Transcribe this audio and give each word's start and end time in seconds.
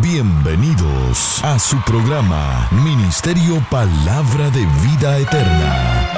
Bienvenidos 0.00 1.42
a 1.42 1.58
su 1.58 1.76
programa 1.82 2.68
Ministerio 2.70 3.60
Palabra 3.68 4.48
de 4.50 4.64
Vida 4.84 5.18
Eterna. 5.18 6.08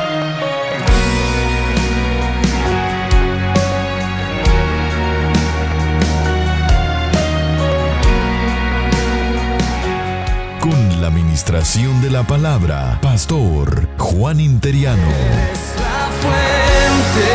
Con 10.61 11.01
la 11.01 11.07
administración 11.09 12.03
de 12.03 12.11
la 12.11 12.25
palabra, 12.25 12.99
Pastor 13.01 13.89
Juan 13.97 14.41
Interiano. 14.41 15.09
Es 15.53 15.75
la 15.81 16.11
fuente 16.21 17.31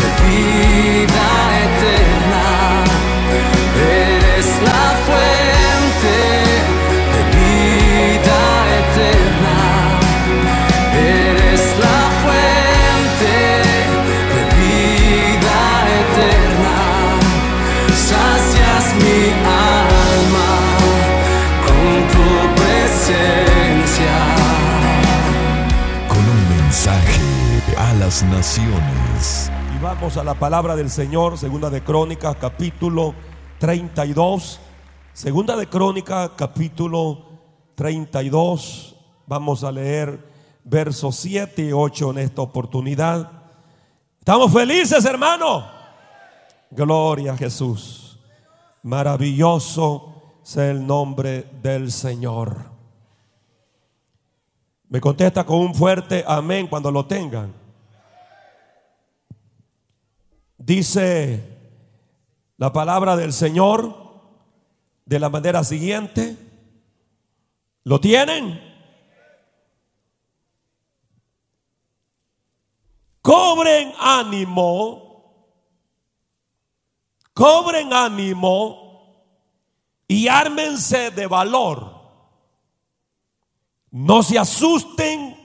de 0.00 0.08
vida 0.28 1.26
eterna. 1.66 2.84
Eres 3.76 4.46
la 4.62 4.96
fuente 5.04 5.31
naciones. 28.20 29.50
Y 29.74 29.82
vamos 29.82 30.18
a 30.18 30.24
la 30.24 30.34
palabra 30.34 30.76
del 30.76 30.90
Señor, 30.90 31.38
segunda 31.38 31.70
de 31.70 31.82
Crónicas, 31.82 32.36
capítulo 32.36 33.14
32. 33.58 34.60
Segunda 35.14 35.56
de 35.56 35.66
Crónicas, 35.66 36.32
capítulo 36.36 37.24
32. 37.74 38.96
Vamos 39.26 39.64
a 39.64 39.72
leer 39.72 40.28
versos 40.62 41.16
7 41.16 41.62
y 41.62 41.72
8 41.72 42.10
en 42.10 42.18
esta 42.18 42.42
oportunidad. 42.42 43.30
¿Estamos 44.18 44.52
felices, 44.52 45.02
hermano? 45.06 45.64
Gloria 46.70 47.32
a 47.32 47.36
Jesús. 47.38 48.18
Maravilloso 48.82 50.40
sea 50.42 50.70
el 50.70 50.86
nombre 50.86 51.46
del 51.62 51.90
Señor. 51.90 52.58
Me 54.90 55.00
contesta 55.00 55.44
con 55.44 55.60
un 55.60 55.74
fuerte 55.74 56.22
amén 56.26 56.66
cuando 56.66 56.90
lo 56.90 57.06
tengan. 57.06 57.61
Dice 60.64 61.58
la 62.56 62.72
palabra 62.72 63.16
del 63.16 63.32
Señor 63.32 63.96
de 65.04 65.18
la 65.18 65.28
manera 65.28 65.64
siguiente. 65.64 66.36
¿Lo 67.82 67.98
tienen? 68.00 68.60
Cobren 73.20 73.92
ánimo, 73.98 75.58
cobren 77.34 77.92
ánimo 77.92 79.26
y 80.06 80.28
ármense 80.28 81.10
de 81.10 81.26
valor. 81.26 81.92
No 83.90 84.22
se 84.22 84.38
asusten 84.38 85.41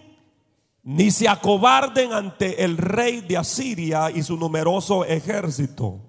ni 0.87 1.11
se 1.11 1.27
acobarden 1.27 2.13
ante 2.13 2.63
el 2.63 2.77
rey 2.77 3.19
de 3.19 3.35
Asiria 3.35 4.09
y 4.09 4.23
su 4.23 4.37
numeroso 4.37 5.03
ejército. 5.03 5.99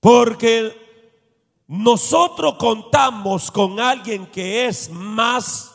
Porque 0.00 0.76
nosotros 1.66 2.56
contamos 2.58 3.50
con 3.50 3.80
alguien 3.80 4.26
que 4.26 4.66
es 4.66 4.90
más, 4.90 5.72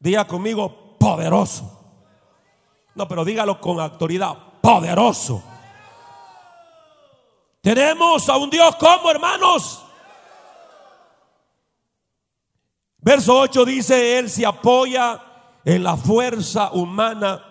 diga 0.00 0.26
conmigo, 0.26 0.96
poderoso. 0.98 1.78
No, 2.96 3.06
pero 3.06 3.24
dígalo 3.24 3.60
con 3.60 3.78
autoridad, 3.78 4.36
poderoso. 4.60 5.40
Tenemos 7.60 8.28
a 8.28 8.36
un 8.36 8.50
Dios 8.50 8.74
como 8.74 9.08
hermanos. 9.12 9.84
Verso 12.98 13.38
8 13.38 13.64
dice, 13.64 14.18
Él 14.18 14.28
se 14.28 14.44
apoya 14.44 15.22
en 15.68 15.82
la 15.82 15.98
fuerza 15.98 16.72
humana, 16.72 17.44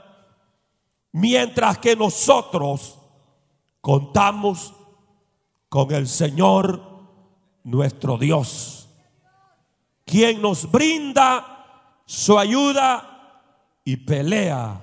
mientras 1.12 1.78
que 1.78 1.96
nosotros 1.96 2.98
contamos 3.80 4.74
con 5.70 5.94
el 5.94 6.08
Señor 6.08 6.82
nuestro 7.64 8.18
Dios, 8.18 8.90
quien 10.04 10.42
nos 10.42 10.72
brinda 10.72 12.02
su 12.08 12.40
ayuda 12.40 13.52
y 13.86 13.98
pelea 13.98 14.82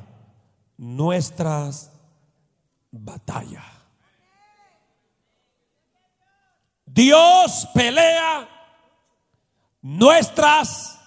nuestras 0.76 1.90
batallas. 2.92 3.64
Dios 6.86 7.68
pelea 7.74 8.48
nuestras 9.82 11.00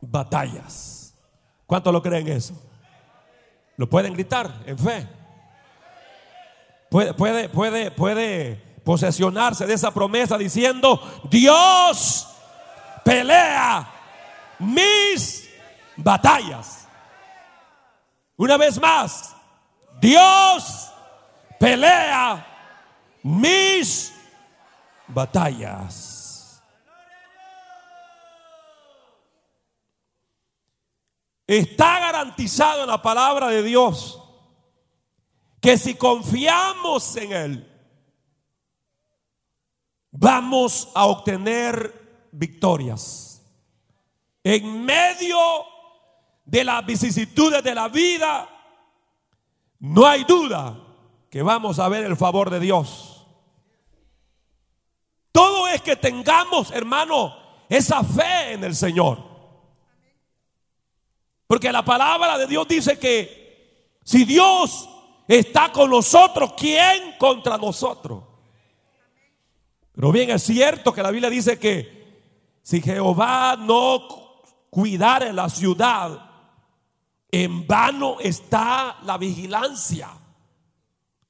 batallas. 0.00 0.97
¿Cuántos 1.68 1.92
lo 1.92 2.00
creen 2.00 2.26
eso? 2.28 2.54
¿Lo 3.76 3.90
pueden 3.90 4.14
gritar 4.14 4.62
en 4.64 4.78
fe? 4.78 5.06
Puede, 6.88 7.12
puede, 7.12 7.50
puede, 7.50 7.90
puede 7.90 8.56
posesionarse 8.82 9.66
de 9.66 9.74
esa 9.74 9.92
promesa 9.92 10.38
diciendo, 10.38 10.98
Dios 11.30 12.26
pelea 13.04 13.86
mis 14.58 15.46
batallas. 15.94 16.88
Una 18.38 18.56
vez 18.56 18.80
más, 18.80 19.36
Dios 20.00 20.90
pelea 21.60 22.46
mis 23.22 24.14
batallas. 25.06 26.07
Está 31.48 31.98
garantizado 31.98 32.82
en 32.82 32.88
la 32.88 33.00
palabra 33.00 33.48
de 33.48 33.62
Dios 33.62 34.22
que 35.62 35.78
si 35.78 35.94
confiamos 35.94 37.16
en 37.16 37.32
Él, 37.32 37.80
vamos 40.10 40.90
a 40.94 41.06
obtener 41.06 42.28
victorias. 42.32 43.42
En 44.44 44.84
medio 44.84 45.38
de 46.44 46.64
las 46.64 46.84
vicisitudes 46.84 47.64
de 47.64 47.74
la 47.74 47.88
vida, 47.88 48.46
no 49.80 50.06
hay 50.06 50.24
duda 50.24 50.78
que 51.30 51.42
vamos 51.42 51.78
a 51.78 51.88
ver 51.88 52.04
el 52.04 52.18
favor 52.18 52.50
de 52.50 52.60
Dios. 52.60 53.26
Todo 55.32 55.66
es 55.66 55.80
que 55.80 55.96
tengamos, 55.96 56.72
hermano, 56.72 57.34
esa 57.70 58.04
fe 58.04 58.52
en 58.52 58.64
el 58.64 58.74
Señor. 58.74 59.27
Porque 61.48 61.72
la 61.72 61.82
palabra 61.82 62.36
de 62.36 62.46
Dios 62.46 62.68
dice 62.68 62.98
que 62.98 63.96
si 64.04 64.24
Dios 64.24 64.86
está 65.26 65.72
con 65.72 65.90
nosotros, 65.90 66.52
¿quién 66.56 67.16
contra 67.18 67.56
nosotros? 67.56 68.22
Pero 69.92 70.12
bien 70.12 70.30
es 70.30 70.42
cierto 70.42 70.92
que 70.92 71.02
la 71.02 71.10
Biblia 71.10 71.30
dice 71.30 71.58
que 71.58 72.20
si 72.62 72.82
Jehová 72.82 73.56
no 73.58 74.42
cuidare 74.68 75.32
la 75.32 75.48
ciudad, 75.48 76.30
en 77.30 77.66
vano 77.66 78.18
está 78.20 78.98
la 79.04 79.16
vigilancia, 79.16 80.10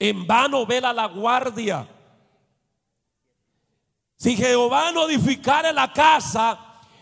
en 0.00 0.26
vano 0.26 0.66
vela 0.66 0.92
la 0.92 1.06
guardia. 1.06 1.88
Si 4.16 4.36
Jehová 4.36 4.90
no 4.90 5.08
edificare 5.08 5.72
la 5.72 5.92
casa, 5.92 6.58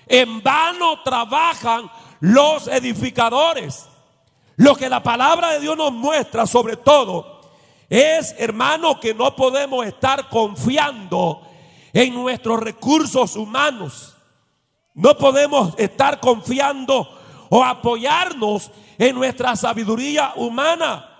en 0.06 0.42
vano 0.42 1.02
trabajan 1.02 1.90
los 2.20 2.68
edificadores. 2.68 3.88
Lo 4.56 4.74
que 4.74 4.88
la 4.88 5.02
palabra 5.02 5.50
de 5.50 5.60
Dios 5.60 5.76
nos 5.76 5.92
muestra 5.92 6.46
sobre 6.46 6.76
todo 6.76 7.40
es, 7.88 8.34
hermano, 8.38 8.98
que 8.98 9.14
no 9.14 9.36
podemos 9.36 9.86
estar 9.86 10.28
confiando 10.28 11.42
en 11.92 12.14
nuestros 12.14 12.60
recursos 12.60 13.36
humanos. 13.36 14.14
No 14.94 15.16
podemos 15.16 15.74
estar 15.78 16.20
confiando 16.20 17.08
o 17.50 17.62
apoyarnos 17.62 18.70
en 18.98 19.14
nuestra 19.14 19.54
sabiduría 19.56 20.32
humana. 20.36 21.12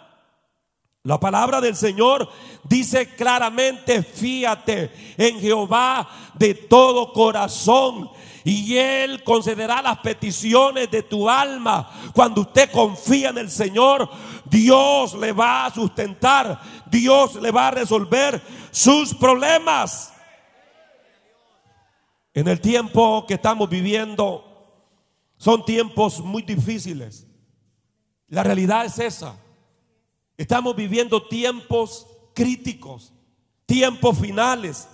La 1.03 1.21
palabra 1.21 1.61
del 1.61 1.77
Señor 1.77 2.29
dice 2.65 3.15
claramente, 3.15 4.03
fíate 4.03 4.91
en 5.17 5.39
Jehová 5.41 6.09
de 6.35 6.55
todo 6.55 7.13
corazón 7.13 8.11
y 8.49 8.79
Él 8.79 9.25
concederá 9.25 9.83
las 9.83 9.99
peticiones 9.99 10.89
de 10.89 11.03
tu 11.03 11.29
alma. 11.29 11.91
Cuando 12.15 12.43
usted 12.43 12.71
confía 12.71 13.31
en 13.31 13.39
el 13.39 13.51
Señor, 13.51 14.09
Dios 14.45 15.15
le 15.15 15.33
va 15.33 15.67
a 15.67 15.75
sustentar, 15.75 16.61
Dios 16.89 17.35
le 17.43 17.51
va 17.51 17.67
a 17.67 17.71
resolver 17.73 18.41
sus 18.71 19.13
problemas. 19.13 20.13
En 22.35 22.47
el 22.47 22.61
tiempo 22.61 23.25
que 23.27 23.35
estamos 23.35 23.69
viviendo 23.69 24.45
son 25.37 25.65
tiempos 25.65 26.21
muy 26.21 26.43
difíciles. 26.43 27.27
La 28.29 28.45
realidad 28.45 28.85
es 28.85 29.01
esa. 29.01 29.35
Estamos 30.37 30.77
viviendo 30.77 31.27
tiempos 31.27 32.07
críticos, 32.33 33.13
tiempos 33.67 34.17
finales, 34.21 34.89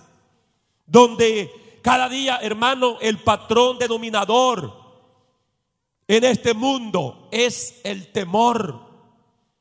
donde 0.87 1.62
cada 1.83 2.07
día, 2.07 2.39
hermano, 2.41 2.97
el 3.01 3.17
patrón 3.19 3.77
denominador 3.77 4.73
en 6.07 6.23
este 6.23 6.53
mundo 6.53 7.27
es 7.29 7.81
el 7.83 8.07
temor. 8.07 8.79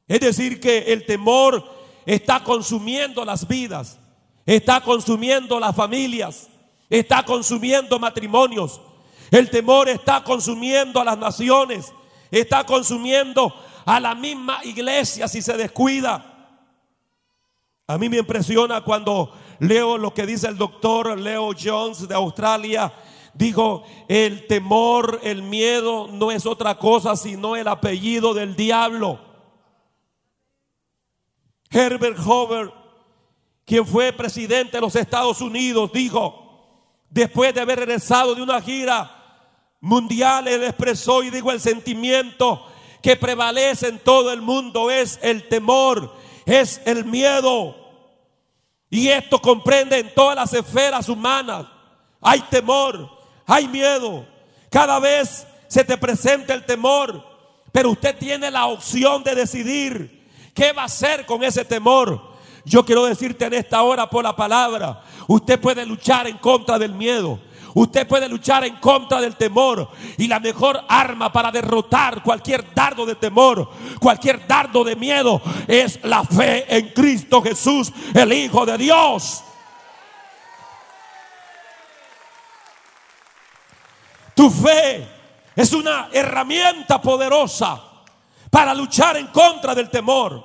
Es 0.07 0.21
decir, 0.21 0.61
que 0.61 0.93
el 0.93 1.05
temor 1.05 1.69
está 2.07 2.45
consumiendo 2.45 3.25
las 3.25 3.49
vidas, 3.49 3.99
está 4.47 4.81
consumiendo 4.83 5.59
las 5.59 5.75
familias, 5.75 6.49
está 6.89 7.25
consumiendo 7.25 7.99
matrimonios. 7.99 8.81
El 9.33 9.51
temor 9.51 9.89
está 9.89 10.23
consumiendo 10.23 11.01
a 11.01 11.05
las 11.05 11.19
naciones, 11.19 11.93
está 12.31 12.65
consumiendo 12.65 13.53
a 13.85 13.99
la 13.99 14.15
misma 14.15 14.61
iglesia 14.63 15.27
si 15.27 15.43
se 15.43 15.57
descuida. 15.57 16.29
A 17.89 17.99
mí 17.99 18.09
me 18.09 18.19
impresiona 18.19 18.81
cuando 18.81 19.35
leo 19.63 19.97
lo 19.97 20.13
que 20.13 20.27
dice 20.27 20.49
el 20.49 20.59
doctor 20.59 21.19
Leo 21.19 21.53
Jones 21.59 22.09
de 22.09 22.15
Australia. 22.15 22.93
Dijo, 23.33 23.85
el 24.09 24.47
temor, 24.49 25.21
el 25.23 25.43
miedo 25.43 26.09
no 26.09 26.33
es 26.33 26.45
otra 26.47 26.77
cosa 26.79 27.15
sino 27.17 27.55
el 27.55 27.69
apellido 27.69 28.35
del 28.35 28.57
diablo. 28.57 29.21
Herbert 31.71 32.19
Hoover, 32.19 32.73
quien 33.65 33.87
fue 33.87 34.13
presidente 34.13 34.77
de 34.77 34.81
los 34.81 34.97
Estados 34.97 35.41
Unidos, 35.41 35.93
dijo, 35.93 36.99
después 37.09 37.55
de 37.55 37.61
haber 37.61 37.79
regresado 37.79 38.35
de 38.35 38.43
una 38.43 38.61
gira 38.61 39.47
mundial, 39.81 40.49
él 40.49 40.65
expresó 40.65 41.23
y 41.23 41.31
dijo 41.31 41.53
el 41.53 41.61
sentimiento 41.61 42.67
que 43.01 43.15
prevalece 43.17 43.89
en 43.89 44.01
todo 44.01 44.33
el 44.33 44.43
mundo 44.43 44.91
es 44.91 45.21
el 45.23 45.49
temor, 45.49 46.13
es 46.47 46.83
el 46.85 47.05
miedo. 47.05 47.82
Y 48.93 49.09
esto 49.09 49.41
comprende 49.41 49.99
en 49.99 50.15
todas 50.15 50.37
las 50.37 50.53
esferas 50.53 51.09
humanas. 51.09 51.65
Hay 52.21 52.41
temor, 52.43 53.09
hay 53.47 53.67
miedo. 53.67 54.27
Cada 54.71 54.99
vez 54.99 55.47
se 55.67 55.83
te 55.83 55.97
presenta 55.97 56.53
el 56.53 56.67
temor, 56.67 57.25
pero 57.73 57.93
usted 57.93 58.15
tiene 58.19 58.51
la 58.51 58.67
opción 58.67 59.25
de 59.25 59.35
decidir 59.35 60.29
qué 60.53 60.75
va 60.75 60.83
a 60.83 60.85
hacer 60.85 61.25
con 61.25 61.43
ese 61.43 61.65
temor. 61.65 62.21
Yo 62.67 62.85
quiero 62.85 63.07
decirte 63.07 63.47
en 63.47 63.55
esta 63.55 63.83
hora 63.83 64.11
por 64.11 64.25
la 64.25 64.37
palabra, 64.37 65.03
usted 65.27 65.59
puede 65.59 65.87
luchar 65.87 66.27
en 66.27 66.37
contra 66.37 66.79
del 66.79 66.93
miedo. 66.93 67.41
Usted 67.75 68.07
puede 68.07 68.29
luchar 68.29 68.65
en 68.65 68.77
contra 68.77 69.21
del 69.21 69.37
temor. 69.37 69.89
Y 70.19 70.27
la 70.29 70.41
mejor 70.41 70.85
arma 70.89 71.33
para 71.33 71.51
derrotar 71.51 72.23
cualquier 72.23 72.73
dardo 72.75 73.07
de 73.07 73.15
temor, 73.15 73.71
cualquier 73.99 74.47
dardo 74.47 74.85
de 74.85 74.97
miedo, 74.97 75.41
es 75.67 75.99
la 76.05 76.23
fe 76.25 76.65
en 76.77 76.89
Cristo 76.91 77.43
Jesús, 77.43 77.93
el 78.15 78.33
Hijo 78.33 78.67
de 78.67 78.79
Dios. 78.79 79.45
Tu 84.35 84.51
fe 84.51 85.07
es 85.55 85.73
una 85.73 86.09
herramienta 86.13 87.01
poderosa 87.01 87.83
para 88.51 88.75
luchar 88.75 89.17
en 89.17 89.29
contra 89.29 89.75
del 89.75 89.89
temor. 89.89 90.45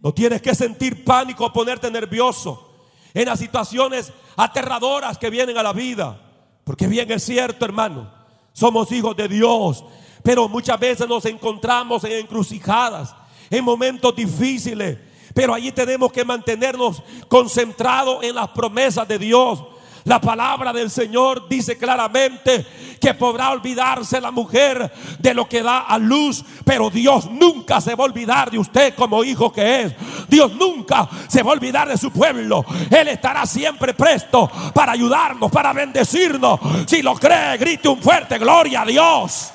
No 0.00 0.12
tienes 0.12 0.40
que 0.40 0.54
sentir 0.54 1.04
pánico 1.04 1.46
o 1.46 1.52
ponerte 1.52 1.90
nervioso 1.90 2.70
en 3.12 3.26
las 3.26 3.38
situaciones 3.38 4.12
aterradoras 4.36 5.18
que 5.18 5.30
vienen 5.30 5.58
a 5.58 5.62
la 5.62 5.72
vida. 5.72 6.27
Porque 6.68 6.86
bien 6.86 7.10
es 7.10 7.22
cierto, 7.22 7.64
hermano, 7.64 8.10
somos 8.52 8.92
hijos 8.92 9.16
de 9.16 9.26
Dios, 9.26 9.82
pero 10.22 10.50
muchas 10.50 10.78
veces 10.78 11.08
nos 11.08 11.24
encontramos 11.24 12.04
en 12.04 12.12
encrucijadas, 12.12 13.14
en 13.48 13.64
momentos 13.64 14.14
difíciles, 14.14 14.98
pero 15.32 15.54
allí 15.54 15.72
tenemos 15.72 16.12
que 16.12 16.26
mantenernos 16.26 17.02
concentrados 17.26 18.22
en 18.22 18.34
las 18.34 18.48
promesas 18.48 19.08
de 19.08 19.18
Dios. 19.18 19.64
La 20.08 20.22
palabra 20.22 20.72
del 20.72 20.90
Señor 20.90 21.50
dice 21.50 21.76
claramente 21.76 22.64
que 22.98 23.12
podrá 23.12 23.50
olvidarse 23.50 24.18
la 24.22 24.30
mujer 24.30 24.90
de 25.18 25.34
lo 25.34 25.46
que 25.46 25.62
da 25.62 25.80
a 25.80 25.98
luz, 25.98 26.42
pero 26.64 26.88
Dios 26.88 27.30
nunca 27.30 27.78
se 27.82 27.94
va 27.94 28.04
a 28.04 28.06
olvidar 28.06 28.50
de 28.50 28.58
usted 28.58 28.94
como 28.94 29.22
hijo 29.22 29.52
que 29.52 29.82
es. 29.82 29.92
Dios 30.26 30.54
nunca 30.54 31.06
se 31.28 31.42
va 31.42 31.50
a 31.50 31.52
olvidar 31.52 31.88
de 31.88 31.98
su 31.98 32.10
pueblo. 32.10 32.64
Él 32.90 33.08
estará 33.08 33.44
siempre 33.44 33.92
presto 33.92 34.50
para 34.72 34.92
ayudarnos, 34.92 35.50
para 35.50 35.74
bendecirnos. 35.74 36.58
Si 36.86 37.02
lo 37.02 37.14
cree, 37.14 37.58
grite 37.58 37.86
un 37.90 38.00
fuerte 38.00 38.38
gloria 38.38 38.80
a 38.80 38.86
Dios. 38.86 39.50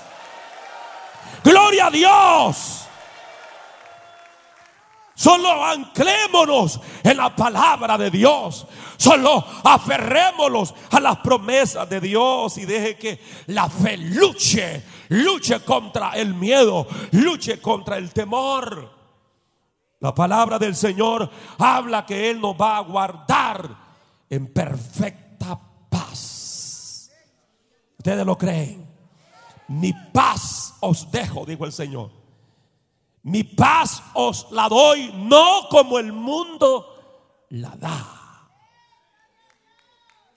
Gloria 1.43 1.87
a 1.87 1.89
Dios. 1.89 2.82
Solo 5.23 5.63
anclémonos 5.63 6.81
en 7.01 7.15
la 7.15 7.33
palabra 7.33 7.97
de 7.97 8.11
Dios. 8.11 8.67
Solo 8.97 9.41
aferrémonos 9.63 10.73
a 10.91 10.99
las 10.99 11.19
promesas 11.19 11.89
de 11.89 12.01
Dios 12.01 12.57
y 12.57 12.65
deje 12.65 12.97
que 12.97 13.21
la 13.47 13.69
fe 13.69 13.95
luche, 13.95 14.83
luche 15.07 15.61
contra 15.61 16.11
el 16.17 16.33
miedo, 16.33 16.85
luche 17.11 17.61
contra 17.61 17.95
el 17.95 18.11
temor. 18.11 18.91
La 20.01 20.13
palabra 20.13 20.59
del 20.59 20.75
Señor 20.75 21.29
habla 21.57 22.05
que 22.05 22.29
Él 22.29 22.41
nos 22.41 22.57
va 22.59 22.75
a 22.75 22.81
guardar 22.81 23.77
en 24.29 24.51
perfecta 24.51 25.57
paz. 25.89 27.09
¿Ustedes 27.97 28.25
lo 28.25 28.37
creen? 28.37 28.85
Mi 29.69 29.93
paz 29.93 30.73
os 30.81 31.09
dejo, 31.09 31.45
dijo 31.45 31.63
el 31.63 31.71
Señor. 31.71 32.22
Mi 33.23 33.43
paz 33.43 34.03
os 34.13 34.47
la 34.51 34.67
doy, 34.67 35.11
no 35.15 35.67
como 35.69 35.97
el 35.97 36.11
mundo 36.11 37.45
la 37.49 37.69
da. 37.69 38.19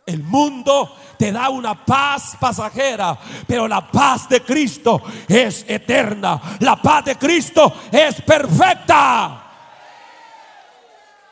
El 0.07 0.23
mundo 0.23 0.97
te 1.19 1.33
da 1.33 1.49
una 1.49 1.85
paz 1.85 2.37
pasajera, 2.39 3.19
pero 3.49 3.67
la 3.67 3.91
paz 3.91 4.29
de 4.29 4.41
Cristo 4.41 5.03
es 5.27 5.65
eterna. 5.67 6.41
La 6.61 6.77
paz 6.77 7.07
de 7.07 7.17
Cristo 7.17 7.73
es 7.91 8.23
perfecta. 8.23 9.43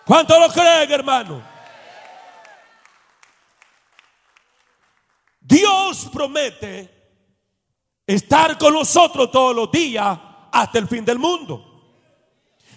¿Cuánto 0.05 0.41
lo 0.41 0.49
creen, 0.49 0.91
hermano? 0.91 1.41
Dios 5.41 6.09
promete 6.13 6.91
estar 8.05 8.59
con 8.59 8.75
nosotros 8.75 9.31
todos 9.31 9.55
los 9.55 9.71
días 9.71 10.19
hasta 10.55 10.79
el 10.79 10.87
fin 10.87 11.05
del 11.05 11.19
mundo. 11.19 11.73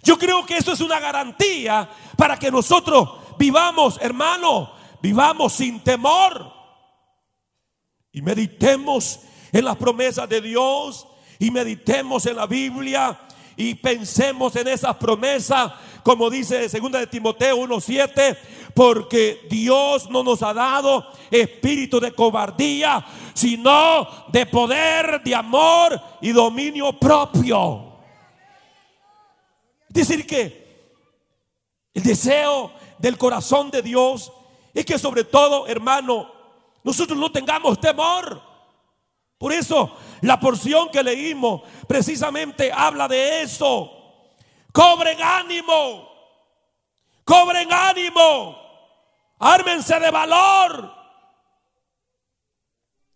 Yo 0.02 0.18
creo 0.18 0.46
que 0.46 0.58
eso 0.58 0.74
es 0.74 0.82
una 0.82 1.00
garantía 1.00 1.88
para 2.18 2.38
que 2.38 2.50
nosotros 2.50 3.10
vivamos, 3.38 4.00
hermano, 4.02 4.72
vivamos 5.02 5.54
sin 5.54 5.84
temor. 5.84 6.52
Y 8.12 8.22
meditemos 8.24 9.20
en 9.52 9.64
las 9.64 9.76
promesas 9.76 10.28
de 10.28 10.42
Dios 10.42 11.08
y 11.38 11.52
meditemos 11.52 12.26
en 12.26 12.38
la 12.38 12.48
Biblia 12.48 13.20
y 13.56 13.76
pensemos 13.76 14.56
en 14.56 14.68
esas 14.70 14.96
promesas, 14.96 15.74
como 16.04 16.32
dice 16.32 16.68
2 16.68 16.92
de 16.92 17.08
Timoteo 17.08 17.58
1:7, 17.58 18.38
porque 18.78 19.48
Dios 19.50 20.08
no 20.12 20.22
nos 20.22 20.44
ha 20.44 20.54
dado 20.54 21.08
espíritu 21.32 22.00
de 22.00 22.12
cobardía, 22.12 23.04
sino 23.34 24.08
de 24.28 24.46
poder, 24.46 25.24
de 25.24 25.34
amor 25.34 26.00
y 26.22 26.32
dominio 26.32 26.94
propio. 26.94 27.98
Es 29.88 29.96
decir, 29.96 30.28
que 30.28 30.92
el 31.92 32.04
deseo 32.04 32.72
del 33.00 33.18
corazón 33.18 33.72
de 33.72 33.82
Dios 33.82 34.32
es 34.76 34.86
que 34.86 35.00
sobre 35.00 35.24
todo, 35.24 35.66
hermano, 35.66 36.32
nosotros 36.84 37.18
no 37.18 37.32
tengamos 37.32 37.82
temor. 37.82 38.40
Por 39.40 39.54
eso 39.54 39.98
la 40.22 40.40
porción 40.40 40.90
que 40.90 41.02
leímos 41.02 41.64
precisamente 41.88 42.72
habla 42.72 43.08
de 43.08 43.42
eso. 43.42 43.92
Cobren 44.72 45.18
ánimo, 45.20 46.12
cobren 47.24 47.74
ánimo, 47.74 48.67
ármense 49.40 50.00
de 50.00 50.12
valor. 50.12 50.94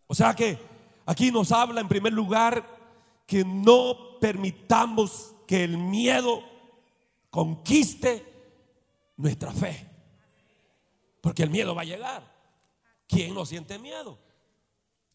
O 0.08 0.16
sea 0.16 0.34
que 0.34 0.58
aquí 1.06 1.32
nos 1.32 1.52
habla 1.52 1.82
en 1.82 1.88
primer 1.88 2.14
lugar 2.14 2.66
que 3.26 3.46
no 3.46 4.20
permitamos 4.20 5.34
que 5.48 5.64
el 5.64 5.78
miedo 5.78 6.44
conquiste 7.30 8.26
nuestra 9.18 9.52
fe. 9.52 9.88
Porque 11.22 11.44
el 11.44 11.50
miedo 11.50 11.76
va 11.76 11.84
a 11.84 11.86
llegar. 11.86 12.24
¿Quién 13.08 13.34
no 13.34 13.46
siente 13.46 13.80
miedo? 13.80 14.18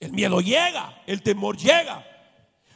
El 0.01 0.13
miedo 0.13 0.41
llega, 0.41 1.03
el 1.07 1.23
temor 1.23 1.57
llega. 1.57 2.07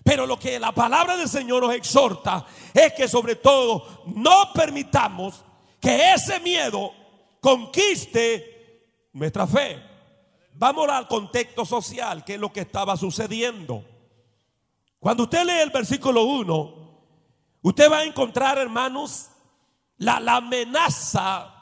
Pero 0.03 0.27
lo 0.27 0.39
que 0.39 0.59
la 0.59 0.73
palabra 0.73 1.17
del 1.17 1.29
Señor 1.29 1.63
nos 1.63 1.75
exhorta 1.75 2.47
es 2.73 2.93
que 2.95 3.07
sobre 3.07 3.37
todo 3.37 4.05
no 4.15 4.53
permitamos 4.55 5.45
que 5.81 6.13
ese 6.13 6.41
miedo 6.41 6.93
conquiste 7.41 9.09
nuestra 9.13 9.47
fe. 9.47 9.83
vamos 10.55 10.89
al 10.89 11.09
contexto 11.09 11.65
social, 11.65 12.25
que 12.25 12.35
es 12.35 12.41
lo 12.41 12.53
que 12.53 12.61
estaba 12.61 12.97
sucediendo. 12.97 13.85
Cuando 14.99 15.23
usted 15.23 15.45
lee 15.45 15.61
el 15.63 15.71
versículo 15.71 16.25
1, 16.25 16.75
usted 17.63 17.91
va 17.91 17.99
a 17.99 18.05
encontrar, 18.05 18.59
hermanos, 18.59 19.31
la, 19.97 20.21
la 20.21 20.37
amenaza 20.37 21.55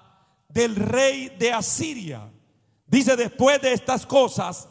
del 0.48 0.74
rey 0.74 1.28
de 1.38 1.52
Asiria. 1.52 2.28
Dice, 2.86 3.16
después 3.16 3.60
de 3.62 3.72
estas 3.72 4.04
cosas 4.04 4.68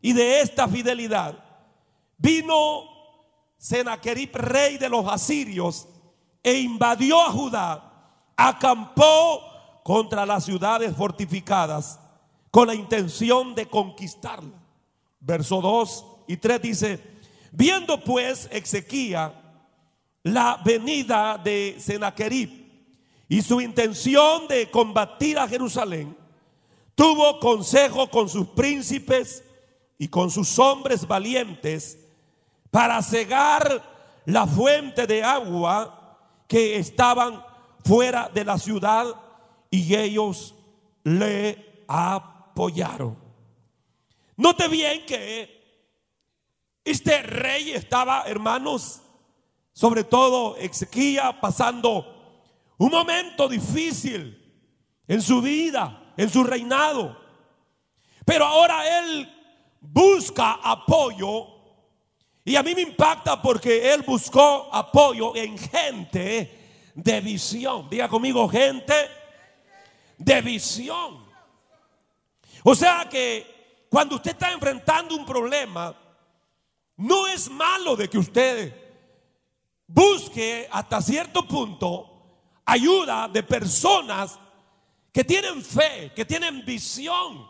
y 0.00 0.12
de 0.12 0.40
esta 0.40 0.66
fidelidad, 0.66 1.38
vino 2.18 2.84
Senaquerib, 3.58 4.34
rey 4.34 4.78
de 4.78 4.88
los 4.88 5.06
asirios, 5.06 5.86
e 6.42 6.58
invadió 6.58 7.20
a 7.20 7.30
Judá, 7.30 8.32
acampó 8.36 9.49
contra 9.90 10.24
las 10.24 10.44
ciudades 10.44 10.94
fortificadas 10.94 11.98
con 12.52 12.68
la 12.68 12.76
intención 12.76 13.56
de 13.56 13.66
conquistarla. 13.66 14.56
Verso 15.18 15.60
2 15.60 16.06
y 16.28 16.36
3 16.36 16.62
dice, 16.62 17.00
viendo 17.50 17.98
pues 17.98 18.48
Ezequiel 18.52 19.32
la 20.22 20.60
venida 20.64 21.36
de 21.42 21.74
Senaquerib 21.80 22.50
y 23.28 23.42
su 23.42 23.60
intención 23.60 24.46
de 24.46 24.70
combatir 24.70 25.36
a 25.40 25.48
Jerusalén, 25.48 26.16
tuvo 26.94 27.40
consejo 27.40 28.08
con 28.10 28.28
sus 28.28 28.46
príncipes 28.46 29.42
y 29.98 30.06
con 30.06 30.30
sus 30.30 30.56
hombres 30.60 31.04
valientes 31.04 31.98
para 32.70 33.02
cegar 33.02 33.82
la 34.24 34.46
fuente 34.46 35.08
de 35.08 35.24
agua 35.24 36.16
que 36.46 36.76
estaban 36.76 37.44
fuera 37.84 38.30
de 38.32 38.44
la 38.44 38.56
ciudad 38.56 39.29
y 39.70 39.94
ellos 39.94 40.54
le 41.04 41.84
apoyaron. 41.86 43.16
Note 44.36 44.68
bien 44.68 45.06
que 45.06 45.60
este 46.84 47.22
rey 47.22 47.72
estaba, 47.72 48.24
hermanos, 48.26 49.02
sobre 49.72 50.04
todo 50.04 50.56
Ezequiel, 50.56 51.38
pasando 51.40 52.42
un 52.78 52.90
momento 52.90 53.48
difícil 53.48 54.36
en 55.06 55.22
su 55.22 55.40
vida, 55.40 56.14
en 56.16 56.28
su 56.28 56.42
reinado. 56.42 57.18
Pero 58.24 58.46
ahora 58.46 58.98
él 58.98 59.28
busca 59.80 60.58
apoyo 60.62 61.46
y 62.44 62.56
a 62.56 62.62
mí 62.62 62.74
me 62.74 62.82
impacta 62.82 63.40
porque 63.40 63.92
él 63.92 64.02
buscó 64.02 64.68
apoyo 64.72 65.36
en 65.36 65.56
gente 65.58 66.90
de 66.94 67.20
visión. 67.20 67.88
Diga 67.90 68.08
conmigo, 68.08 68.48
gente 68.48 68.94
de 70.20 70.40
visión. 70.42 71.24
O 72.62 72.74
sea 72.74 73.08
que 73.10 73.86
cuando 73.88 74.16
usted 74.16 74.32
está 74.32 74.52
enfrentando 74.52 75.16
un 75.16 75.24
problema, 75.26 75.96
no 76.96 77.26
es 77.26 77.50
malo 77.50 77.96
de 77.96 78.08
que 78.08 78.18
usted 78.18 78.74
busque 79.86 80.68
hasta 80.70 81.00
cierto 81.00 81.48
punto 81.48 82.06
ayuda 82.64 83.28
de 83.28 83.42
personas 83.42 84.38
que 85.10 85.24
tienen 85.24 85.64
fe, 85.64 86.12
que 86.14 86.24
tienen 86.24 86.64
visión. 86.64 87.48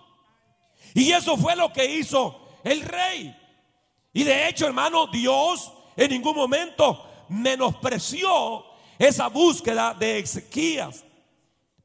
Y 0.94 1.10
eso 1.12 1.36
fue 1.36 1.56
lo 1.56 1.72
que 1.72 1.84
hizo 1.84 2.58
el 2.62 2.82
rey. 2.82 3.36
Y 4.12 4.24
de 4.24 4.48
hecho, 4.48 4.66
hermano, 4.66 5.08
Dios 5.08 5.72
en 5.96 6.10
ningún 6.10 6.36
momento 6.36 7.06
menospreció 7.28 8.64
esa 8.98 9.28
búsqueda 9.28 9.92
de 9.94 10.20
Ezequías. 10.20 11.04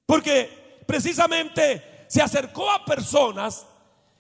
Porque 0.06 0.65
precisamente 0.86 2.06
se 2.08 2.22
acercó 2.22 2.70
a 2.72 2.86
personas 2.86 3.66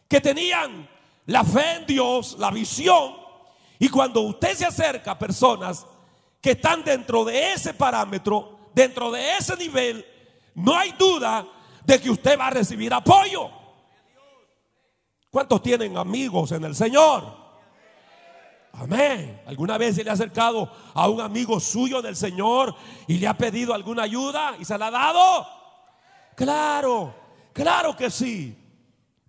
que 0.07 0.21
tenían 0.21 0.87
la 1.25 1.43
fe 1.43 1.77
en 1.77 1.85
Dios, 1.85 2.35
la 2.39 2.51
visión. 2.51 3.15
Y 3.79 3.89
cuando 3.89 4.21
usted 4.21 4.55
se 4.55 4.65
acerca 4.65 5.11
a 5.11 5.19
personas 5.19 5.85
que 6.41 6.51
están 6.51 6.83
dentro 6.83 7.25
de 7.25 7.53
ese 7.53 7.73
parámetro, 7.73 8.69
dentro 8.73 9.11
de 9.11 9.37
ese 9.37 9.55
nivel, 9.57 10.05
no 10.55 10.75
hay 10.75 10.91
duda 10.93 11.45
de 11.83 11.99
que 11.99 12.09
usted 12.09 12.39
va 12.39 12.47
a 12.47 12.51
recibir 12.51 12.93
apoyo. 12.93 13.49
¿Cuántos 15.29 15.61
tienen 15.61 15.97
amigos 15.97 16.51
en 16.51 16.63
el 16.63 16.75
Señor? 16.75 17.45
Amén. 18.73 19.41
¿Alguna 19.47 19.77
vez 19.77 19.95
se 19.95 20.03
le 20.03 20.09
ha 20.09 20.13
acercado 20.13 20.69
a 20.93 21.07
un 21.07 21.21
amigo 21.21 21.59
suyo 21.59 22.01
del 22.01 22.15
Señor 22.15 22.75
y 23.07 23.17
le 23.17 23.27
ha 23.27 23.37
pedido 23.37 23.73
alguna 23.73 24.03
ayuda 24.03 24.55
y 24.59 24.65
se 24.65 24.77
la 24.77 24.87
ha 24.87 24.91
dado? 24.91 25.47
Claro, 26.35 27.15
claro 27.53 27.95
que 27.95 28.09
sí. 28.09 28.55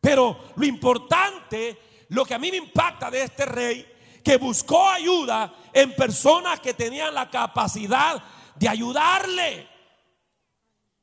Pero 0.00 0.38
lo 0.56 0.66
importante, 0.66 2.06
lo 2.08 2.25
que 2.25 2.34
a 2.34 2.38
mí 2.38 2.50
me 2.50 2.58
impacta 2.58 3.10
de 3.10 3.22
este 3.22 3.44
rey, 3.46 3.86
que 4.22 4.36
buscó 4.38 4.88
ayuda 4.88 5.54
en 5.72 5.94
personas 5.94 6.58
que 6.60 6.75
tenían 6.75 7.14
la 7.14 7.30
capacidad 7.30 8.22
de 8.56 8.68
ayudarle. 8.68 9.68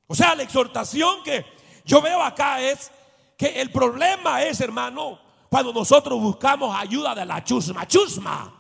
O 0.07 0.15
sea, 0.15 0.36
la 0.36 0.43
exhortación 0.43 1.24
que 1.24 1.45
yo 1.86 2.01
veo 2.01 2.22
acá 2.22 2.62
es 2.62 2.91
que 3.38 3.62
el 3.62 3.72
problema 3.72 4.43
es, 4.43 4.60
hermano, 4.62 5.19
cuando 5.50 5.72
nosotros 5.72 6.19
buscamos 6.19 6.75
ayuda 6.75 7.15
de 7.15 7.25
la 7.25 7.43
chusma, 7.43 7.88
chusma. 7.88 8.53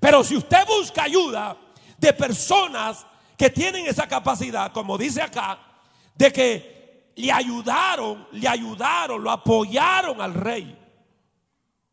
Pero 0.00 0.24
si 0.24 0.36
usted 0.36 0.66
busca 0.66 1.04
ayuda 1.04 1.56
de 1.98 2.12
personas 2.12 3.06
que 3.36 3.50
tienen 3.50 3.86
esa 3.86 4.08
capacidad, 4.08 4.72
como 4.72 4.98
dice 4.98 5.22
acá, 5.22 5.67
de 6.18 6.32
que 6.32 7.12
le 7.14 7.32
ayudaron, 7.32 8.26
le 8.32 8.48
ayudaron, 8.48 9.22
lo 9.22 9.30
apoyaron 9.30 10.20
al 10.20 10.34
rey. 10.34 10.76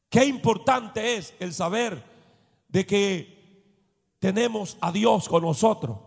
Qué 0.10 0.25
importante 0.25 1.17
es 1.17 1.34
el 1.39 1.53
saber 1.53 2.03
de 2.67 2.86
que 2.86 3.36
tenemos 4.20 4.77
a 4.82 4.91
Dios 4.91 5.29
con 5.29 5.44
nosotros. 5.44 6.00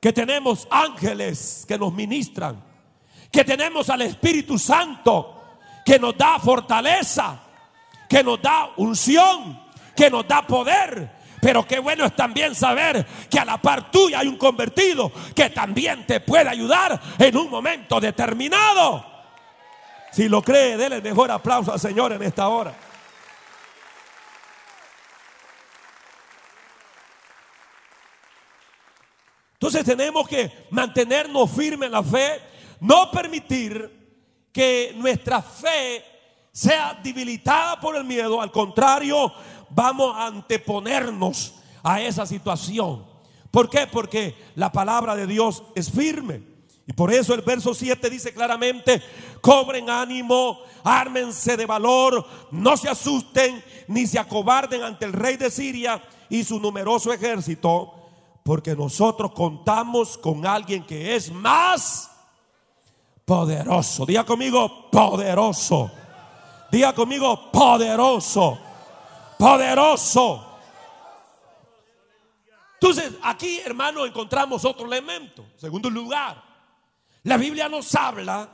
Que 0.00 0.12
tenemos 0.12 0.66
ángeles 0.70 1.64
que 1.68 1.78
nos 1.78 1.92
ministran. 1.92 2.62
Que 3.30 3.44
tenemos 3.44 3.90
al 3.90 4.02
Espíritu 4.02 4.58
Santo 4.58 5.42
que 5.84 5.98
nos 5.98 6.16
da 6.16 6.38
fortaleza. 6.38 7.42
Que 8.08 8.22
nos 8.22 8.40
da 8.40 8.70
unción. 8.76 9.62
Que 9.94 10.08
nos 10.08 10.26
da 10.26 10.46
poder. 10.46 11.13
Pero 11.44 11.66
qué 11.66 11.78
bueno 11.78 12.06
es 12.06 12.16
también 12.16 12.54
saber 12.54 13.04
que 13.28 13.38
a 13.38 13.44
la 13.44 13.60
par 13.60 13.90
tuya 13.90 14.20
hay 14.20 14.28
un 14.28 14.38
convertido 14.38 15.12
que 15.36 15.50
también 15.50 16.06
te 16.06 16.20
puede 16.20 16.48
ayudar 16.48 16.98
en 17.18 17.36
un 17.36 17.50
momento 17.50 18.00
determinado. 18.00 19.04
Si 20.10 20.26
lo 20.26 20.40
cree, 20.40 20.78
déle 20.78 21.02
mejor 21.02 21.30
aplauso 21.30 21.70
al 21.70 21.78
Señor 21.78 22.14
en 22.14 22.22
esta 22.22 22.48
hora. 22.48 22.74
Entonces 29.52 29.84
tenemos 29.84 30.26
que 30.26 30.66
mantenernos 30.70 31.50
firmes 31.50 31.88
en 31.88 31.92
la 31.92 32.02
fe, 32.02 32.40
no 32.80 33.10
permitir 33.10 34.48
que 34.50 34.94
nuestra 34.96 35.42
fe 35.42 36.02
sea 36.54 37.00
debilitada 37.02 37.80
por 37.80 37.96
el 37.96 38.04
miedo, 38.04 38.40
al 38.40 38.52
contrario, 38.52 39.30
vamos 39.74 40.14
a 40.16 40.26
anteponernos 40.26 41.54
a 41.82 42.00
esa 42.00 42.26
situación. 42.26 43.04
¿Por 43.50 43.68
qué? 43.70 43.86
Porque 43.86 44.34
la 44.54 44.72
palabra 44.72 45.14
de 45.14 45.26
Dios 45.26 45.62
es 45.74 45.90
firme. 45.90 46.42
Y 46.86 46.92
por 46.92 47.12
eso 47.12 47.34
el 47.34 47.40
verso 47.40 47.72
7 47.72 48.10
dice 48.10 48.34
claramente, 48.34 49.02
cobren 49.40 49.88
ánimo, 49.88 50.58
ármense 50.82 51.56
de 51.56 51.64
valor, 51.64 52.26
no 52.50 52.76
se 52.76 52.90
asusten 52.90 53.64
ni 53.88 54.06
se 54.06 54.18
acobarden 54.18 54.82
ante 54.82 55.06
el 55.06 55.12
rey 55.14 55.36
de 55.36 55.50
Siria 55.50 56.02
y 56.28 56.44
su 56.44 56.60
numeroso 56.60 57.12
ejército 57.12 58.04
porque 58.44 58.76
nosotros 58.76 59.32
contamos 59.32 60.18
con 60.18 60.46
alguien 60.46 60.84
que 60.84 61.16
es 61.16 61.32
más 61.32 62.10
poderoso. 63.24 64.04
Diga 64.04 64.24
conmigo, 64.24 64.90
poderoso. 64.90 65.90
Diga 66.70 66.94
conmigo, 66.94 67.50
poderoso. 67.50 68.58
Poderoso. 69.44 70.42
Entonces, 72.80 73.12
aquí, 73.22 73.58
hermano, 73.58 74.06
encontramos 74.06 74.64
otro 74.64 74.86
elemento. 74.86 75.44
Segundo 75.58 75.90
lugar, 75.90 76.42
la 77.24 77.36
Biblia 77.36 77.68
nos 77.68 77.94
habla 77.94 78.48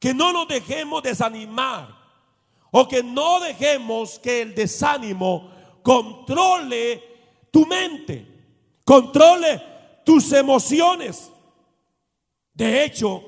que 0.00 0.12
no 0.12 0.32
nos 0.32 0.48
dejemos 0.48 1.00
desanimar 1.04 1.94
o 2.72 2.88
que 2.88 3.04
no 3.04 3.38
dejemos 3.38 4.18
que 4.18 4.42
el 4.42 4.52
desánimo 4.52 5.48
controle 5.84 7.02
tu 7.52 7.64
mente 7.64 8.26
controle 8.84 9.62
tus 10.04 10.32
emociones. 10.32 11.30
De 12.52 12.82
hecho, 12.82 13.22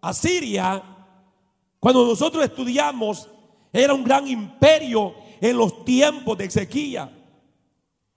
Asiria, 0.00 0.80
cuando 1.80 2.06
nosotros 2.06 2.44
estudiamos, 2.44 3.28
era 3.72 3.92
un 3.92 4.04
gran 4.04 4.28
imperio 4.28 5.26
en 5.40 5.56
los 5.56 5.84
tiempos 5.84 6.36
de 6.38 6.46
Ezequiel. 6.46 7.08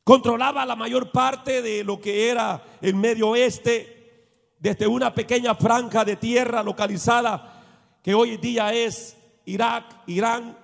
Controlaba 0.03 0.65
la 0.65 0.75
mayor 0.75 1.11
parte 1.11 1.61
de 1.61 1.83
lo 1.83 1.99
que 2.01 2.29
era 2.29 2.63
el 2.81 2.95
medio 2.95 3.29
oeste, 3.29 3.99
desde 4.59 4.85
una 4.87 5.13
pequeña 5.13 5.55
franja 5.55 6.05
de 6.05 6.15
tierra 6.15 6.61
localizada 6.61 7.99
que 8.03 8.13
hoy 8.13 8.37
día 8.37 8.73
es 8.73 9.17
Irak, 9.45 10.03
Irán. 10.07 10.57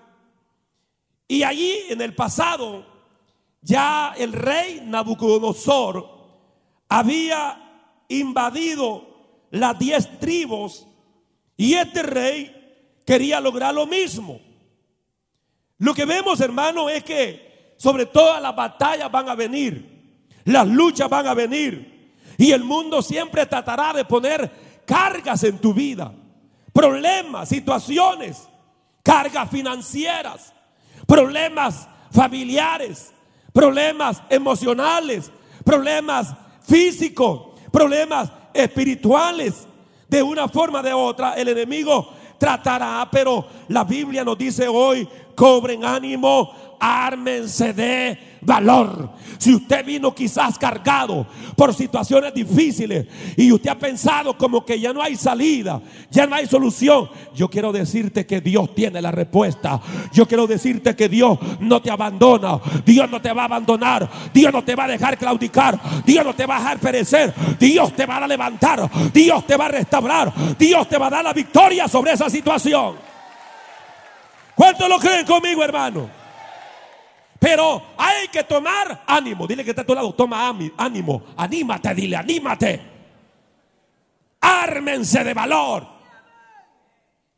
Y 1.27 1.43
allí 1.43 1.75
en 1.89 2.01
el 2.01 2.15
pasado 2.15 2.85
ya 3.61 4.13
el 4.17 4.33
rey 4.33 4.81
Nabucodonosor 4.83 6.07
había 6.89 8.03
invadido 8.07 9.07
las 9.51 9.77
diez 9.77 10.19
tribus 10.19 10.87
y 11.55 11.73
este 11.73 12.03
rey 12.03 12.99
quería 13.05 13.41
lograr 13.41 13.73
lo 13.73 13.85
mismo. 13.85 14.39
Lo 15.79 15.93
que 15.93 16.05
vemos, 16.05 16.41
hermano, 16.41 16.89
es 16.89 17.03
que 17.03 17.75
sobre 17.77 18.05
todas 18.05 18.41
las 18.41 18.55
batallas 18.55 19.11
van 19.11 19.29
a 19.29 19.35
venir, 19.35 20.15
las 20.45 20.67
luchas 20.67 21.09
van 21.09 21.27
a 21.27 21.33
venir 21.33 22.15
y 22.37 22.51
el 22.51 22.63
mundo 22.63 23.01
siempre 23.01 23.45
tratará 23.45 23.93
de 23.93 24.05
poner 24.05 24.51
cargas 24.85 25.43
en 25.43 25.59
tu 25.59 25.73
vida, 25.73 26.13
problemas, 26.73 27.49
situaciones, 27.49 28.47
cargas 29.03 29.49
financieras, 29.49 30.53
problemas 31.05 31.87
familiares, 32.11 33.13
problemas 33.53 34.21
emocionales, 34.29 35.31
problemas 35.63 36.33
físicos, 36.67 37.59
problemas 37.71 38.31
espirituales. 38.53 39.67
De 40.07 40.23
una 40.23 40.47
forma 40.47 40.79
o 40.79 40.83
de 40.83 40.93
otra, 40.93 41.33
el 41.33 41.49
enemigo 41.49 42.13
tratará, 42.37 43.07
pero 43.11 43.45
la 43.67 43.83
Biblia 43.83 44.23
nos 44.23 44.37
dice 44.37 44.67
hoy, 44.67 45.07
cobren 45.35 45.83
ánimo, 45.83 46.51
ármense 46.79 47.73
de 47.73 48.26
valor. 48.41 49.11
Si 49.37 49.53
usted 49.53 49.85
vino 49.85 50.13
quizás 50.13 50.57
cargado 50.57 51.27
por 51.55 51.73
situaciones 51.73 52.33
difíciles 52.33 53.07
y 53.35 53.51
usted 53.51 53.69
ha 53.69 53.77
pensado 53.77 54.37
como 54.37 54.65
que 54.65 54.79
ya 54.79 54.93
no 54.93 55.01
hay 55.01 55.15
salida, 55.15 55.81
ya 56.09 56.25
no 56.25 56.35
hay 56.35 56.47
solución, 56.47 57.09
yo 57.35 57.49
quiero 57.49 57.71
decirte 57.71 58.25
que 58.25 58.41
Dios 58.41 58.73
tiene 58.73 59.01
la 59.01 59.11
respuesta. 59.11 59.79
Yo 60.11 60.27
quiero 60.27 60.47
decirte 60.47 60.95
que 60.95 61.09
Dios 61.09 61.37
no 61.59 61.81
te 61.81 61.91
abandona, 61.91 62.59
Dios 62.85 63.09
no 63.09 63.21
te 63.21 63.31
va 63.31 63.43
a 63.43 63.45
abandonar, 63.45 64.09
Dios 64.33 64.51
no 64.51 64.63
te 64.63 64.75
va 64.75 64.85
a 64.85 64.87
dejar 64.87 65.17
claudicar, 65.17 65.79
Dios 66.05 66.25
no 66.25 66.33
te 66.33 66.45
va 66.45 66.57
a 66.57 66.59
dejar 66.59 66.79
perecer, 66.79 67.33
Dios 67.59 67.93
te 67.95 68.05
va 68.05 68.17
a 68.17 68.27
levantar, 68.27 68.89
Dios 69.13 69.45
te 69.45 69.55
va 69.55 69.65
a 69.65 69.69
restaurar, 69.69 70.33
Dios 70.57 70.87
te 70.89 70.97
va 70.97 71.07
a 71.07 71.11
dar 71.11 71.23
la 71.23 71.33
victoria 71.33 71.87
sobre 71.87 72.13
esa 72.13 72.29
situación. 72.29 72.95
¿Cuántos 74.55 74.89
lo 74.89 74.97
creen 74.97 75.25
conmigo, 75.25 75.63
hermano? 75.63 76.16
Pero 77.39 77.93
hay 77.97 78.27
que 78.29 78.43
tomar 78.43 79.03
ánimo. 79.05 79.45
Dile 79.47 79.63
que 79.63 79.71
está 79.71 79.83
a 79.83 79.85
tu 79.85 79.93
lado, 79.93 80.13
toma 80.13 80.47
ánimo. 80.77 81.23
Anímate, 81.37 81.93
dile, 81.93 82.15
anímate. 82.15 82.81
Ármense 84.41 85.23
de 85.23 85.33
valor. 85.33 85.87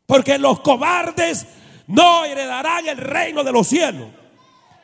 Porque 0.06 0.38
los 0.38 0.62
cobardes 0.62 1.46
no 1.88 2.26
heredarán 2.26 2.88
el 2.88 2.98
reino 2.98 3.44
de 3.44 3.52
los 3.52 3.68
cielos. 3.68 4.19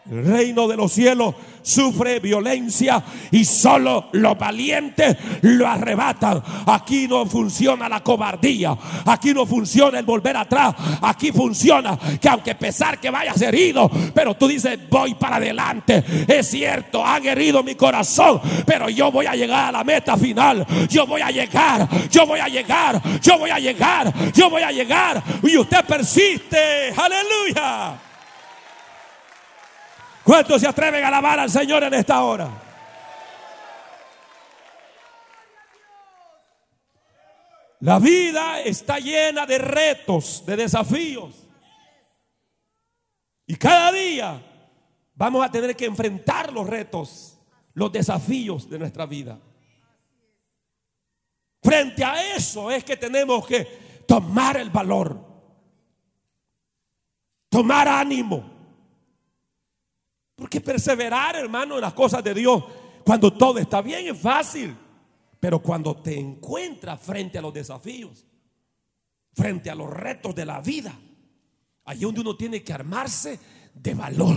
El 0.09 0.23
reino 0.23 0.67
de 0.67 0.77
los 0.77 0.91
cielos 0.91 1.33
sufre 1.63 2.19
violencia 2.19 3.03
y 3.31 3.43
solo 3.43 4.09
los 4.11 4.37
valientes 4.37 5.17
lo 5.41 5.67
arrebatan. 5.67 6.43
Aquí 6.67 7.07
no 7.07 7.25
funciona 7.25 7.89
la 7.89 8.03
cobardía, 8.03 8.77
aquí 9.05 9.33
no 9.33 9.47
funciona 9.47 9.97
el 9.97 10.05
volver 10.05 10.37
atrás, 10.37 10.75
aquí 11.01 11.31
funciona 11.31 11.97
que 12.21 12.29
aunque 12.29 12.53
pesar 12.53 12.99
que 12.99 13.09
vayas 13.09 13.41
herido, 13.41 13.89
pero 14.13 14.35
tú 14.35 14.47
dices 14.47 14.77
voy 14.91 15.15
para 15.15 15.37
adelante. 15.37 16.03
Es 16.27 16.51
cierto, 16.51 17.03
han 17.03 17.25
herido 17.25 17.63
mi 17.63 17.73
corazón, 17.73 18.39
pero 18.63 18.89
yo 18.89 19.11
voy 19.11 19.25
a 19.25 19.33
llegar 19.33 19.69
a 19.69 19.71
la 19.71 19.83
meta 19.83 20.15
final. 20.17 20.67
Yo 20.87 21.07
voy 21.07 21.21
a 21.21 21.31
llegar, 21.31 21.89
yo 22.11 22.27
voy 22.27 22.39
a 22.39 22.47
llegar, 22.47 23.01
yo 23.23 23.39
voy 23.39 23.49
a 23.49 23.57
llegar, 23.57 24.13
yo 24.35 24.51
voy 24.51 24.61
a 24.61 24.71
llegar. 24.71 25.23
Y 25.41 25.57
usted 25.57 25.83
persiste, 25.83 26.93
aleluya. 26.95 28.04
¿Cuántos 30.25 30.59
se 30.59 30.67
atreven 30.67 31.03
a 31.03 31.09
alabar 31.09 31.39
al 31.39 31.51
Señor 31.51 31.83
en 31.83 31.93
esta 31.93 32.23
hora? 32.23 32.49
La 37.81 37.99
vida 37.99 38.59
está 38.61 38.97
llena 38.97 39.45
de 39.45 39.59
retos, 39.59 40.43
de 40.43 40.55
desafíos. 40.55 41.47
Y 43.45 43.55
cada 43.55 43.91
día 43.91 44.41
vamos 45.13 45.45
a 45.45 45.51
tener 45.51 45.75
que 45.75 45.85
enfrentar 45.85 46.51
los 46.51 46.65
retos, 46.65 47.37
los 47.75 47.91
desafíos 47.91 48.67
de 48.67 48.79
nuestra 48.79 49.05
vida. 49.05 49.39
Frente 51.61 52.03
a 52.03 52.35
eso 52.35 52.71
es 52.71 52.83
que 52.83 52.97
tenemos 52.97 53.45
que 53.45 53.63
tomar 54.07 54.57
el 54.57 54.71
valor, 54.71 55.23
tomar 57.47 57.87
ánimo. 57.87 58.54
Porque 60.35 60.59
perseverar, 60.59 61.35
hermano, 61.35 61.75
en 61.75 61.81
las 61.81 61.93
cosas 61.93 62.23
de 62.23 62.33
Dios, 62.33 62.63
cuando 63.03 63.31
todo 63.31 63.59
está 63.59 63.81
bien, 63.81 64.07
es 64.07 64.19
fácil. 64.19 64.75
Pero 65.39 65.59
cuando 65.59 65.95
te 65.95 66.19
encuentras 66.19 66.99
frente 67.01 67.37
a 67.37 67.41
los 67.41 67.53
desafíos, 67.53 68.25
frente 69.33 69.69
a 69.69 69.75
los 69.75 69.89
retos 69.89 70.33
de 70.33 70.45
la 70.45 70.59
vida, 70.59 70.97
ahí 71.85 71.99
donde 71.99 72.21
uno 72.21 72.35
tiene 72.35 72.63
que 72.63 72.73
armarse 72.73 73.39
de 73.73 73.93
valor. 73.93 74.35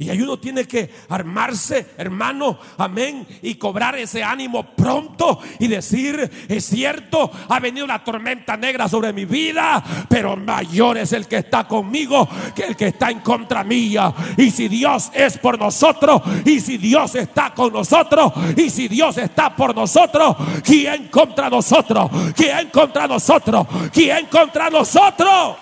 Y 0.00 0.10
ahí 0.10 0.22
uno 0.22 0.38
tiene 0.38 0.64
que 0.64 0.88
armarse, 1.08 1.88
hermano, 1.96 2.56
amén, 2.76 3.26
y 3.42 3.56
cobrar 3.56 3.96
ese 3.96 4.22
ánimo 4.22 4.64
pronto 4.76 5.40
y 5.58 5.66
decir, 5.66 6.30
es 6.48 6.66
cierto, 6.66 7.28
ha 7.48 7.58
venido 7.58 7.84
una 7.84 8.04
tormenta 8.04 8.56
negra 8.56 8.88
sobre 8.88 9.12
mi 9.12 9.24
vida, 9.24 9.82
pero 10.08 10.36
mayor 10.36 10.98
es 10.98 11.12
el 11.12 11.26
que 11.26 11.38
está 11.38 11.66
conmigo 11.66 12.28
que 12.54 12.62
el 12.62 12.76
que 12.76 12.86
está 12.86 13.10
en 13.10 13.18
contra 13.18 13.64
mía. 13.64 14.14
Y 14.36 14.52
si 14.52 14.68
Dios 14.68 15.10
es 15.12 15.36
por 15.36 15.58
nosotros, 15.58 16.22
y 16.44 16.60
si 16.60 16.78
Dios 16.78 17.16
está 17.16 17.52
con 17.52 17.72
nosotros, 17.72 18.32
y 18.56 18.70
si 18.70 18.86
Dios 18.86 19.18
está 19.18 19.56
por 19.56 19.74
nosotros, 19.74 20.36
¿quién 20.62 21.08
contra 21.08 21.50
nosotros? 21.50 22.08
¿Quién 22.36 22.68
contra 22.68 23.08
nosotros? 23.08 23.66
¿Quién 23.92 24.26
contra 24.26 24.70
nosotros? 24.70 25.56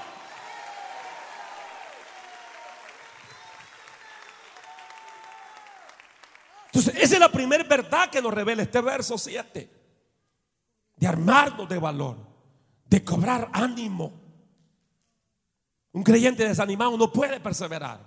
Entonces, 6.76 7.02
esa 7.02 7.14
es 7.14 7.20
la 7.20 7.32
primera 7.32 7.64
verdad 7.64 8.10
que 8.10 8.20
nos 8.20 8.34
revela 8.34 8.62
este 8.62 8.82
verso 8.82 9.16
7. 9.16 9.70
De 10.94 11.06
armarnos 11.06 11.66
de 11.66 11.78
valor, 11.78 12.18
de 12.84 13.02
cobrar 13.02 13.48
ánimo. 13.50 14.12
Un 15.92 16.02
creyente 16.02 16.46
desanimado 16.46 16.98
no 16.98 17.10
puede 17.10 17.40
perseverar. 17.40 18.00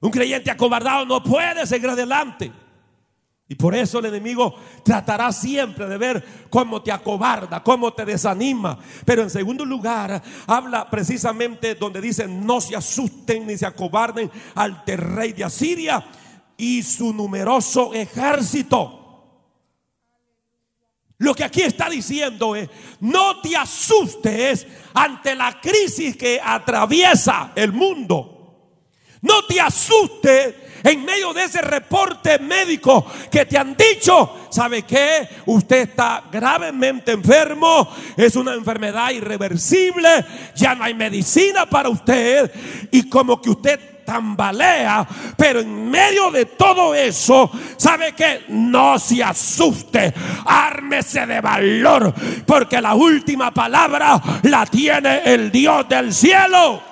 Un 0.00 0.10
creyente 0.10 0.50
acobardado 0.50 1.04
no 1.04 1.22
puede 1.22 1.66
seguir 1.66 1.90
adelante. 1.90 2.50
Y 3.46 3.54
por 3.56 3.74
eso 3.74 3.98
el 3.98 4.06
enemigo 4.06 4.54
tratará 4.82 5.30
siempre 5.30 5.86
de 5.86 5.98
ver 5.98 6.24
cómo 6.48 6.82
te 6.82 6.90
acobarda, 6.90 7.62
cómo 7.62 7.92
te 7.92 8.06
desanima. 8.06 8.78
Pero 9.04 9.20
en 9.20 9.28
segundo 9.28 9.66
lugar, 9.66 10.22
habla 10.46 10.88
precisamente 10.88 11.74
donde 11.74 12.00
dice, 12.00 12.26
no 12.26 12.58
se 12.58 12.74
asusten 12.74 13.46
ni 13.46 13.58
se 13.58 13.66
acobarden 13.66 14.30
al 14.54 14.82
rey 14.86 15.34
de 15.34 15.44
Asiria 15.44 16.02
y 16.56 16.82
su 16.82 17.12
numeroso 17.12 17.92
ejército. 17.94 19.02
Lo 21.18 21.34
que 21.34 21.44
aquí 21.44 21.62
está 21.62 21.88
diciendo 21.88 22.54
es, 22.54 22.68
no 23.00 23.40
te 23.40 23.56
asustes 23.56 24.66
ante 24.92 25.34
la 25.34 25.60
crisis 25.60 26.16
que 26.16 26.40
atraviesa 26.42 27.52
el 27.54 27.72
mundo. 27.72 28.36
No 29.22 29.44
te 29.46 29.60
asustes 29.60 30.54
en 30.84 31.04
medio 31.04 31.32
de 31.32 31.44
ese 31.44 31.62
reporte 31.62 32.38
médico 32.38 33.06
que 33.30 33.46
te 33.46 33.56
han 33.56 33.76
dicho, 33.76 34.46
¿sabe 34.50 34.82
qué? 34.82 35.26
Usted 35.46 35.88
está 35.88 36.24
gravemente 36.30 37.12
enfermo, 37.12 37.88
es 38.16 38.36
una 38.36 38.54
enfermedad 38.54 39.10
irreversible, 39.10 40.24
ya 40.54 40.74
no 40.74 40.84
hay 40.84 40.94
medicina 40.94 41.68
para 41.68 41.88
usted 41.88 42.52
y 42.92 43.08
como 43.08 43.40
que 43.40 43.50
usted 43.50 43.95
tambalea, 44.06 45.06
pero 45.36 45.60
en 45.60 45.90
medio 45.90 46.30
de 46.30 46.46
todo 46.46 46.94
eso, 46.94 47.50
¿sabe 47.76 48.14
que 48.14 48.44
No 48.48 48.98
se 48.98 49.22
asuste, 49.22 50.14
ármese 50.46 51.26
de 51.26 51.40
valor, 51.42 52.14
porque 52.46 52.80
la 52.80 52.94
última 52.94 53.50
palabra 53.50 54.18
la 54.44 54.64
tiene 54.64 55.22
el 55.24 55.50
Dios 55.50 55.86
del 55.88 56.14
cielo. 56.14 56.82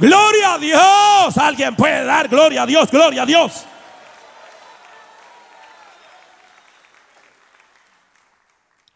Gloria 0.00 0.54
a 0.54 0.58
Dios. 0.58 1.38
Alguien 1.38 1.76
puede 1.76 2.04
dar 2.04 2.26
gloria 2.28 2.62
a 2.62 2.66
Dios, 2.66 2.90
gloria 2.90 3.22
a 3.22 3.26
Dios. 3.26 3.66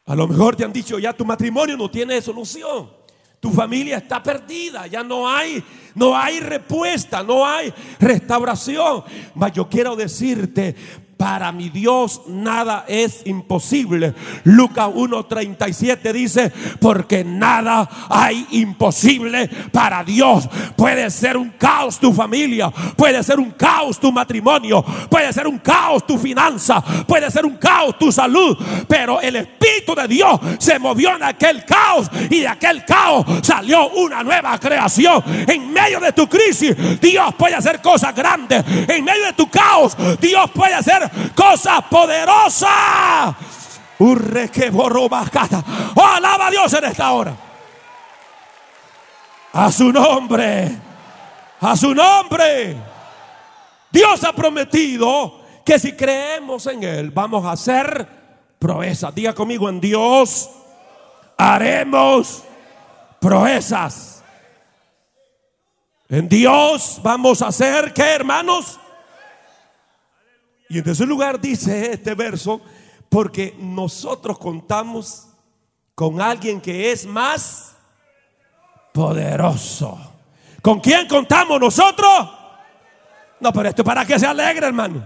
A 0.06 0.14
lo 0.14 0.26
mejor 0.26 0.56
te 0.56 0.64
han 0.64 0.72
dicho, 0.72 0.98
ya 0.98 1.12
tu 1.12 1.24
matrimonio 1.24 1.76
no 1.76 1.90
tiene 1.90 2.20
solución. 2.20 3.03
Tu 3.44 3.50
familia 3.50 3.98
está 3.98 4.22
perdida, 4.22 4.86
ya 4.86 5.04
no 5.04 5.28
hay, 5.28 5.62
no 5.94 6.16
hay 6.16 6.40
respuesta, 6.40 7.22
no 7.22 7.46
hay 7.46 7.74
restauración. 8.00 9.04
Mas 9.34 9.52
yo 9.52 9.68
quiero 9.68 9.94
decirte, 9.94 10.74
para 11.16 11.52
mi 11.52 11.68
Dios 11.68 12.22
nada 12.26 12.84
es 12.88 13.22
imposible. 13.24 14.14
Lucas 14.44 14.88
1:37 14.88 16.12
dice, 16.12 16.52
porque 16.80 17.24
nada 17.24 17.88
hay 18.08 18.46
imposible 18.52 19.48
para 19.72 20.04
Dios. 20.04 20.48
Puede 20.76 21.10
ser 21.10 21.36
un 21.36 21.50
caos 21.50 21.98
tu 21.98 22.12
familia, 22.12 22.70
puede 22.96 23.22
ser 23.22 23.38
un 23.38 23.50
caos 23.52 23.98
tu 23.98 24.12
matrimonio, 24.12 24.84
puede 25.08 25.32
ser 25.32 25.46
un 25.46 25.58
caos 25.58 26.06
tu 26.06 26.18
finanza, 26.18 26.82
puede 27.06 27.30
ser 27.30 27.46
un 27.46 27.56
caos 27.56 27.98
tu 27.98 28.10
salud, 28.10 28.56
pero 28.88 29.20
el 29.20 29.36
Espíritu 29.36 29.94
de 29.94 30.08
Dios 30.08 30.40
se 30.58 30.78
movió 30.78 31.14
en 31.16 31.22
aquel 31.22 31.64
caos 31.64 32.10
y 32.30 32.40
de 32.40 32.48
aquel 32.48 32.84
caos 32.84 33.24
salió 33.42 33.88
una 33.90 34.22
nueva 34.22 34.58
creación. 34.58 35.22
En 35.46 35.72
medio 35.72 36.00
de 36.00 36.12
tu 36.12 36.28
crisis, 36.28 36.74
Dios 37.00 37.34
puede 37.36 37.54
hacer 37.54 37.80
cosas 37.80 38.14
grandes. 38.14 38.64
En 38.88 39.04
medio 39.04 39.24
de 39.26 39.32
tu 39.32 39.48
caos, 39.48 39.96
Dios 40.20 40.50
puede 40.50 40.74
hacer 40.74 41.03
cosas 41.34 41.82
poderosas. 41.90 43.34
Urre 43.98 44.50
que 44.50 44.70
borró 44.70 45.04
Oh, 45.04 46.04
alaba 46.04 46.48
a 46.48 46.50
Dios 46.50 46.72
en 46.72 46.84
esta 46.84 47.12
hora. 47.12 47.36
A 49.52 49.70
su 49.70 49.92
nombre. 49.92 50.76
A 51.60 51.76
su 51.76 51.94
nombre. 51.94 52.76
Dios 53.90 54.24
ha 54.24 54.32
prometido 54.32 55.40
que 55.64 55.78
si 55.78 55.92
creemos 55.92 56.66
en 56.66 56.82
Él, 56.82 57.10
vamos 57.10 57.44
a 57.44 57.52
hacer 57.52 58.06
proezas. 58.58 59.14
Diga 59.14 59.32
conmigo 59.32 59.68
en 59.68 59.80
Dios, 59.80 60.50
haremos 61.38 62.42
proezas. 63.20 64.24
En 66.08 66.28
Dios 66.28 67.00
vamos 67.02 67.40
a 67.40 67.48
hacer, 67.48 67.92
¿qué 67.94 68.02
hermanos? 68.02 68.78
Y 70.68 70.78
en 70.78 70.84
tercer 70.84 71.06
lugar 71.06 71.40
dice 71.40 71.92
este 71.92 72.14
verso, 72.14 72.60
porque 73.08 73.54
nosotros 73.58 74.38
contamos 74.38 75.28
con 75.94 76.20
alguien 76.20 76.60
que 76.60 76.90
es 76.90 77.06
más 77.06 77.76
poderoso. 78.92 79.98
¿Con 80.62 80.80
quién 80.80 81.06
contamos 81.06 81.60
nosotros? 81.60 82.30
No, 83.40 83.52
pero 83.52 83.68
esto 83.68 83.84
para 83.84 84.06
que 84.06 84.18
se 84.18 84.26
alegre, 84.26 84.66
hermano. 84.66 85.04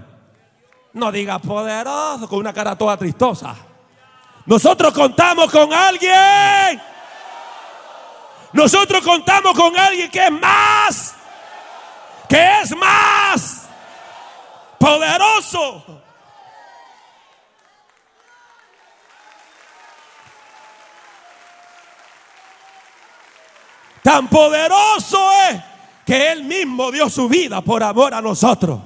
No 0.93 1.11
diga 1.11 1.39
poderoso 1.39 2.29
con 2.29 2.39
una 2.39 2.53
cara 2.53 2.79
toda 2.79 2.97
tristosa. 2.97 3.55
Nosotros 4.47 4.95
contamos 4.95 5.51
con 5.51 5.73
alguien. 5.73 6.81
Nosotros 8.53 9.03
contamos 9.03 9.53
con 9.55 9.77
alguien 9.77 10.11
que 10.11 10.25
es 10.25 10.33
más. 10.33 11.15
Que 12.29 12.61
es 12.63 12.77
más 12.77 13.58
poderoso. 14.79 15.85
Tan 24.03 24.29
poderoso 24.29 25.19
es 25.51 25.61
que 26.07 26.33
Él 26.33 26.45
mismo 26.45 26.91
dio 26.91 27.11
su 27.11 27.29
vida 27.29 27.61
por 27.61 27.83
amor 27.83 28.15
a 28.15 28.23
nosotros. 28.23 28.81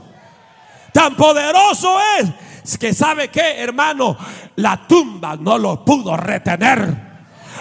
Tan 0.92 1.14
poderoso 1.14 1.96
es 2.64 2.76
que 2.76 2.92
sabe 2.92 3.28
que, 3.28 3.62
hermano, 3.62 4.16
la 4.56 4.86
tumba 4.86 5.36
no 5.36 5.58
lo 5.58 5.84
pudo 5.84 6.16
retener. 6.16 7.01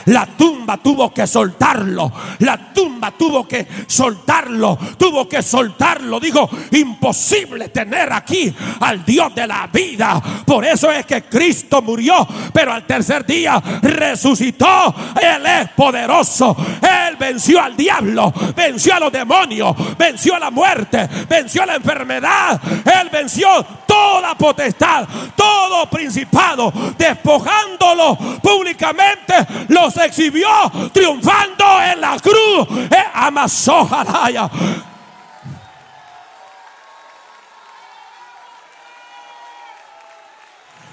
La 0.06 0.26
tumba 0.26 0.78
tuvo 0.78 1.14
que 1.14 1.28
soltarlo. 1.28 2.12
La 2.40 2.74
tumba 2.74 3.12
tuvo 3.12 3.48
que 3.48 3.68
soltarlo. 3.88 4.78
Tuvo 4.98 5.28
que 5.28 5.42
soltarlo. 5.42 6.20
Dijo, 6.20 6.50
imposible 6.72 7.70
tener 7.70 8.12
aquí 8.12 8.54
al 8.80 9.06
Dios 9.06 9.34
de 9.36 9.48
la 9.48 9.68
vida. 9.68 10.22
Por 10.46 10.66
eso 10.66 10.92
es 10.92 11.06
que 11.06 11.24
Cristo 11.24 11.82
murió, 11.82 12.28
pero 12.54 12.74
al 12.74 12.86
tercer 12.86 13.26
día 13.26 13.62
resucitó. 13.82 14.94
Él 15.22 15.46
es 15.46 15.70
poderoso. 15.72 16.56
Él 16.82 17.16
venció 17.18 17.62
al 17.62 17.76
diablo, 17.76 18.34
venció 18.56 18.96
a 18.96 19.00
los 19.00 19.12
demonios, 19.12 19.76
venció 19.98 20.36
a 20.36 20.40
la 20.40 20.52
muerte, 20.52 21.08
venció 21.30 21.64
a 21.64 21.66
la 21.68 21.76
enfermedad. 21.76 22.60
Él 22.86 23.10
venció 23.12 23.66
toda 23.86 24.36
potestad, 24.36 25.08
todo 25.36 25.90
principado, 25.90 26.72
despojándolo 26.98 28.18
públicamente. 28.42 29.34
Los 29.68 29.91
se 29.92 30.06
exhibió 30.06 30.48
triunfando 30.92 31.66
en 31.82 32.02
la 32.02 32.18
cruz. 32.20 32.68
Amasó 33.14 33.88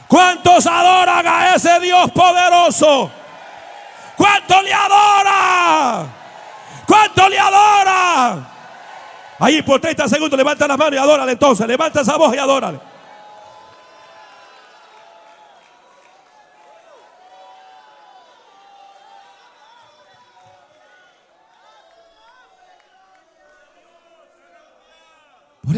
¿Cuántos 0.09 0.67
adoran 0.67 1.27
a 1.27 1.55
ese 1.55 1.79
Dios 1.81 2.11
poderoso? 2.13 3.11
¿Cuánto 4.17 4.63
le 4.63 4.73
adora? 4.73 6.07
¿Cuánto 6.87 7.29
le 7.29 7.39
adora? 7.39 8.39
Ahí 9.39 9.63
por 9.63 9.81
30 9.81 10.09
segundos 10.09 10.37
levanta 10.37 10.67
la 10.67 10.77
mano 10.77 10.97
y 10.97 10.99
adórale 10.99 11.33
entonces. 11.33 11.67
Levanta 11.67 12.01
esa 12.01 12.17
voz 12.17 12.35
y 12.35 12.39
adórale. 12.39 12.81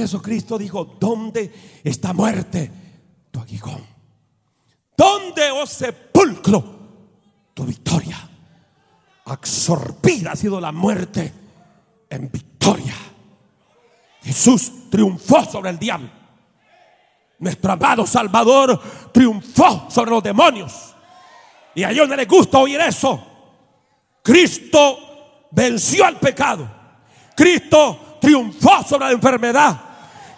Eso 0.01 0.21
Cristo 0.21 0.59
dijo, 0.59 0.85
¿dónde 0.99 1.53
está 1.85 2.13
muerte? 2.13 2.71
Tu 3.31 3.41
aguijón. 3.41 3.85
¿Dónde, 4.97 5.51
oh 5.51 5.67
sepulcro, 5.67 6.65
tu 7.55 7.65
victoria? 7.65 8.29
Absorbida 9.25 10.33
ha 10.33 10.37
sido 10.37 10.61
la 10.61 10.73
muerte 10.73 11.33
en 12.09 12.31
victoria. 12.31 12.95
Jesús 14.23 14.91
triunfó 14.91 15.45
sobre 15.45 15.71
el 15.71 15.79
diablo. 15.79 16.11
Nuestro 17.39 17.73
amado 17.73 18.07
Salvador 18.07 18.81
triunfó 19.13 19.87
sobre 19.91 20.11
los 20.11 20.23
demonios. 20.23 20.95
Y 21.75 21.83
a 21.83 21.91
ellos 21.91 22.09
no 22.09 22.17
les 22.17 22.29
gusta 22.29 22.59
oír 22.59 22.81
eso. 22.81 23.27
Cristo 24.23 25.49
venció 25.51 26.05
al 26.05 26.19
pecado. 26.19 26.69
Cristo 27.35 28.19
triunfó 28.21 28.83
sobre 28.83 29.07
la 29.07 29.13
enfermedad. 29.13 29.81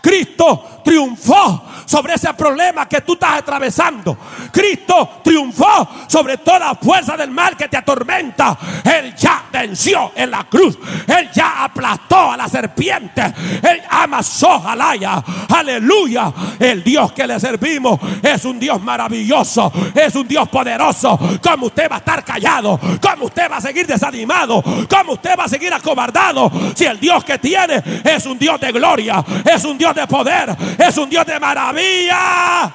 Cristo 0.03 0.82
triunfó 0.83 1.65
sobre 1.87 2.15
ese 2.15 2.33
problema 2.35 2.89
que 2.89 3.01
tú 3.01 3.15
estás 3.15 3.39
atravesando. 3.39 4.17
Cristo 4.53 5.21
triunfó 5.23 5.89
sobre 6.07 6.39
toda 6.39 6.75
fuerza 6.75 7.17
del 7.17 7.31
mal 7.31 7.57
que 7.57 7.69
te 7.69 7.77
atormenta. 7.77 8.57
Él 8.85 9.15
ya 9.17 9.45
venció 9.53 10.13
en 10.15 10.31
la 10.31 10.45
cruz. 10.45 10.79
Él 11.07 11.31
ya 11.35 11.65
aplastó 11.65 12.33
a 12.33 12.37
la 12.37 12.49
serpiente. 12.49 13.23
Él 13.63 13.83
amasó 13.91 14.67
a 14.67 14.75
Laya. 14.75 15.23
Aleluya. 15.49 16.33
El 16.59 16.83
Dios 16.83 17.13
que 17.13 17.27
le 17.27 17.39
servimos 17.39 18.01
es 18.23 18.45
un 18.45 18.59
Dios 18.59 18.81
maravilloso. 18.83 19.73
Es 19.95 20.15
un 20.15 20.27
Dios 20.27 20.49
poderoso. 20.49 21.19
¿Cómo 21.43 21.67
usted 21.67 21.91
va 21.91 21.97
a 21.97 21.99
estar 21.99 22.25
callado? 22.25 22.79
¿Cómo 23.01 23.27
usted 23.27 23.51
va 23.51 23.57
a 23.57 23.61
seguir 23.61 23.87
desanimado? 23.87 24.63
¿Cómo 24.89 25.13
usted 25.13 25.39
va 25.39 25.45
a 25.45 25.49
seguir 25.49 25.73
acobardado? 25.73 26.51
Si 26.75 26.85
el 26.85 26.99
Dios 26.99 27.25
que 27.25 27.39
tiene 27.39 27.83
es 28.05 28.27
un 28.27 28.39
Dios 28.39 28.61
de 28.61 28.73
gloria. 28.73 29.25
Es 29.45 29.65
un 29.65 29.79
Dios 29.79 29.95
de 29.95 30.07
poder, 30.07 30.57
es 30.79 30.97
un 30.97 31.09
Dios 31.09 31.27
de 31.27 31.39
maravilla. 31.39 32.75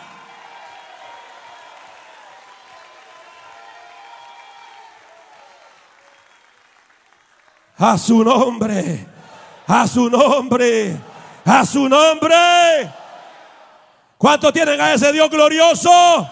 A 7.80 7.98
su 7.98 8.24
nombre, 8.24 9.06
a 9.68 9.88
su 9.88 10.10
nombre, 10.10 10.98
a 11.46 11.66
su 11.66 11.88
nombre. 11.88 12.92
¿Cuántos 14.18 14.52
tienen 14.52 14.82
a 14.82 14.94
ese 14.94 15.12
Dios 15.12 15.30
glorioso, 15.30 16.28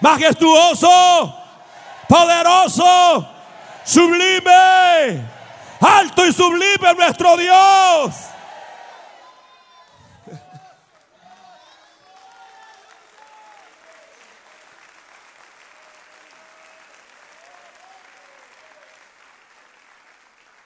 majestuoso, 0.00 1.36
poderoso, 2.08 3.28
sublime, 3.84 5.22
alto 5.80 6.26
y 6.26 6.32
sublime 6.32 6.94
nuestro 6.94 7.36
Dios? 7.36 8.29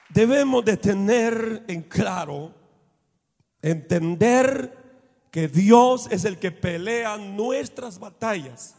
Debemos 0.09 0.63
de 0.63 0.77
tener 0.77 1.63
en 1.67 1.81
claro, 1.83 2.53
entender 3.61 4.85
que 5.31 5.47
Dios 5.47 6.07
es 6.11 6.23
el 6.25 6.39
que 6.39 6.51
pelea 6.51 7.17
nuestras 7.17 7.99
batallas. 7.99 8.75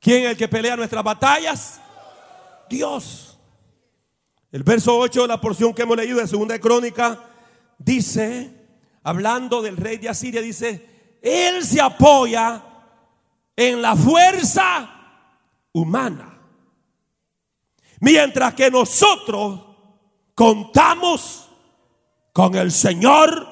¿Quién 0.00 0.24
es 0.24 0.30
el 0.30 0.36
que 0.36 0.48
pelea 0.48 0.76
nuestras 0.76 1.02
batallas? 1.02 1.80
Dios. 2.68 3.38
El 4.52 4.62
verso 4.62 4.96
8 4.98 5.22
de 5.22 5.28
la 5.28 5.40
porción 5.40 5.74
que 5.74 5.82
hemos 5.82 5.96
leído 5.96 6.18
de 6.18 6.26
Segunda 6.26 6.58
Crónica 6.58 7.18
dice, 7.78 8.52
hablando 9.02 9.62
del 9.62 9.76
rey 9.76 9.98
de 9.98 10.08
Asiria, 10.08 10.40
dice, 10.40 11.18
él 11.22 11.64
se 11.64 11.80
apoya 11.80 12.62
en 13.56 13.82
la 13.82 13.96
fuerza 13.96 14.90
humana. 15.72 16.37
Mientras 18.00 18.54
que 18.54 18.70
nosotros 18.70 19.60
contamos 20.34 21.48
con 22.32 22.54
el 22.54 22.70
Señor 22.70 23.48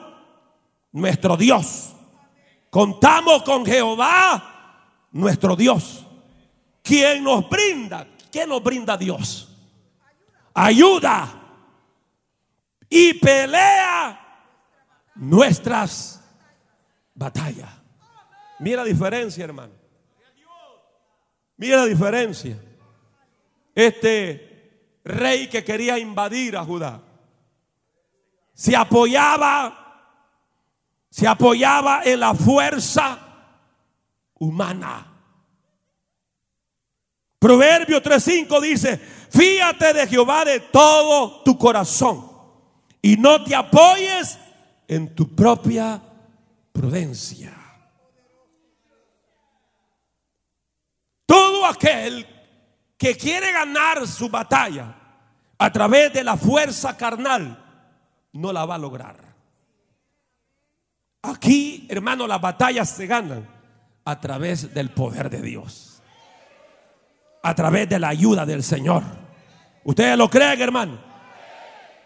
nuestro 0.92 1.36
Dios. 1.36 1.94
Contamos 2.70 3.42
con 3.42 3.66
Jehová 3.66 5.02
nuestro 5.10 5.56
Dios. 5.56 6.06
Quien 6.82 7.24
nos 7.24 7.48
brinda, 7.48 8.06
¿qué 8.30 8.46
nos 8.46 8.62
brinda 8.62 8.96
Dios? 8.96 9.52
Ayuda 10.54 11.28
y 12.88 13.14
pelea 13.14 14.44
nuestras 15.16 16.22
batallas. 17.12 17.70
Mira 18.60 18.84
la 18.84 18.88
diferencia, 18.88 19.44
hermano. 19.44 19.74
Mira 21.56 21.78
la 21.78 21.86
diferencia. 21.86 22.56
Este 23.76 24.98
rey 25.04 25.48
que 25.48 25.62
quería 25.62 25.98
invadir 25.98 26.56
a 26.56 26.64
Judá 26.64 27.02
se 28.54 28.74
apoyaba, 28.74 30.22
se 31.10 31.28
apoyaba 31.28 32.00
en 32.02 32.20
la 32.20 32.34
fuerza 32.34 33.18
humana. 34.38 35.12
Proverbio 37.38 38.02
3:5 38.02 38.60
dice, 38.62 38.96
fíate 38.96 39.92
de 39.92 40.06
Jehová 40.06 40.46
de 40.46 40.60
todo 40.60 41.42
tu 41.42 41.58
corazón 41.58 42.32
y 43.02 43.18
no 43.18 43.44
te 43.44 43.54
apoyes 43.54 44.38
en 44.88 45.14
tu 45.14 45.36
propia 45.36 46.02
prudencia. 46.72 47.52
Todo 51.26 51.66
aquel 51.66 52.35
que 52.96 53.16
quiere 53.16 53.52
ganar 53.52 54.06
su 54.06 54.28
batalla 54.28 54.94
a 55.58 55.72
través 55.72 56.12
de 56.12 56.24
la 56.24 56.36
fuerza 56.36 56.96
carnal 56.96 57.62
no 58.32 58.52
la 58.52 58.64
va 58.64 58.74
a 58.76 58.78
lograr. 58.78 59.16
Aquí, 61.22 61.86
hermano, 61.88 62.26
las 62.26 62.40
batallas 62.40 62.90
se 62.90 63.06
ganan 63.06 63.48
a 64.04 64.20
través 64.20 64.72
del 64.72 64.90
poder 64.90 65.28
de 65.28 65.42
Dios. 65.42 66.02
A 67.42 67.54
través 67.54 67.88
de 67.88 67.98
la 67.98 68.08
ayuda 68.08 68.46
del 68.46 68.62
Señor. 68.62 69.02
¿Ustedes 69.84 70.16
lo 70.16 70.28
creen, 70.28 70.60
hermano? 70.60 70.98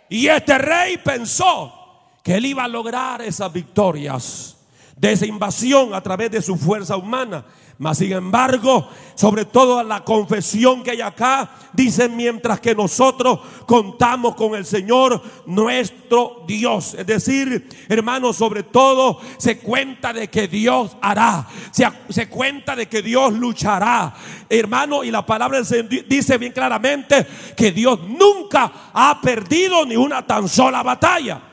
Y 0.09 0.27
este 0.27 0.59
rey 0.59 0.99
pensó 0.99 2.17
que 2.23 2.37
él 2.37 2.47
iba 2.47 2.65
a 2.65 2.69
lograr 2.69 3.23
esas 3.23 3.53
victorias 3.53 4.57
de 5.01 5.13
esa 5.13 5.25
invasión 5.25 5.95
a 5.95 6.03
través 6.03 6.31
de 6.31 6.43
su 6.43 6.57
fuerza 6.57 6.95
humana. 6.95 7.47
Mas 7.79 7.97
sin 7.97 8.13
embargo, 8.13 8.87
sobre 9.15 9.47
todo 9.47 9.83
la 9.83 10.05
confesión 10.05 10.83
que 10.83 10.91
hay 10.91 11.01
acá, 11.01 11.51
dice 11.73 12.11
mientras 12.11 12.61
que 12.61 12.75
nosotros 12.75 13.41
contamos 13.65 14.35
con 14.35 14.55
el 14.55 14.67
Señor 14.67 15.23
nuestro 15.47 16.45
Dios. 16.47 16.93
Es 16.93 17.07
decir, 17.07 17.67
hermanos, 17.89 18.37
sobre 18.37 18.65
todo 18.65 19.19
se 19.39 19.59
cuenta 19.61 20.13
de 20.13 20.29
que 20.29 20.47
Dios 20.47 20.95
hará, 21.01 21.49
se, 21.71 21.89
se 22.11 22.29
cuenta 22.29 22.77
de 22.77 22.87
que 22.87 23.01
Dios 23.01 23.33
luchará. 23.33 24.13
Hermano, 24.51 25.03
y 25.03 25.11
la 25.11 25.25
palabra 25.25 25.63
dice 25.63 26.37
bien 26.37 26.53
claramente 26.53 27.27
que 27.57 27.73
Dios 27.73 28.01
nunca 28.07 28.91
ha 28.93 29.19
perdido 29.23 29.87
ni 29.87 29.97
una 29.97 30.27
tan 30.27 30.47
sola 30.47 30.83
batalla. 30.83 31.50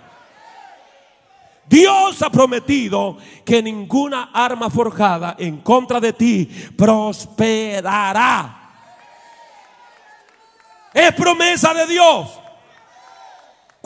Dios 1.68 2.22
ha 2.22 2.30
prometido 2.30 3.18
que 3.44 3.62
ninguna 3.62 4.30
arma 4.34 4.70
forjada 4.70 5.36
en 5.38 5.58
contra 5.58 6.00
de 6.00 6.14
ti 6.14 6.50
prosperará. 6.78 8.54
Es 10.94 11.14
promesa 11.14 11.74
de 11.74 11.88
Dios. 11.88 12.30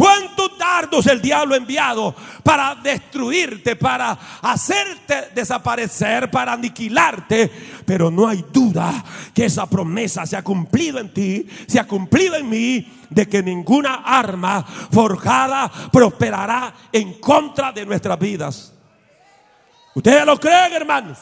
¿Cuántos 0.02 0.58
dardos 0.58 1.06
el 1.06 1.22
diablo 1.22 1.54
ha 1.54 1.58
enviado 1.58 2.16
para 2.42 2.74
destruirte, 2.74 3.76
para 3.76 4.18
hacerte 4.42 5.30
desaparecer, 5.36 6.32
para 6.32 6.54
aniquilarte? 6.54 7.52
Pero 7.86 8.10
no 8.10 8.28
hay 8.28 8.44
duda 8.52 8.92
que 9.32 9.46
esa 9.46 9.68
promesa 9.68 10.26
se 10.26 10.36
ha 10.36 10.44
cumplido 10.44 10.98
en 10.98 11.14
ti, 11.14 11.48
se 11.68 11.80
ha 11.80 11.86
cumplido 11.86 12.36
en 12.36 12.50
mí, 12.50 12.92
de 13.12 13.30
que 13.30 13.44
ninguna 13.44 14.02
arma 14.04 14.64
forjada 14.64 15.72
prosperará 15.92 16.74
en 16.92 17.20
contra 17.20 17.72
de 17.72 17.86
nuestras 17.86 18.18
vidas. 18.18 18.74
¿Ustedes 19.94 20.26
lo 20.26 20.40
creen, 20.40 20.74
hermanos? 20.74 21.20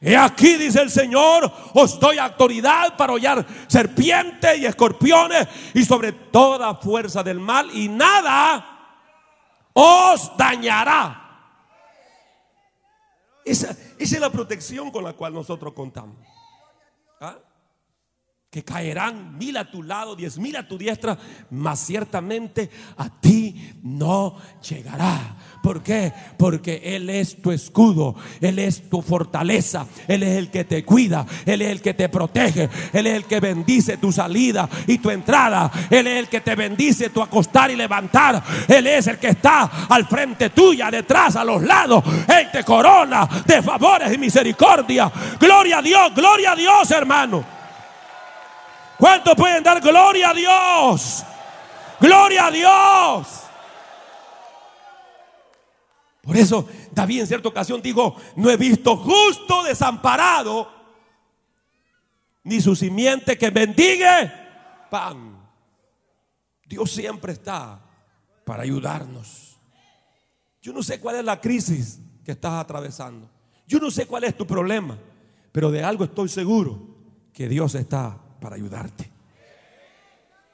Y 0.00 0.14
aquí 0.14 0.54
dice 0.54 0.80
el 0.80 0.90
Señor, 0.90 1.52
os 1.74 1.98
doy 1.98 2.18
autoridad 2.18 2.96
para 2.96 3.12
hollar 3.12 3.44
serpientes 3.66 4.58
y 4.58 4.66
escorpiones 4.66 5.48
y 5.74 5.84
sobre 5.84 6.12
toda 6.12 6.76
fuerza 6.76 7.22
del 7.24 7.40
mal 7.40 7.68
y 7.74 7.88
nada 7.88 8.78
os 9.72 10.36
dañará. 10.36 11.24
Esa, 13.44 13.70
esa 13.98 14.14
es 14.14 14.20
la 14.20 14.30
protección 14.30 14.90
con 14.90 15.02
la 15.02 15.14
cual 15.14 15.34
nosotros 15.34 15.72
contamos. 15.72 16.16
¿Ah? 17.20 17.36
Que 18.50 18.64
caerán 18.64 19.36
mil 19.36 19.58
a 19.58 19.70
tu 19.70 19.82
lado, 19.82 20.16
diez 20.16 20.38
mil 20.38 20.56
a 20.56 20.66
tu 20.66 20.78
diestra, 20.78 21.18
mas 21.50 21.80
ciertamente 21.80 22.70
a 22.96 23.10
ti 23.10 23.74
no 23.82 24.36
llegará. 24.66 25.36
¿Por 25.62 25.82
qué? 25.82 26.14
Porque 26.38 26.80
Él 26.82 27.10
es 27.10 27.42
tu 27.42 27.52
escudo, 27.52 28.14
Él 28.40 28.58
es 28.58 28.88
tu 28.88 29.02
fortaleza, 29.02 29.86
Él 30.06 30.22
es 30.22 30.38
el 30.38 30.50
que 30.50 30.64
te 30.64 30.82
cuida, 30.82 31.26
Él 31.44 31.60
es 31.60 31.68
el 31.68 31.82
que 31.82 31.92
te 31.92 32.08
protege, 32.08 32.70
Él 32.94 33.06
es 33.06 33.16
el 33.16 33.24
que 33.24 33.38
bendice 33.38 33.98
tu 33.98 34.10
salida 34.12 34.66
y 34.86 34.96
tu 34.96 35.10
entrada, 35.10 35.70
Él 35.90 36.06
es 36.06 36.20
el 36.20 36.28
que 36.28 36.40
te 36.40 36.54
bendice 36.54 37.10
tu 37.10 37.20
acostar 37.20 37.70
y 37.70 37.76
levantar, 37.76 38.42
Él 38.66 38.86
es 38.86 39.08
el 39.08 39.18
que 39.18 39.28
está 39.28 39.86
al 39.90 40.06
frente 40.06 40.48
tuya, 40.48 40.90
detrás, 40.90 41.36
a 41.36 41.44
los 41.44 41.62
lados, 41.62 42.02
Él 42.26 42.48
te 42.50 42.64
corona 42.64 43.28
de 43.44 43.60
favores 43.60 44.10
y 44.10 44.16
misericordia. 44.16 45.12
Gloria 45.38 45.78
a 45.78 45.82
Dios, 45.82 46.14
gloria 46.14 46.52
a 46.52 46.56
Dios, 46.56 46.90
hermano. 46.92 47.57
¿Cuántos 48.98 49.34
pueden 49.36 49.62
dar 49.62 49.80
gloria 49.80 50.30
a 50.30 50.34
Dios? 50.34 51.24
Gloria 52.00 52.46
a 52.46 52.50
Dios. 52.50 53.42
Por 56.22 56.36
eso 56.36 56.68
David 56.92 57.20
en 57.20 57.26
cierta 57.26 57.48
ocasión 57.48 57.80
dijo, 57.80 58.16
no 58.36 58.50
he 58.50 58.56
visto 58.56 58.96
justo 58.96 59.62
desamparado, 59.62 60.70
ni 62.42 62.60
su 62.60 62.74
simiente 62.74 63.38
que 63.38 63.50
bendigue 63.50 64.30
pan. 64.90 65.38
Dios 66.66 66.90
siempre 66.90 67.32
está 67.32 67.80
para 68.44 68.64
ayudarnos. 68.64 69.58
Yo 70.60 70.72
no 70.72 70.82
sé 70.82 71.00
cuál 71.00 71.16
es 71.16 71.24
la 71.24 71.40
crisis 71.40 72.00
que 72.24 72.32
estás 72.32 72.54
atravesando. 72.54 73.30
Yo 73.66 73.78
no 73.78 73.90
sé 73.90 74.06
cuál 74.06 74.24
es 74.24 74.36
tu 74.36 74.46
problema, 74.46 74.98
pero 75.52 75.70
de 75.70 75.84
algo 75.84 76.04
estoy 76.04 76.28
seguro, 76.28 76.96
que 77.32 77.48
Dios 77.48 77.74
está 77.74 78.18
para 78.38 78.56
ayudarte. 78.56 79.10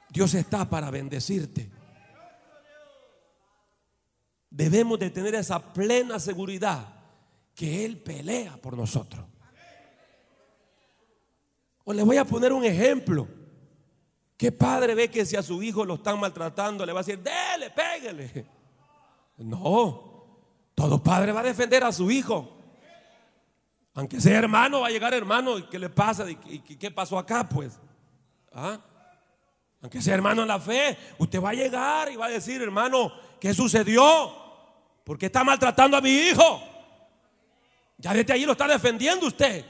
Dios 0.09 0.33
está 0.33 0.69
para 0.69 0.89
bendecirte. 0.91 1.69
Debemos 4.49 4.97
de 4.99 5.09
tener 5.09 5.35
esa 5.35 5.73
plena 5.73 6.19
seguridad 6.19 6.87
que 7.53 7.85
Él 7.85 7.97
pelea 7.97 8.57
por 8.57 8.77
nosotros. 8.77 9.25
O 11.83 11.93
le 11.93 12.03
voy 12.03 12.17
a 12.17 12.25
poner 12.25 12.53
un 12.53 12.63
ejemplo. 12.63 13.27
¿Qué 14.37 14.51
padre 14.51 14.95
ve 14.95 15.09
que 15.09 15.25
si 15.25 15.35
a 15.35 15.43
su 15.43 15.61
hijo 15.61 15.85
lo 15.85 15.95
están 15.95 16.19
maltratando 16.19 16.85
le 16.85 16.93
va 16.93 16.99
a 16.99 17.03
decir, 17.03 17.21
dele, 17.21 17.71
pégale? 17.71 18.45
No, 19.37 20.39
todo 20.73 21.03
padre 21.03 21.33
va 21.33 21.41
a 21.41 21.43
defender 21.43 21.83
a 21.83 21.91
su 21.91 22.09
hijo. 22.09 22.54
Aunque 23.95 24.21
sea 24.21 24.37
hermano, 24.37 24.81
va 24.81 24.87
a 24.87 24.91
llegar 24.91 25.13
hermano, 25.13 25.57
¿y 25.57 25.63
qué 25.63 25.79
le 25.79 25.89
pasa? 25.89 26.25
¿Y 26.29 26.59
qué 26.59 26.91
pasó 26.91 27.17
acá? 27.17 27.47
Pues, 27.47 27.79
¿Ah? 28.53 28.77
aunque 29.81 30.01
sea 30.01 30.15
hermano 30.15 30.41
en 30.41 30.47
la 30.47 30.59
fe, 30.59 30.97
usted 31.17 31.41
va 31.41 31.51
a 31.51 31.53
llegar 31.53 32.11
y 32.11 32.15
va 32.15 32.25
a 32.25 32.29
decir, 32.29 32.61
hermano, 32.61 33.13
¿qué 33.39 33.53
sucedió? 33.53 34.03
¿Por 35.03 35.17
qué 35.17 35.27
está 35.27 35.43
maltratando 35.43 35.95
a 35.95 36.01
mi 36.01 36.09
hijo? 36.09 36.61
Ya 37.97 38.13
desde 38.13 38.33
ahí 38.33 38.45
lo 38.45 38.53
está 38.53 38.67
defendiendo 38.67 39.27
usted, 39.27 39.63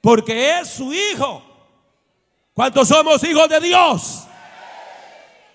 porque 0.00 0.60
es 0.60 0.68
su 0.68 0.92
hijo. 0.92 1.42
¿Cuántos 2.52 2.88
somos 2.88 3.24
hijos 3.24 3.48
de 3.48 3.60
Dios? 3.60 4.26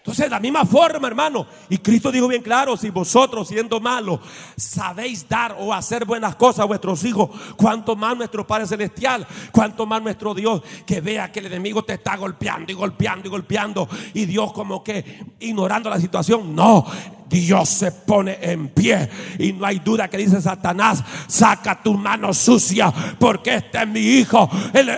Entonces, 0.03 0.25
de 0.25 0.31
la 0.31 0.41
misma 0.41 0.65
forma, 0.65 1.07
hermano, 1.07 1.47
y 1.69 1.77
Cristo 1.77 2.11
dijo 2.11 2.27
bien 2.27 2.41
claro, 2.41 2.75
si 2.75 2.89
vosotros 2.89 3.47
siendo 3.47 3.79
malos 3.79 4.19
sabéis 4.57 5.25
dar 5.29 5.55
o 5.57 5.73
hacer 5.73 6.03
buenas 6.03 6.35
cosas 6.35 6.59
a 6.59 6.65
vuestros 6.65 7.05
hijos, 7.05 7.29
cuanto 7.55 7.95
más 7.95 8.17
nuestro 8.17 8.45
Padre 8.45 8.67
Celestial, 8.67 9.25
cuanto 9.53 9.85
más 9.85 10.03
nuestro 10.03 10.33
Dios, 10.33 10.61
que 10.85 10.99
vea 10.99 11.31
que 11.31 11.39
el 11.39 11.45
enemigo 11.45 11.85
te 11.85 11.93
está 11.93 12.17
golpeando 12.17 12.69
y 12.69 12.75
golpeando 12.75 13.29
y 13.29 13.31
golpeando, 13.31 13.87
y 14.13 14.25
Dios 14.25 14.51
como 14.51 14.83
que 14.83 15.23
ignorando 15.39 15.89
la 15.89 16.01
situación, 16.01 16.53
no, 16.53 16.85
Dios 17.33 17.67
se 17.67 17.91
pone 17.91 18.37
en 18.41 18.69
pie. 18.69 19.09
Y 19.39 19.53
no 19.53 19.65
hay 19.65 19.79
duda 19.79 20.07
que 20.07 20.17
dice 20.17 20.39
Satanás, 20.39 21.03
saca 21.25 21.81
tu 21.81 21.95
mano 21.95 22.31
sucia, 22.31 22.93
porque 23.17 23.55
este 23.55 23.81
es 23.81 23.87
mi 23.87 24.01
hijo. 24.01 24.47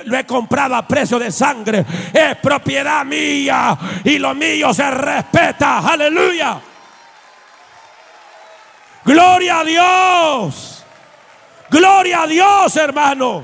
Lo 0.03 0.17
he 0.17 0.25
comprado 0.25 0.75
a 0.75 0.85
precio 0.85 1.17
de 1.17 1.31
sangre. 1.31 1.85
Es 2.13 2.35
propiedad 2.43 3.05
mía. 3.05 3.77
Y 4.03 4.19
lo 4.19 4.35
mío 4.35 4.73
se 4.73 4.91
respeta. 4.91 5.79
Aleluya. 5.79 6.59
Gloria 9.05 9.59
a 9.61 9.63
Dios. 9.63 10.83
Gloria 11.69 12.23
a 12.23 12.27
Dios, 12.27 12.75
hermano. 12.75 13.43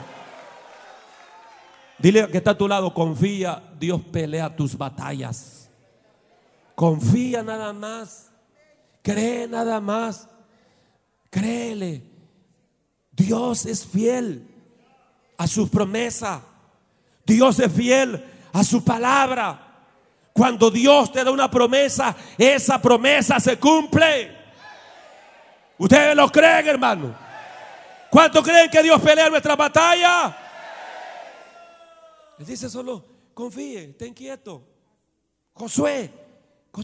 Dile 1.98 2.28
que 2.28 2.40
está 2.40 2.52
a 2.52 2.58
tu 2.58 2.68
lado, 2.68 2.94
confía, 2.94 3.64
Dios 3.80 4.02
pelea 4.12 4.54
tus 4.54 4.78
batallas. 4.78 5.70
Confía 6.76 7.42
nada 7.42 7.72
más. 7.72 8.31
Cree 9.02 9.48
nada 9.48 9.80
más. 9.80 10.28
Créele. 11.30 12.04
Dios 13.12 13.66
es 13.66 13.86
fiel 13.86 14.48
a 15.38 15.48
sus 15.48 15.70
promesas. 15.70 16.42
Dios 17.26 17.60
es 17.60 17.72
fiel 17.72 18.24
a 18.54 18.64
su 18.64 18.84
palabra. 18.84 19.68
Cuando 20.34 20.72
Dios 20.72 21.12
te 21.12 21.24
da 21.24 21.32
una 21.32 21.50
promesa, 21.52 22.16
esa 22.38 22.82
promesa 22.82 23.40
se 23.40 23.58
cumple. 23.58 24.38
¿Ustedes 25.78 26.16
lo 26.16 26.30
creen, 26.30 26.68
hermano? 26.68 27.16
¿Cuánto 28.10 28.44
creen 28.44 28.70
que 28.70 28.84
Dios 28.84 29.02
pelea 29.02 29.30
nuestra 29.30 29.56
batalla? 29.56 30.38
Él 32.38 32.46
dice 32.46 32.70
solo, 32.70 33.06
confíe, 33.34 33.88
ten 33.94 34.14
quieto. 34.14 34.68
Josué, 35.54 36.12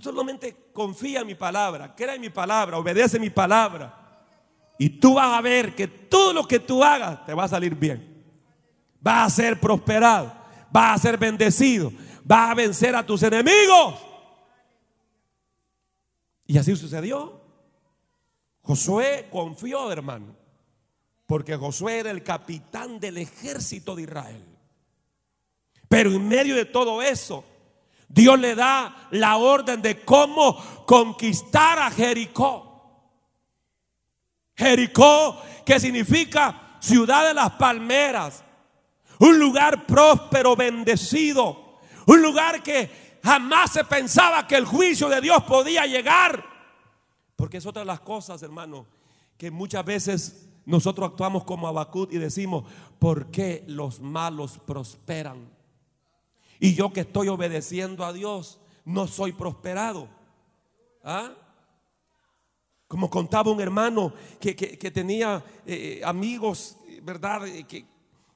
solamente 0.01 0.69
confía 0.73 1.21
en 1.21 1.27
mi 1.27 1.35
palabra, 1.35 1.95
crea 1.95 2.15
en 2.15 2.21
mi 2.21 2.29
palabra, 2.29 2.77
obedece 2.77 3.19
mi 3.19 3.29
palabra. 3.29 4.07
Y 4.77 4.89
tú 4.89 5.15
vas 5.15 5.37
a 5.37 5.41
ver 5.41 5.73
que 5.73 5.87
todo 5.87 6.33
lo 6.33 6.47
que 6.47 6.59
tú 6.59 6.83
hagas 6.83 7.25
te 7.25 7.33
va 7.33 7.45
a 7.45 7.47
salir 7.47 7.73
bien. 7.73 8.23
Vas 8.99 9.27
a 9.27 9.35
ser 9.35 9.59
prosperado, 9.59 10.33
vas 10.69 10.95
a 10.95 11.01
ser 11.01 11.17
bendecido, 11.17 11.91
vas 12.23 12.51
a 12.51 12.55
vencer 12.55 12.95
a 12.95 13.05
tus 13.05 13.23
enemigos. 13.23 13.95
Y 16.45 16.57
así 16.57 16.75
sucedió. 16.75 17.41
Josué 18.61 19.27
confió, 19.31 19.91
hermano, 19.91 20.35
porque 21.25 21.55
Josué 21.55 21.99
era 21.99 22.11
el 22.11 22.23
capitán 22.23 22.99
del 22.99 23.17
ejército 23.17 23.95
de 23.95 24.03
Israel. 24.03 24.43
Pero 25.87 26.11
en 26.11 26.27
medio 26.27 26.55
de 26.55 26.65
todo 26.65 27.01
eso, 27.01 27.45
Dios 28.07 28.39
le 28.39 28.55
da 28.55 29.07
la 29.11 29.37
orden 29.37 29.81
de 29.81 30.03
cómo 30.03 30.85
conquistar 30.85 31.79
a 31.79 31.91
Jericó. 31.91 32.67
Jericó, 34.55 35.41
que 35.65 35.79
significa 35.79 36.77
ciudad 36.79 37.27
de 37.27 37.33
las 37.33 37.51
palmeras, 37.51 38.43
un 39.19 39.39
lugar 39.39 39.85
próspero, 39.85 40.55
bendecido, 40.55 41.79
un 42.05 42.21
lugar 42.21 42.63
que 42.63 43.19
jamás 43.23 43.71
se 43.71 43.83
pensaba 43.83 44.47
que 44.47 44.55
el 44.55 44.65
juicio 44.65 45.09
de 45.09 45.21
Dios 45.21 45.43
podía 45.43 45.85
llegar. 45.85 46.43
Porque 47.35 47.57
es 47.57 47.65
otra 47.65 47.81
de 47.81 47.87
las 47.87 47.99
cosas, 47.99 48.41
hermano, 48.41 48.87
que 49.37 49.51
muchas 49.51 49.85
veces 49.85 50.49
nosotros 50.65 51.09
actuamos 51.09 51.43
como 51.43 51.67
Abacut 51.67 52.11
y 52.13 52.17
decimos, 52.17 52.63
¿por 52.99 53.29
qué 53.29 53.63
los 53.67 53.99
malos 53.99 54.59
prosperan? 54.65 55.56
Y 56.59 56.73
yo 56.73 56.91
que 56.91 57.01
estoy 57.01 57.27
obedeciendo 57.27 58.05
a 58.05 58.13
Dios, 58.13 58.59
no 58.85 59.07
soy 59.07 59.33
prosperado. 59.33 60.09
¿Ah? 61.03 61.31
Como 62.87 63.09
contaba 63.09 63.51
un 63.51 63.59
hermano 63.61 64.13
que, 64.39 64.55
que- 64.55 64.91
tenía 64.91 65.43
eh, 65.65 66.01
amigos, 66.03 66.77
¿verdad? 67.03 67.45
Eh, 67.47 67.65
Que, 67.65 67.85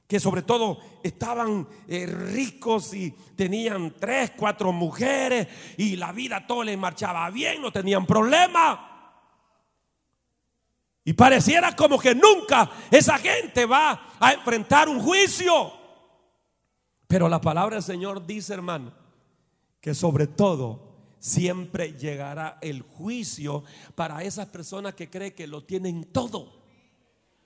que 0.06 0.20
sobre 0.20 0.42
todo 0.42 0.78
estaban 1.02 1.66
eh, 1.88 2.04
ricos 2.06 2.92
y 2.92 3.12
tenían 3.34 3.94
tres, 3.98 4.32
cuatro 4.36 4.70
mujeres 4.70 5.48
y 5.78 5.96
la 5.96 6.12
vida 6.12 6.46
todo 6.46 6.64
les 6.64 6.76
marchaba 6.76 7.30
bien, 7.30 7.62
no 7.62 7.72
tenían 7.72 8.04
problema. 8.04 8.88
Y 11.04 11.14
pareciera 11.14 11.74
como 11.74 11.98
que 11.98 12.14
nunca 12.14 12.70
esa 12.90 13.18
gente 13.18 13.64
va 13.64 14.10
a 14.20 14.32
enfrentar 14.34 14.88
un 14.88 15.00
juicio. 15.00 15.72
Pero 17.12 17.28
la 17.28 17.42
palabra 17.42 17.74
del 17.76 17.82
Señor 17.82 18.24
dice, 18.26 18.54
hermano, 18.54 18.90
que 19.82 19.92
sobre 19.92 20.26
todo 20.26 20.94
siempre 21.18 21.92
llegará 21.92 22.56
el 22.62 22.80
juicio 22.80 23.64
para 23.94 24.22
esas 24.22 24.46
personas 24.46 24.94
que 24.94 25.10
creen 25.10 25.34
que 25.34 25.46
lo 25.46 25.62
tienen 25.62 26.04
todo. 26.10 26.62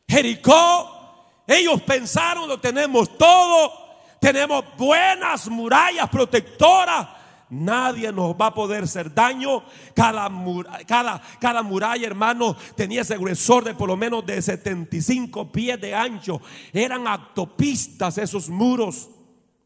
Jericó, 0.06 1.42
ellos 1.48 1.82
pensaron 1.82 2.46
lo 2.48 2.60
tenemos 2.60 3.18
todo, 3.18 3.72
tenemos 4.20 4.64
buenas 4.78 5.48
murallas 5.48 6.08
protectoras. 6.10 7.08
Nadie 7.50 8.12
nos 8.12 8.36
va 8.36 8.46
a 8.46 8.54
poder 8.54 8.84
hacer 8.84 9.12
daño. 9.12 9.64
Cada, 9.96 10.28
mur- 10.28 10.68
cada, 10.86 11.20
cada 11.40 11.64
muralla, 11.64 12.06
hermano, 12.06 12.56
tenía 12.76 13.00
ese 13.02 13.18
gruesor 13.18 13.64
de 13.64 13.74
por 13.74 13.88
lo 13.88 13.96
menos 13.96 14.24
de 14.24 14.40
75 14.40 15.50
pies 15.50 15.80
de 15.80 15.92
ancho. 15.92 16.40
Eran 16.72 17.08
autopistas 17.08 18.16
esos 18.18 18.48
muros. 18.48 19.08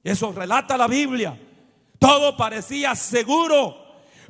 Eso 0.03 0.33
relata 0.33 0.77
la 0.77 0.87
Biblia. 0.87 1.39
Todo 1.99 2.37
parecía 2.37 2.95
seguro, 2.95 3.77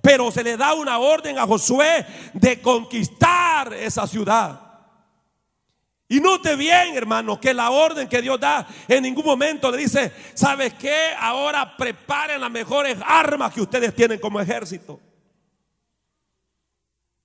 pero 0.03 0.31
se 0.33 0.43
le 0.43 0.57
da 0.57 0.75
una 0.75 0.99
orden 0.99 1.39
a 1.39 1.47
Josué 1.47 2.05
de 2.35 2.61
conquistar 2.61 3.73
esa 3.75 4.07
ciudad. 4.07 4.61
Y 6.09 6.19
note 6.19 6.57
bien, 6.57 6.97
hermano, 6.97 7.41
que 7.41 7.55
la 7.55 7.71
orden 7.71 8.09
que 8.09 8.21
Dios 8.21 8.41
da 8.41 8.67
en 8.89 9.05
ningún 9.05 9.25
momento 9.25 9.71
le 9.71 9.79
dice, 9.79 10.13
¿sabes 10.35 10.75
qué? 10.75 11.11
Ahora 11.17 11.77
preparen 11.77 12.41
las 12.41 12.51
mejores 12.51 12.99
armas 13.07 13.53
que 13.55 13.61
ustedes 13.61 13.95
tienen 13.95 14.19
como 14.19 14.41
ejército. 14.41 14.99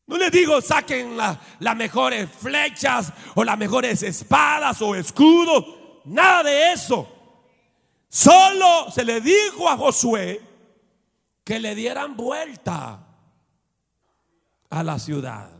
No 0.05 0.17
les 0.17 0.31
digo 0.31 0.61
saquen 0.61 1.17
la- 1.17 1.39
las 1.59 1.75
mejores 1.75 2.29
flechas 2.29 3.11
o 3.33 3.43
las 3.43 3.57
mejores 3.57 4.03
espadas 4.03 4.79
o 4.83 4.93
escudos. 4.93 5.65
Nada 6.05 6.43
de 6.43 6.73
eso. 6.73 7.11
Solo 8.15 8.89
se 8.91 9.03
le 9.03 9.19
dijo 9.19 9.67
a 9.67 9.75
Josué 9.75 10.41
que 11.43 11.59
le 11.59 11.75
dieran 11.75 12.15
vuelta 12.15 13.05
a 14.69 14.83
la 14.83 14.97
ciudad. 14.99 15.51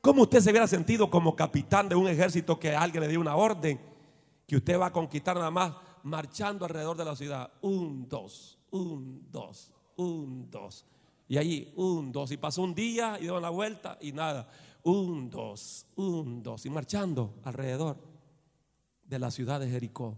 ¿Cómo 0.00 0.22
usted 0.22 0.40
se 0.40 0.50
hubiera 0.50 0.66
sentido 0.66 1.08
como 1.08 1.36
capitán 1.36 1.88
de 1.88 1.94
un 1.94 2.08
ejército 2.08 2.58
que 2.58 2.74
alguien 2.74 3.04
le 3.04 3.08
dio 3.08 3.20
una 3.20 3.36
orden 3.36 3.80
que 4.48 4.56
usted 4.56 4.80
va 4.80 4.86
a 4.86 4.92
conquistar 4.92 5.36
nada 5.36 5.52
más 5.52 5.74
marchando 6.02 6.64
alrededor 6.64 6.96
de 6.96 7.04
la 7.04 7.14
ciudad? 7.14 7.52
Un, 7.60 8.08
dos, 8.08 8.58
un, 8.72 9.24
dos, 9.30 9.70
un, 9.94 10.50
dos. 10.50 10.86
Y 11.28 11.38
allí, 11.38 11.72
un, 11.76 12.10
dos. 12.10 12.32
Y 12.32 12.36
pasó 12.36 12.62
un 12.62 12.74
día 12.74 13.16
y 13.16 13.22
dio 13.22 13.38
la 13.38 13.50
vuelta 13.50 13.96
y 14.00 14.10
nada. 14.10 14.48
Un, 14.82 15.30
dos, 15.30 15.86
un, 15.94 16.42
dos. 16.42 16.66
Y 16.66 16.70
marchando 16.70 17.34
alrededor 17.44 17.96
de 19.04 19.20
la 19.20 19.30
ciudad 19.30 19.60
de 19.60 19.70
Jericó. 19.70 20.16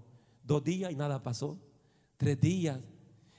Dos 0.50 0.64
días 0.64 0.90
y 0.90 0.96
nada 0.96 1.22
pasó. 1.22 1.56
Tres 2.16 2.40
días. 2.40 2.80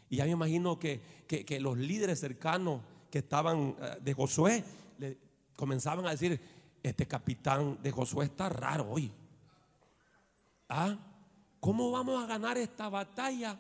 Y 0.10 0.16
ya 0.16 0.24
me 0.24 0.32
imagino 0.32 0.80
que, 0.80 1.02
que- 1.28 1.60
los 1.60 1.78
líderes 1.78 2.22
cercanos 2.22 2.80
que 3.10 3.18
estaban 3.20 3.76
eh, 3.82 3.98
de 4.02 4.14
Josué 4.14 4.64
comenzaban 5.58 6.06
a 6.08 6.12
decir, 6.12 6.40
este 6.82 7.06
capitán 7.10 7.78
de 7.84 7.92
Josué 7.92 8.24
está 8.28 8.48
raro 8.48 8.90
hoy. 8.92 9.12
¿Ah? 10.70 10.96
¿Cómo 11.60 11.92
vamos 11.92 12.24
a 12.24 12.28
ganar 12.28 12.58
esta 12.58 12.88
batalla 12.88 13.60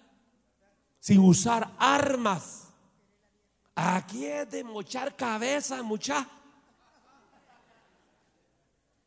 sin 1.01 1.19
usar 1.19 1.73
armas? 1.77 2.69
Aquí 3.75 4.27
es 4.27 4.49
de 4.49 4.63
mochar 4.63 5.13
cabeza, 5.17 5.83
mucha. 5.83 6.25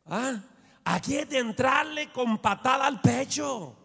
¿Ah? 0.04 0.38
Aquí 0.84 1.16
es 1.16 1.30
de 1.30 1.38
entrarle 1.38 2.12
con 2.12 2.36
patada 2.36 2.86
al 2.86 3.00
pecho. 3.00 3.78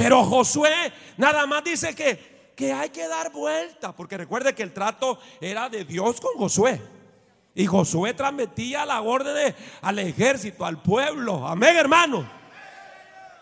Pero 0.00 0.24
Josué 0.24 0.90
nada 1.18 1.44
más 1.46 1.62
dice 1.62 1.94
que, 1.94 2.52
que 2.56 2.72
hay 2.72 2.88
que 2.88 3.06
dar 3.06 3.30
vuelta, 3.30 3.92
porque 3.94 4.16
recuerde 4.16 4.54
que 4.54 4.62
el 4.62 4.72
trato 4.72 5.18
era 5.42 5.68
de 5.68 5.84
Dios 5.84 6.18
con 6.22 6.38
Josué. 6.38 6.80
Y 7.54 7.66
Josué 7.66 8.14
transmitía 8.14 8.86
la 8.86 9.02
orden 9.02 9.34
de- 9.34 9.54
al 9.82 9.98
ejército, 9.98 10.64
al 10.64 10.80
pueblo. 10.80 11.46
Amén, 11.46 11.76
hermano. 11.76 12.26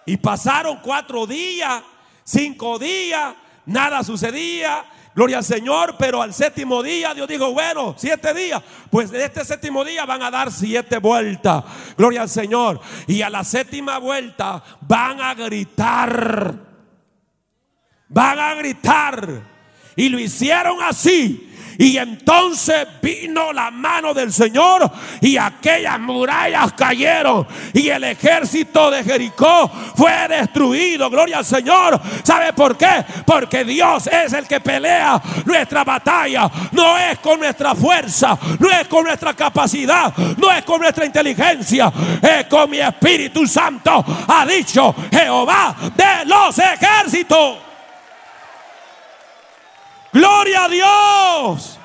Y 0.05 0.17
pasaron 0.17 0.81
cuatro 0.83 1.29
días, 1.29 1.81
cinco 2.25 2.77
días, 2.77 3.37
nada 3.65 4.03
sucedía. 4.03 4.85
Gloria 5.19 5.39
al 5.39 5.45
Señor, 5.45 5.97
pero 5.99 6.23
al 6.23 6.33
séptimo 6.33 6.81
día 6.81 7.13
Dios 7.13 7.27
dijo, 7.27 7.53
bueno, 7.53 7.93
siete 7.99 8.33
días, 8.33 8.63
pues 8.89 9.11
de 9.11 9.25
este 9.25 9.45
séptimo 9.45 9.85
día 9.85 10.07
van 10.07 10.23
a 10.23 10.31
dar 10.31 10.53
siete 10.53 10.99
vueltas. 10.99 11.65
Gloria 11.97 12.23
al 12.23 12.29
Señor. 12.29 12.81
Y 13.09 13.23
a 13.23 13.29
la 13.29 13.43
séptima 13.43 13.99
vuelta 13.99 14.63
van 14.83 15.21
a 15.21 15.35
gritar. 15.35 16.55
Van 18.07 18.39
a 18.39 18.55
gritar. 18.55 19.43
Y 19.97 20.09
lo 20.09 20.21
hicieron 20.21 20.81
así. 20.85 21.48
Y 21.81 21.97
entonces 21.97 22.89
vino 23.01 23.53
la 23.53 23.71
mano 23.71 24.13
del 24.13 24.33
Señor 24.33 24.91
y 25.21 25.37
aquellas 25.37 26.01
murallas 26.01 26.73
cayeron 26.73 27.47
y 27.73 27.89
el 27.89 28.03
ejército 28.03 28.91
de 28.91 29.05
Jericó 29.05 29.71
fue 29.95 30.27
destruido. 30.29 31.09
Gloria 31.09 31.39
al 31.39 31.45
Señor. 31.45 32.01
¿Sabe 32.25 32.53
por 32.53 32.77
qué? 32.77 33.05
Porque 33.25 33.65
Dios 33.65 34.09
es 34.09 34.33
el 34.33 34.49
que 34.49 34.59
pelea 34.59 35.23
nuestra 35.45 35.85
batalla. 35.85 36.51
No 36.73 36.99
es 36.99 37.21
con 37.21 37.39
nuestra 37.39 37.77
fuerza, 37.77 38.37
no 38.59 38.69
es 38.71 38.89
con 38.89 39.05
nuestra 39.05 39.35
capacidad, 39.35 40.13
no 40.37 40.51
es 40.51 40.65
con 40.65 40.81
nuestra 40.81 41.05
inteligencia, 41.05 41.93
es 42.21 42.47
con 42.47 42.69
mi 42.71 42.79
Espíritu 42.79 43.47
Santo. 43.47 44.05
Ha 44.27 44.45
dicho 44.45 44.93
Jehová 45.13 45.77
de 45.95 46.25
los 46.27 46.59
ejércitos. 46.59 47.68
Gloria 50.13 50.65
a 50.65 50.69
Dios. 50.69 51.79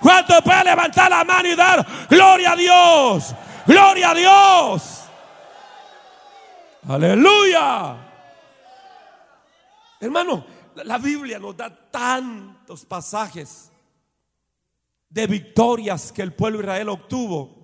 ¿Cuánto 0.00 0.40
puede 0.42 0.64
levantar 0.64 1.10
la 1.10 1.24
mano 1.24 1.48
y 1.48 1.54
dar 1.54 1.86
gloria 2.08 2.52
a 2.52 2.56
Dios? 2.56 3.34
Gloria 3.66 4.10
a 4.10 4.14
Dios. 4.14 5.00
Aleluya. 6.88 7.96
Hermano, 10.00 10.46
la 10.76 10.98
Biblia 10.98 11.38
nos 11.38 11.56
da 11.56 11.90
tantos 11.90 12.84
pasajes 12.86 13.70
de 15.10 15.26
victorias 15.26 16.12
que 16.12 16.22
el 16.22 16.32
pueblo 16.32 16.58
de 16.58 16.64
Israel 16.64 16.88
obtuvo 16.88 17.60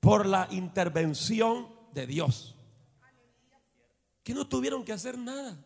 por 0.00 0.24
la 0.26 0.48
intervención 0.50 1.68
de 1.92 2.06
Dios. 2.06 2.56
Que 4.22 4.32
no 4.32 4.46
tuvieron 4.46 4.84
que 4.84 4.92
hacer 4.92 5.18
nada. 5.18 5.62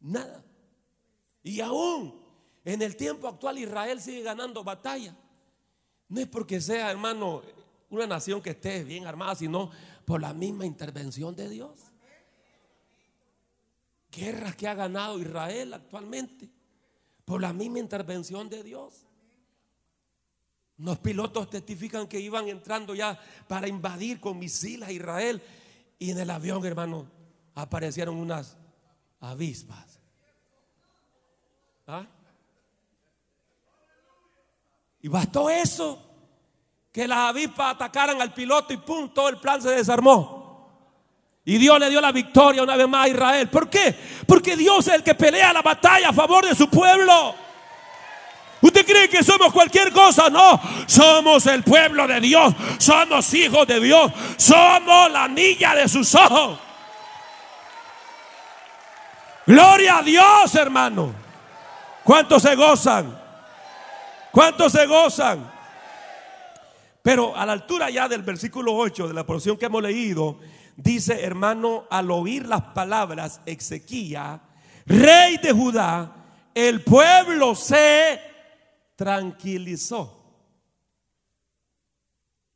Nada. 0.00 0.44
Y 1.42 1.60
aún 1.60 2.19
en 2.64 2.82
el 2.82 2.96
tiempo 2.96 3.28
actual 3.28 3.58
Israel 3.58 4.00
sigue 4.00 4.22
ganando 4.22 4.62
batalla. 4.62 5.16
No 6.08 6.20
es 6.20 6.26
porque 6.26 6.60
sea, 6.60 6.90
hermano, 6.90 7.42
una 7.88 8.06
nación 8.06 8.42
que 8.42 8.50
esté 8.50 8.84
bien 8.84 9.06
armada, 9.06 9.34
sino 9.34 9.70
por 10.04 10.20
la 10.20 10.34
misma 10.34 10.66
intervención 10.66 11.34
de 11.34 11.48
Dios. 11.48 11.78
Guerras 14.10 14.56
que 14.56 14.66
ha 14.66 14.74
ganado 14.74 15.18
Israel 15.20 15.74
actualmente 15.74 16.50
por 17.24 17.40
la 17.40 17.52
misma 17.52 17.78
intervención 17.78 18.48
de 18.48 18.64
Dios. 18.64 19.06
Los 20.78 20.98
pilotos 20.98 21.48
testifican 21.48 22.08
que 22.08 22.18
iban 22.18 22.48
entrando 22.48 22.92
ya 22.92 23.20
para 23.46 23.68
invadir 23.68 24.18
con 24.18 24.36
misiles 24.36 24.88
a 24.88 24.92
Israel 24.92 25.40
y 25.96 26.10
en 26.10 26.18
el 26.18 26.28
avión, 26.28 26.64
hermano, 26.66 27.08
aparecieron 27.54 28.16
unas 28.16 28.56
avispas. 29.20 30.00
¿Ah? 31.86 32.04
Y 35.02 35.08
bastó 35.08 35.48
eso, 35.48 35.98
que 36.92 37.08
las 37.08 37.18
avispas 37.18 37.74
atacaran 37.74 38.20
al 38.20 38.34
piloto 38.34 38.72
y 38.72 38.76
pum, 38.76 39.08
todo 39.14 39.28
el 39.28 39.38
plan 39.38 39.60
se 39.62 39.70
desarmó. 39.70 40.40
Y 41.44 41.56
Dios 41.56 41.78
le 41.80 41.88
dio 41.88 42.00
la 42.00 42.12
victoria 42.12 42.62
una 42.62 42.76
vez 42.76 42.86
más 42.86 43.06
a 43.06 43.08
Israel. 43.08 43.48
¿Por 43.48 43.70
qué? 43.70 43.96
Porque 44.26 44.56
Dios 44.56 44.86
es 44.86 44.94
el 44.94 45.02
que 45.02 45.14
pelea 45.14 45.52
la 45.52 45.62
batalla 45.62 46.10
a 46.10 46.12
favor 46.12 46.46
de 46.46 46.54
su 46.54 46.68
pueblo. 46.68 47.34
¿Usted 48.60 48.84
cree 48.84 49.08
que 49.08 49.24
somos 49.24 49.52
cualquier 49.52 49.90
cosa? 49.90 50.28
No, 50.28 50.60
somos 50.86 51.46
el 51.46 51.62
pueblo 51.64 52.06
de 52.06 52.20
Dios, 52.20 52.54
somos 52.78 53.32
hijos 53.32 53.66
de 53.66 53.80
Dios, 53.80 54.12
somos 54.36 55.10
la 55.10 55.26
niña 55.28 55.74
de 55.74 55.88
sus 55.88 56.14
ojos. 56.14 56.58
Gloria 59.46 59.98
a 59.98 60.02
Dios, 60.02 60.54
hermano. 60.54 61.14
¿Cuántos 62.04 62.42
se 62.42 62.54
gozan? 62.54 63.18
¿Cuántos 64.32 64.72
se 64.72 64.86
gozan? 64.86 65.50
Pero 67.02 67.34
a 67.34 67.46
la 67.46 67.52
altura 67.52 67.90
ya 67.90 68.08
del 68.08 68.22
versículo 68.22 68.76
8 68.76 69.08
de 69.08 69.14
la 69.14 69.24
porción 69.24 69.56
que 69.56 69.66
hemos 69.66 69.82
leído, 69.82 70.38
dice, 70.76 71.24
hermano, 71.24 71.86
al 71.90 72.10
oír 72.10 72.46
las 72.46 72.62
palabras 72.62 73.40
Ezequiel, 73.46 74.40
rey 74.86 75.38
de 75.38 75.52
Judá, 75.52 76.14
el 76.54 76.82
pueblo 76.82 77.54
se 77.54 78.20
tranquilizó. 78.96 80.16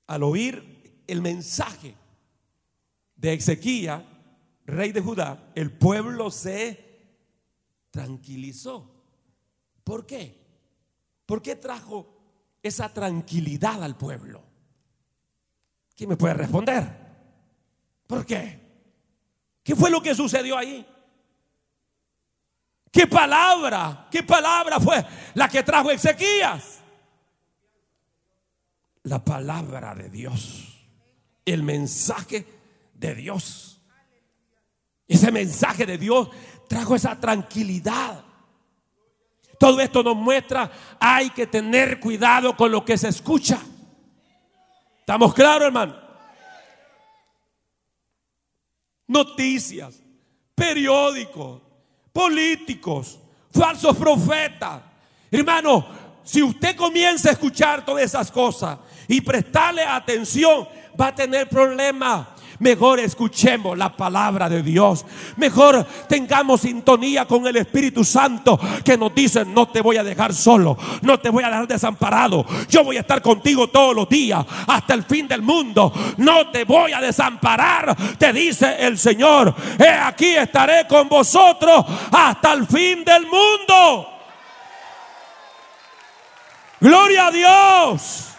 Al 0.07 0.23
oír 0.23 1.03
el 1.07 1.23
mensaje 1.23 1.95
de 3.17 3.33
Ezequiel, 3.33 4.05
rey 4.67 4.93
de 4.93 5.01
Judá, 5.01 5.51
el 5.55 5.73
pueblo 5.73 6.31
se 6.31 6.85
tranquilizó. 7.91 8.91
¿Por 9.83 10.05
qué? 10.05 10.44
¿Por 11.27 11.43
qué 11.43 11.57
trajo 11.57 12.07
esa 12.63 12.93
tranquilidad 12.93 13.83
al 13.83 13.97
pueblo? 13.97 14.43
¿Quién 15.97 16.11
me 16.11 16.17
puede 16.17 16.35
responder? 16.35 17.05
¿Por 18.07 18.27
qué? 18.27 18.61
¿Qué 19.63 19.75
fue 19.75 19.91
lo 19.91 20.03
que 20.03 20.15
sucedió 20.15 20.57
ahí? 20.59 20.87
¿Qué 22.91 23.07
palabra? 23.07 24.07
¿Qué 24.11 24.23
palabra 24.23 24.79
fue 24.79 25.05
la 25.35 25.49
que 25.49 25.63
trajo 25.63 25.91
Ezequías? 25.91 26.81
La 29.03 29.25
palabra 29.25 29.95
de 29.95 30.09
Dios. 30.09 30.87
El 31.45 31.63
mensaje 31.63 32.47
de 32.95 33.15
Dios. 33.15 33.81
Ese 35.07 35.31
mensaje 35.33 35.87
de 35.87 35.99
Dios 35.99 36.31
trajo 36.69 36.95
esa 36.95 37.19
tranquilidad. 37.19 38.24
Todo 39.65 39.81
esto 39.81 40.03
nos 40.03 40.15
muestra, 40.15 40.71
hay 41.01 41.31
que 41.31 41.47
tener 41.47 41.99
cuidado 41.99 42.55
con 42.55 42.71
lo 42.71 42.85
que 42.85 42.99
se 42.99 43.09
escucha. 43.09 43.59
¿Estamos 45.01 45.33
claros, 45.33 45.65
hermano? 45.65 45.97
Noticias, 49.07 50.03
periódicos, 50.55 51.63
políticos, 52.13 53.19
falsos 53.51 53.97
profetas. 53.97 54.83
Hermano, 55.31 55.87
si 56.23 56.43
usted 56.43 56.77
comienza 56.77 57.31
a 57.31 57.33
escuchar 57.33 57.87
todas 57.87 58.05
esas 58.05 58.31
cosas 58.31 58.79
y 59.09 59.23
prestarle 59.23 59.81
atención, 59.83 60.69
va 61.01 61.07
a 61.07 61.15
tener 61.15 61.49
problemas. 61.49 62.34
Mejor 62.59 63.01
escuchemos 63.01 63.77
la 63.77 63.97
palabra 63.97 64.49
de 64.49 64.63
Dios. 64.63 65.05
Mejor 65.37 65.87
tengamos 66.09 66.61
sintonía 66.61 67.27
con 67.27 67.47
el 67.47 67.57
Espíritu 67.57 68.05
Santo 68.05 68.59
que 68.85 68.97
nos 68.97 69.15
dice, 69.15 69.45
no 69.45 69.69
te 69.69 69.81
voy 69.81 69.97
a 69.97 70.05
dejar 70.05 70.33
solo, 70.35 70.77
no 71.03 71.19
te 71.19 71.31
voy 71.31 71.45
a 71.45 71.49
dejar 71.49 71.67
desamparado. 71.67 72.45
Yo 72.69 72.85
voy 72.85 72.97
a 72.97 73.01
estar 73.01 73.23
contigo 73.23 73.69
todos 73.69 73.95
los 73.95 74.09
días 74.09 74.45
hasta 74.67 74.95
el 74.95 75.05
fin 75.05 75.27
del 75.27 75.43
mundo. 75.43 75.93
No 76.19 76.51
te 76.51 76.65
voy 76.65 76.93
a 76.93 77.01
desamparar, 77.01 77.97
te 78.19 78.33
dice 78.33 78.77
el 78.79 78.99
Señor. 78.99 79.55
He 79.79 79.89
aquí 79.89 80.35
estaré 80.35 80.87
con 80.87 81.09
vosotros 81.09 81.85
hasta 82.11 82.53
el 82.53 82.67
fin 82.67 83.05
del 83.05 83.27
mundo. 83.27 84.09
Gloria 86.81 87.27
a 87.27 87.31
Dios. 87.31 88.34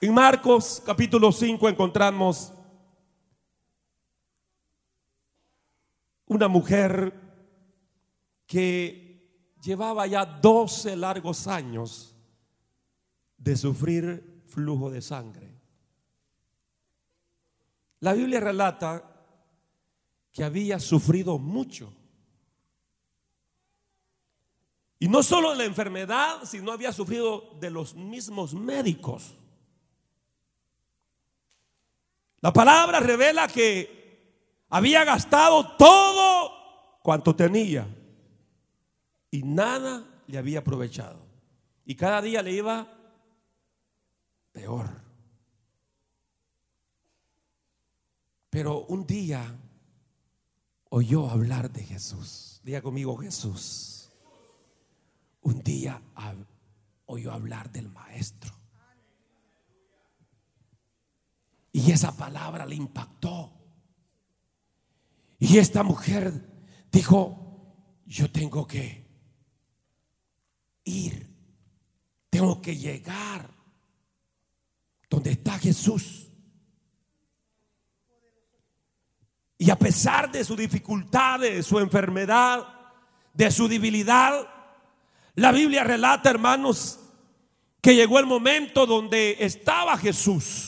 En 0.00 0.14
Marcos 0.14 0.80
capítulo 0.86 1.32
5 1.32 1.68
encontramos 1.68 2.52
una 6.26 6.46
mujer 6.46 7.12
que 8.46 9.56
llevaba 9.60 10.06
ya 10.06 10.24
12 10.24 10.94
largos 10.94 11.48
años 11.48 12.14
de 13.36 13.56
sufrir 13.56 14.44
flujo 14.46 14.88
de 14.88 15.02
sangre. 15.02 15.52
La 17.98 18.12
Biblia 18.12 18.38
relata 18.38 19.02
que 20.30 20.44
había 20.44 20.78
sufrido 20.78 21.40
mucho. 21.40 21.92
Y 25.00 25.08
no 25.08 25.24
solo 25.24 25.56
la 25.56 25.64
enfermedad, 25.64 26.44
sino 26.44 26.70
había 26.70 26.92
sufrido 26.92 27.56
de 27.58 27.70
los 27.70 27.96
mismos 27.96 28.54
médicos. 28.54 29.34
La 32.40 32.52
palabra 32.52 33.00
revela 33.00 33.48
que 33.48 34.64
había 34.68 35.04
gastado 35.04 35.76
todo 35.76 36.98
cuanto 37.02 37.34
tenía 37.34 37.88
y 39.30 39.42
nada 39.42 40.04
le 40.26 40.38
había 40.38 40.60
aprovechado. 40.60 41.26
Y 41.84 41.94
cada 41.94 42.20
día 42.22 42.42
le 42.42 42.52
iba 42.52 42.86
peor. 44.52 44.88
Pero 48.50 48.84
un 48.86 49.06
día 49.06 49.56
oyó 50.90 51.28
hablar 51.28 51.70
de 51.70 51.84
Jesús. 51.84 52.60
Diga 52.62 52.82
conmigo 52.82 53.16
Jesús. 53.16 54.10
Un 55.42 55.62
día 55.62 56.02
oyó 57.06 57.32
hablar 57.32 57.70
del 57.70 57.88
Maestro. 57.88 58.57
Y 61.72 61.92
esa 61.92 62.16
palabra 62.16 62.66
le 62.66 62.74
impactó. 62.74 63.52
Y 65.38 65.58
esta 65.58 65.82
mujer 65.82 66.32
dijo, 66.90 67.48
yo 68.06 68.30
tengo 68.30 68.66
que 68.66 69.06
ir, 70.84 71.34
tengo 72.30 72.60
que 72.60 72.76
llegar 72.76 73.50
donde 75.08 75.32
está 75.32 75.58
Jesús. 75.58 76.26
Y 79.58 79.70
a 79.70 79.78
pesar 79.78 80.30
de 80.30 80.44
su 80.44 80.54
dificultad, 80.56 81.40
de 81.40 81.62
su 81.62 81.78
enfermedad, 81.78 82.66
de 83.34 83.50
su 83.50 83.68
debilidad, 83.68 84.48
la 85.34 85.52
Biblia 85.52 85.84
relata, 85.84 86.30
hermanos, 86.30 87.00
que 87.80 87.94
llegó 87.94 88.18
el 88.18 88.26
momento 88.26 88.86
donde 88.86 89.36
estaba 89.40 89.96
Jesús. 89.96 90.67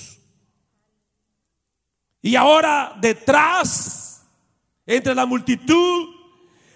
Y 2.23 2.37
ahora 2.37 2.97
detrás, 3.01 4.27
entre 4.85 5.15
la 5.15 5.27
multitud, 5.27 6.09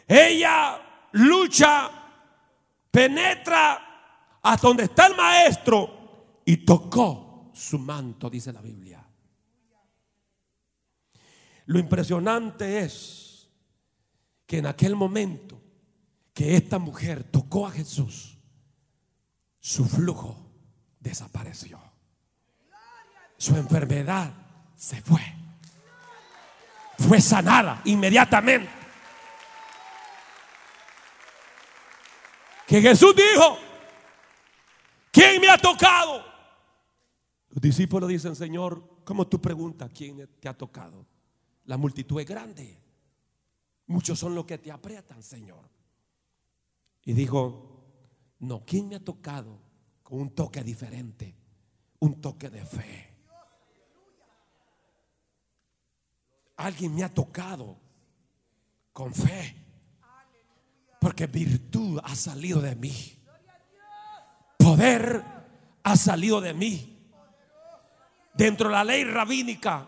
ella 0.07 1.09
lucha, 1.13 1.91
penetra 2.91 4.39
hasta 4.43 4.69
donde 4.69 4.85
está 4.85 5.07
el 5.07 5.17
maestro 5.17 6.41
y 6.45 6.59
tocó 6.59 7.51
su 7.55 7.79
manto, 7.79 8.31
dice 8.31 8.53
la 8.53 8.61
Biblia. 8.61 9.05
Lo 11.67 11.79
impresionante 11.79 12.81
es 12.81 13.51
que 14.47 14.59
en 14.59 14.67
aquel 14.67 14.97
momento 14.97 15.61
que 16.33 16.57
esta 16.57 16.79
mujer 16.79 17.25
tocó 17.25 17.67
a 17.67 17.71
Jesús, 17.71 18.39
su 19.61 19.87
flujo 19.87 20.53
desapareció. 21.01 21.81
Su 23.39 23.57
enfermedad 23.57 24.44
se 24.85 25.01
fue. 25.01 25.23
Fue 26.99 27.19
sanada 27.21 27.81
inmediatamente. 27.87 28.71
Que 32.67 32.83
Jesús 32.83 33.15
dijo, 33.17 33.59
¿quién 35.11 35.41
me 35.41 35.49
ha 35.49 35.57
tocado? 35.57 36.23
Los 37.49 37.63
discípulos 37.63 38.11
dicen, 38.11 38.37
Señor, 38.37 39.03
¿cómo 39.05 39.27
tú 39.27 39.41
preguntas 39.41 39.91
quién 39.95 40.29
te 40.39 40.49
ha 40.49 40.55
tocado? 40.55 41.07
La 41.65 41.79
multitud 41.79 42.21
es 42.21 42.27
grande. 42.27 42.79
Muchos 43.87 44.19
son 44.19 44.35
los 44.35 44.45
que 44.45 44.59
te 44.59 44.71
aprietan, 44.71 45.23
Señor. 45.23 45.71
Y 47.05 47.15
dijo, 47.15 47.85
no, 48.41 48.65
¿quién 48.67 48.89
me 48.89 48.97
ha 48.97 49.05
tocado 49.05 49.59
con 50.03 50.21
un 50.21 50.35
toque 50.35 50.63
diferente? 50.63 51.35
Un 52.01 52.21
toque 52.21 52.51
de 52.51 52.65
fe. 52.67 53.14
Alguien 56.57 56.95
me 56.95 57.05
ha 57.05 57.09
tocado 57.09 57.79
con 58.93 59.13
fe. 59.13 59.57
Porque 61.01 61.27
virtud 61.27 62.01
ha 62.03 62.15
salido 62.15 62.61
de 62.61 62.75
mí. 62.77 63.19
Poder 64.57 65.23
ha 65.83 65.97
salido 65.97 66.41
de 66.41 66.55
mí. 66.55 67.11
Dentro 68.33 68.69
de 68.69 68.75
la 68.75 68.85
ley 68.85 69.05
rabínica, 69.05 69.87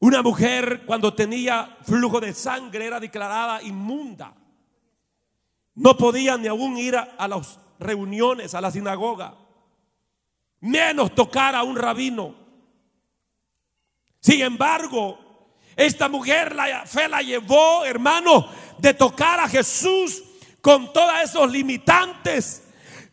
una 0.00 0.22
mujer 0.22 0.84
cuando 0.84 1.14
tenía 1.14 1.78
flujo 1.82 2.20
de 2.20 2.34
sangre 2.34 2.86
era 2.86 3.00
declarada 3.00 3.62
inmunda. 3.62 4.34
No 5.74 5.96
podía 5.96 6.36
ni 6.36 6.48
aún 6.48 6.76
ir 6.76 6.96
a, 6.96 7.28
las 7.28 7.58
reuniones, 7.78 8.54
a 8.54 8.60
la 8.60 8.70
sinagoga. 8.70 9.36
Menos 10.60 11.14
tocar 11.14 11.54
a 11.54 11.62
un 11.62 11.76
rabino. 11.76 12.34
Sin 14.20 14.40
embargo, 14.40 15.25
esta 15.76 16.08
mujer 16.08 16.54
la 16.54 16.86
fe 16.86 17.08
la 17.08 17.20
llevó, 17.20 17.84
hermano, 17.84 18.48
de 18.78 18.94
tocar 18.94 19.40
a 19.40 19.48
Jesús 19.48 20.22
con 20.60 20.92
todos 20.92 21.12
esos 21.22 21.50
limitantes 21.50 22.62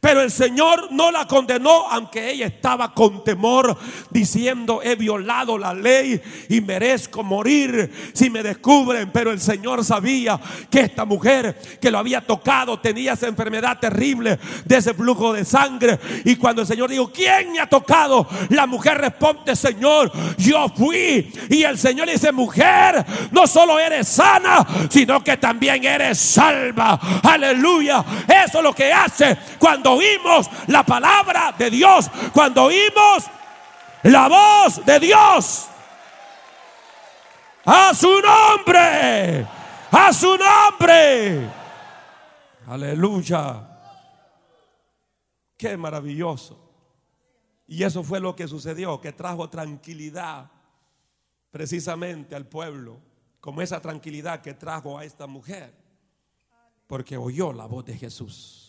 pero 0.03 0.21
el 0.21 0.31
Señor 0.31 0.89
no 0.91 1.11
la 1.11 1.25
condenó, 1.25 1.87
aunque 1.89 2.29
ella 2.29 2.47
estaba 2.47 2.93
con 2.93 3.23
temor, 3.23 3.77
diciendo, 4.09 4.81
he 4.83 4.97
violado 4.97 5.57
la 5.57 5.73
ley 5.73 6.21
y 6.49 6.59
merezco 6.59 7.23
morir 7.23 7.89
si 8.13 8.29
me 8.29 8.43
descubren. 8.43 9.11
Pero 9.13 9.31
el 9.31 9.39
Señor 9.39 9.85
sabía 9.85 10.37
que 10.69 10.81
esta 10.81 11.05
mujer 11.05 11.57
que 11.79 11.89
lo 11.89 11.99
había 11.99 12.19
tocado 12.19 12.81
tenía 12.81 13.13
esa 13.13 13.27
enfermedad 13.27 13.79
terrible 13.79 14.37
de 14.65 14.75
ese 14.75 14.93
flujo 14.93 15.31
de 15.31 15.45
sangre. 15.45 15.97
Y 16.25 16.35
cuando 16.35 16.63
el 16.63 16.67
Señor 16.67 16.89
dijo, 16.89 17.09
¿quién 17.09 17.53
me 17.53 17.61
ha 17.61 17.69
tocado? 17.69 18.27
La 18.49 18.67
mujer 18.67 18.97
responde, 18.97 19.55
Señor, 19.55 20.11
yo 20.37 20.67
fui. 20.75 21.31
Y 21.49 21.63
el 21.63 21.79
Señor 21.79 22.09
dice, 22.09 22.33
mujer, 22.33 23.05
no 23.31 23.47
solo 23.47 23.79
eres 23.79 24.09
sana, 24.09 24.67
sino 24.89 25.23
que 25.23 25.37
también 25.37 25.81
eres 25.85 26.17
salva. 26.17 26.99
Aleluya. 27.23 28.03
Eso 28.27 28.57
es 28.57 28.63
lo 28.65 28.75
que 28.75 28.91
hace 28.91 29.37
cuando 29.57 29.92
oímos 29.93 30.49
la 30.67 30.83
palabra 30.83 31.53
de 31.57 31.69
Dios, 31.69 32.09
cuando 32.33 32.63
oímos 32.65 33.25
la 34.03 34.27
voz 34.27 34.85
de 34.85 34.99
Dios. 34.99 35.67
A 37.65 37.93
su 37.93 38.21
nombre, 38.21 39.47
a 39.91 40.13
su 40.13 40.37
nombre. 40.37 41.49
Aleluya. 42.67 43.69
Qué 45.57 45.77
maravilloso. 45.77 46.59
Y 47.67 47.83
eso 47.83 48.03
fue 48.03 48.19
lo 48.19 48.35
que 48.35 48.47
sucedió, 48.47 48.99
que 48.99 49.13
trajo 49.13 49.49
tranquilidad 49.49 50.51
precisamente 51.51 52.35
al 52.35 52.47
pueblo, 52.47 52.99
como 53.39 53.61
esa 53.61 53.79
tranquilidad 53.79 54.41
que 54.41 54.53
trajo 54.53 54.97
a 54.97 55.05
esta 55.05 55.27
mujer, 55.27 55.73
porque 56.87 57.15
oyó 57.15 57.53
la 57.53 57.65
voz 57.65 57.85
de 57.85 57.95
Jesús. 57.95 58.62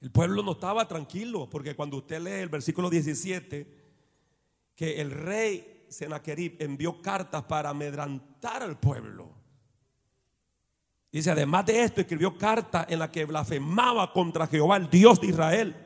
El 0.00 0.10
pueblo 0.10 0.42
no 0.42 0.52
estaba 0.52 0.86
tranquilo, 0.86 1.48
porque 1.48 1.74
cuando 1.74 1.96
usted 1.96 2.20
lee 2.20 2.42
el 2.42 2.48
versículo 2.48 2.90
17, 2.90 3.66
que 4.74 5.00
el 5.00 5.10
rey 5.10 5.86
Senaquerib 5.88 6.56
envió 6.60 7.00
cartas 7.00 7.44
para 7.44 7.70
amedrantar 7.70 8.62
al 8.62 8.78
pueblo. 8.78 9.30
Dice, 11.10 11.30
además 11.30 11.64
de 11.64 11.82
esto, 11.82 12.02
escribió 12.02 12.36
cartas 12.36 12.86
en 12.90 12.98
la 12.98 13.10
que 13.10 13.24
blasfemaba 13.24 14.12
contra 14.12 14.46
Jehová, 14.46 14.76
el 14.76 14.90
Dios 14.90 15.20
de 15.20 15.28
Israel, 15.28 15.76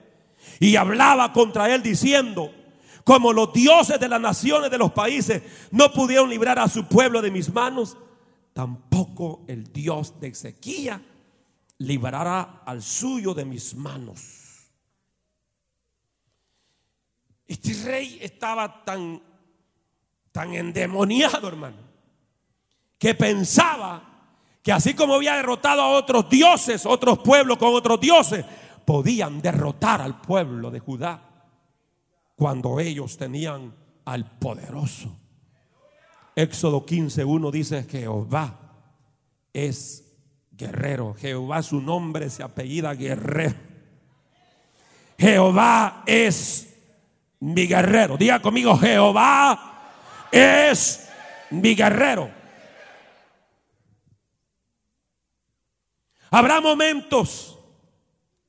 y 0.58 0.74
hablaba 0.74 1.32
contra 1.32 1.72
él 1.72 1.82
diciendo, 1.82 2.52
como 3.04 3.32
los 3.32 3.52
dioses 3.52 4.00
de 4.00 4.08
las 4.08 4.20
naciones 4.20 4.70
de 4.70 4.78
los 4.78 4.90
países 4.92 5.42
no 5.70 5.92
pudieron 5.92 6.28
librar 6.28 6.58
a 6.58 6.68
su 6.68 6.86
pueblo 6.86 7.22
de 7.22 7.30
mis 7.30 7.52
manos, 7.52 7.96
tampoco 8.52 9.44
el 9.46 9.72
Dios 9.72 10.18
de 10.20 10.28
Ezequiel 10.28 11.00
librará 11.80 12.62
al 12.64 12.82
suyo 12.82 13.34
de 13.34 13.44
mis 13.44 13.74
manos. 13.74 14.68
Este 17.46 17.72
rey 17.84 18.18
estaba 18.20 18.84
tan, 18.84 19.20
tan 20.30 20.54
endemoniado, 20.54 21.48
hermano, 21.48 21.78
que 22.98 23.14
pensaba 23.14 24.06
que 24.62 24.72
así 24.72 24.94
como 24.94 25.14
había 25.14 25.36
derrotado 25.36 25.80
a 25.80 25.88
otros 25.88 26.28
dioses, 26.28 26.84
otros 26.84 27.18
pueblos 27.20 27.56
con 27.56 27.74
otros 27.74 27.98
dioses, 27.98 28.44
podían 28.84 29.40
derrotar 29.40 30.02
al 30.02 30.20
pueblo 30.20 30.70
de 30.70 30.80
Judá 30.80 31.46
cuando 32.36 32.78
ellos 32.78 33.16
tenían 33.16 33.74
al 34.04 34.38
poderoso. 34.38 35.18
Éxodo 36.36 36.84
15.1 36.84 37.50
dice 37.50 37.84
Jehová 37.84 38.58
es 39.52 40.09
guerrero. 40.60 41.14
Jehová 41.14 41.62
su 41.62 41.80
nombre 41.80 42.30
se 42.30 42.42
apellida 42.42 42.94
guerrero. 42.94 43.56
Jehová 45.18 46.02
es 46.06 46.74
mi 47.40 47.66
guerrero. 47.66 48.16
Diga 48.16 48.40
conmigo, 48.40 48.76
Jehová 48.78 49.80
es 50.30 51.08
mi 51.50 51.74
guerrero. 51.74 52.30
Habrá 56.30 56.60
momentos 56.60 57.58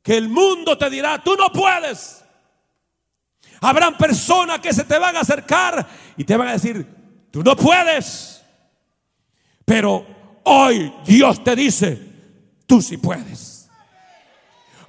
que 0.04 0.18
el 0.18 0.30
mundo 0.30 0.78
te 0.78 0.90
dirá, 0.90 1.22
tú 1.24 1.36
no 1.36 1.52
puedes. 1.52 2.24
Habrán 3.60 3.98
personas 3.98 4.60
que 4.60 4.74
se 4.74 4.84
te 4.84 4.98
van 4.98 5.16
a 5.16 5.22
acercar 5.22 5.88
y 6.18 6.24
te 6.24 6.38
van 6.38 6.50
a 6.50 6.54
decir, 6.54 6.86
tú 7.32 7.44
no 7.44 7.56
puedes. 7.56 8.44
Pero 9.66 10.06
Hoy 10.44 10.92
Dios 11.06 11.44
te 11.44 11.56
dice, 11.56 12.00
tú 12.66 12.82
sí 12.82 12.98
puedes. 12.98 13.52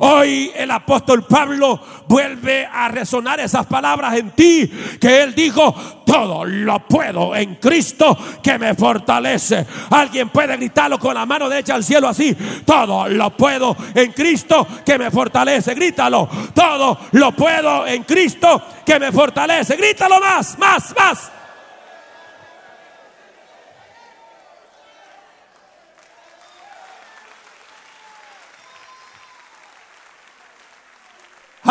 Hoy 0.05 0.50
el 0.57 0.68
apóstol 0.72 1.24
Pablo 1.26 1.80
vuelve 2.09 2.66
a 2.66 2.88
resonar 2.88 3.38
esas 3.38 3.66
palabras 3.66 4.16
en 4.16 4.32
ti 4.32 4.68
que 5.00 5.22
él 5.22 5.32
dijo, 5.32 5.72
todo 6.05 6.44
lo 6.44 6.88
puedo 6.88 7.36
en 7.36 7.55
Cristo 7.55 8.18
que 8.42 8.59
me 8.59 8.74
fortalece. 8.74 9.64
Alguien 9.90 10.30
puede 10.30 10.57
gritarlo 10.57 10.98
con 10.98 11.14
la 11.14 11.24
mano 11.24 11.48
derecha 11.48 11.76
al 11.76 11.84
cielo 11.84 12.09
así, 12.09 12.36
todo 12.64 13.09
lo 13.09 13.36
puedo 13.36 13.76
en 13.94 14.11
Cristo 14.11 14.66
que 14.84 14.98
me 14.98 15.09
fortalece. 15.09 15.72
Grítalo, 15.74 16.28
todo 16.53 16.98
lo 17.12 17.30
puedo 17.30 17.86
en 17.86 18.03
Cristo 18.03 18.61
que 18.84 18.98
me 18.98 19.12
fortalece. 19.12 19.76
Grítalo 19.76 20.18
más, 20.18 20.59
más, 20.59 20.94
más. 20.98 21.32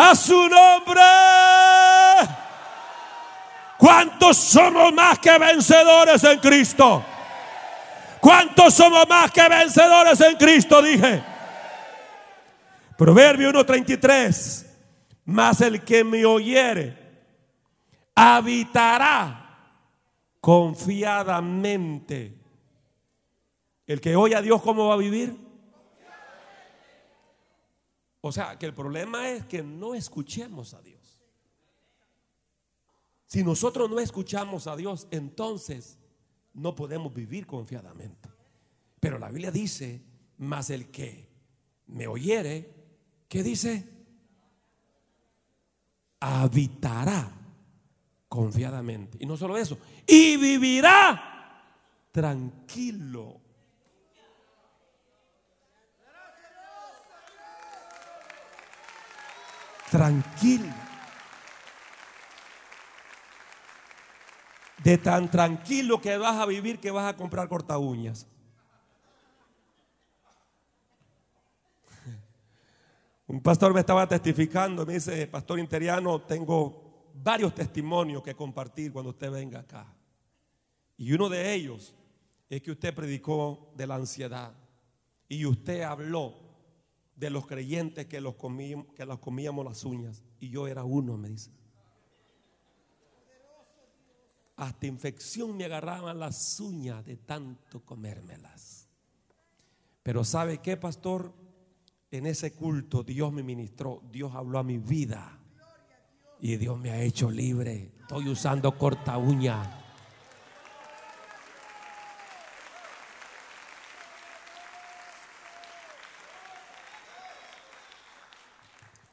A 0.02 0.16
su 0.16 0.48
nombre. 0.48 1.00
¿Cuántos 3.78 4.36
somos 4.36 4.92
más 4.92 5.18
que 5.20 5.38
vencedores 5.38 6.24
en 6.24 6.40
Cristo? 6.40 7.04
¿Cuántos 8.20 8.74
somos 8.74 9.08
más 9.08 9.30
que 9.30 9.48
vencedores 9.48 10.20
en 10.20 10.36
Cristo? 10.36 10.82
Dije. 10.82 11.22
Proverbio 12.98 13.52
1.33. 13.52 14.66
Mas 15.24 15.60
el 15.60 15.82
que 15.82 16.02
me 16.02 16.24
oyere 16.24 16.96
habitará 18.14 19.42
confiadamente. 20.40 22.36
El 23.86 24.00
que 24.00 24.16
oye 24.16 24.34
a 24.34 24.42
Dios, 24.42 24.60
¿cómo 24.62 24.88
va 24.88 24.94
a 24.94 24.98
vivir? 24.98 25.41
O 28.22 28.30
sea, 28.32 28.56
que 28.56 28.66
el 28.66 28.72
problema 28.72 29.28
es 29.28 29.44
que 29.44 29.62
no 29.62 29.94
escuchemos 29.94 30.74
a 30.74 30.80
Dios. 30.80 31.20
Si 33.26 33.42
nosotros 33.42 33.90
no 33.90 33.98
escuchamos 33.98 34.66
a 34.66 34.76
Dios, 34.76 35.08
entonces 35.10 35.98
no 36.54 36.74
podemos 36.74 37.12
vivir 37.12 37.46
confiadamente. 37.46 38.30
Pero 39.00 39.18
la 39.18 39.28
Biblia 39.28 39.50
dice, 39.50 40.00
más 40.38 40.70
el 40.70 40.90
que 40.90 41.28
me 41.88 42.06
oyere, 42.06 42.72
¿qué 43.28 43.42
dice? 43.42 43.88
Habitará 46.20 47.32
confiadamente. 48.28 49.18
Y 49.20 49.26
no 49.26 49.36
solo 49.36 49.58
eso, 49.58 49.78
y 50.06 50.36
vivirá 50.36 51.66
tranquilo. 52.12 53.41
Tranquilo. 59.92 60.72
De 64.82 64.96
tan 64.96 65.30
tranquilo 65.30 66.00
que 66.00 66.16
vas 66.16 66.38
a 66.38 66.46
vivir 66.46 66.78
que 66.80 66.90
vas 66.90 67.12
a 67.12 67.14
comprar 67.14 67.46
corta 67.46 67.76
uñas. 67.76 68.26
Un 73.26 73.42
pastor 73.42 73.74
me 73.74 73.80
estaba 73.80 74.08
testificando, 74.08 74.86
me 74.86 74.94
dice, 74.94 75.26
pastor 75.26 75.58
interiano, 75.58 76.22
tengo 76.22 77.10
varios 77.12 77.54
testimonios 77.54 78.22
que 78.22 78.34
compartir 78.34 78.94
cuando 78.94 79.10
usted 79.10 79.30
venga 79.30 79.60
acá. 79.60 79.94
Y 80.96 81.12
uno 81.12 81.28
de 81.28 81.52
ellos 81.52 81.94
es 82.48 82.62
que 82.62 82.70
usted 82.70 82.94
predicó 82.94 83.70
de 83.76 83.86
la 83.86 83.96
ansiedad 83.96 84.54
y 85.28 85.44
usted 85.44 85.82
habló 85.82 86.41
de 87.16 87.30
los 87.30 87.46
creyentes 87.46 88.06
que 88.06 88.20
los, 88.20 88.34
comíamos, 88.34 88.86
que 88.94 89.04
los 89.04 89.18
comíamos 89.18 89.64
las 89.64 89.84
uñas. 89.84 90.22
Y 90.40 90.48
yo 90.48 90.66
era 90.66 90.84
uno, 90.84 91.16
me 91.16 91.28
dice. 91.28 91.50
Hasta 94.56 94.86
infección 94.86 95.56
me 95.56 95.64
agarraban 95.64 96.18
las 96.18 96.60
uñas 96.60 97.04
de 97.04 97.16
tanto 97.16 97.84
comérmelas. 97.84 98.88
Pero 100.02 100.24
¿sabe 100.24 100.58
qué, 100.58 100.76
pastor? 100.76 101.32
En 102.10 102.26
ese 102.26 102.52
culto 102.52 103.02
Dios 103.02 103.32
me 103.32 103.42
ministró, 103.42 104.02
Dios 104.10 104.34
habló 104.34 104.58
a 104.58 104.62
mi 104.62 104.78
vida. 104.78 105.38
Y 106.40 106.56
Dios 106.56 106.78
me 106.78 106.90
ha 106.90 107.00
hecho 107.00 107.30
libre. 107.30 107.92
Estoy 108.00 108.28
usando 108.28 108.76
corta 108.76 109.16
uña. 109.16 109.81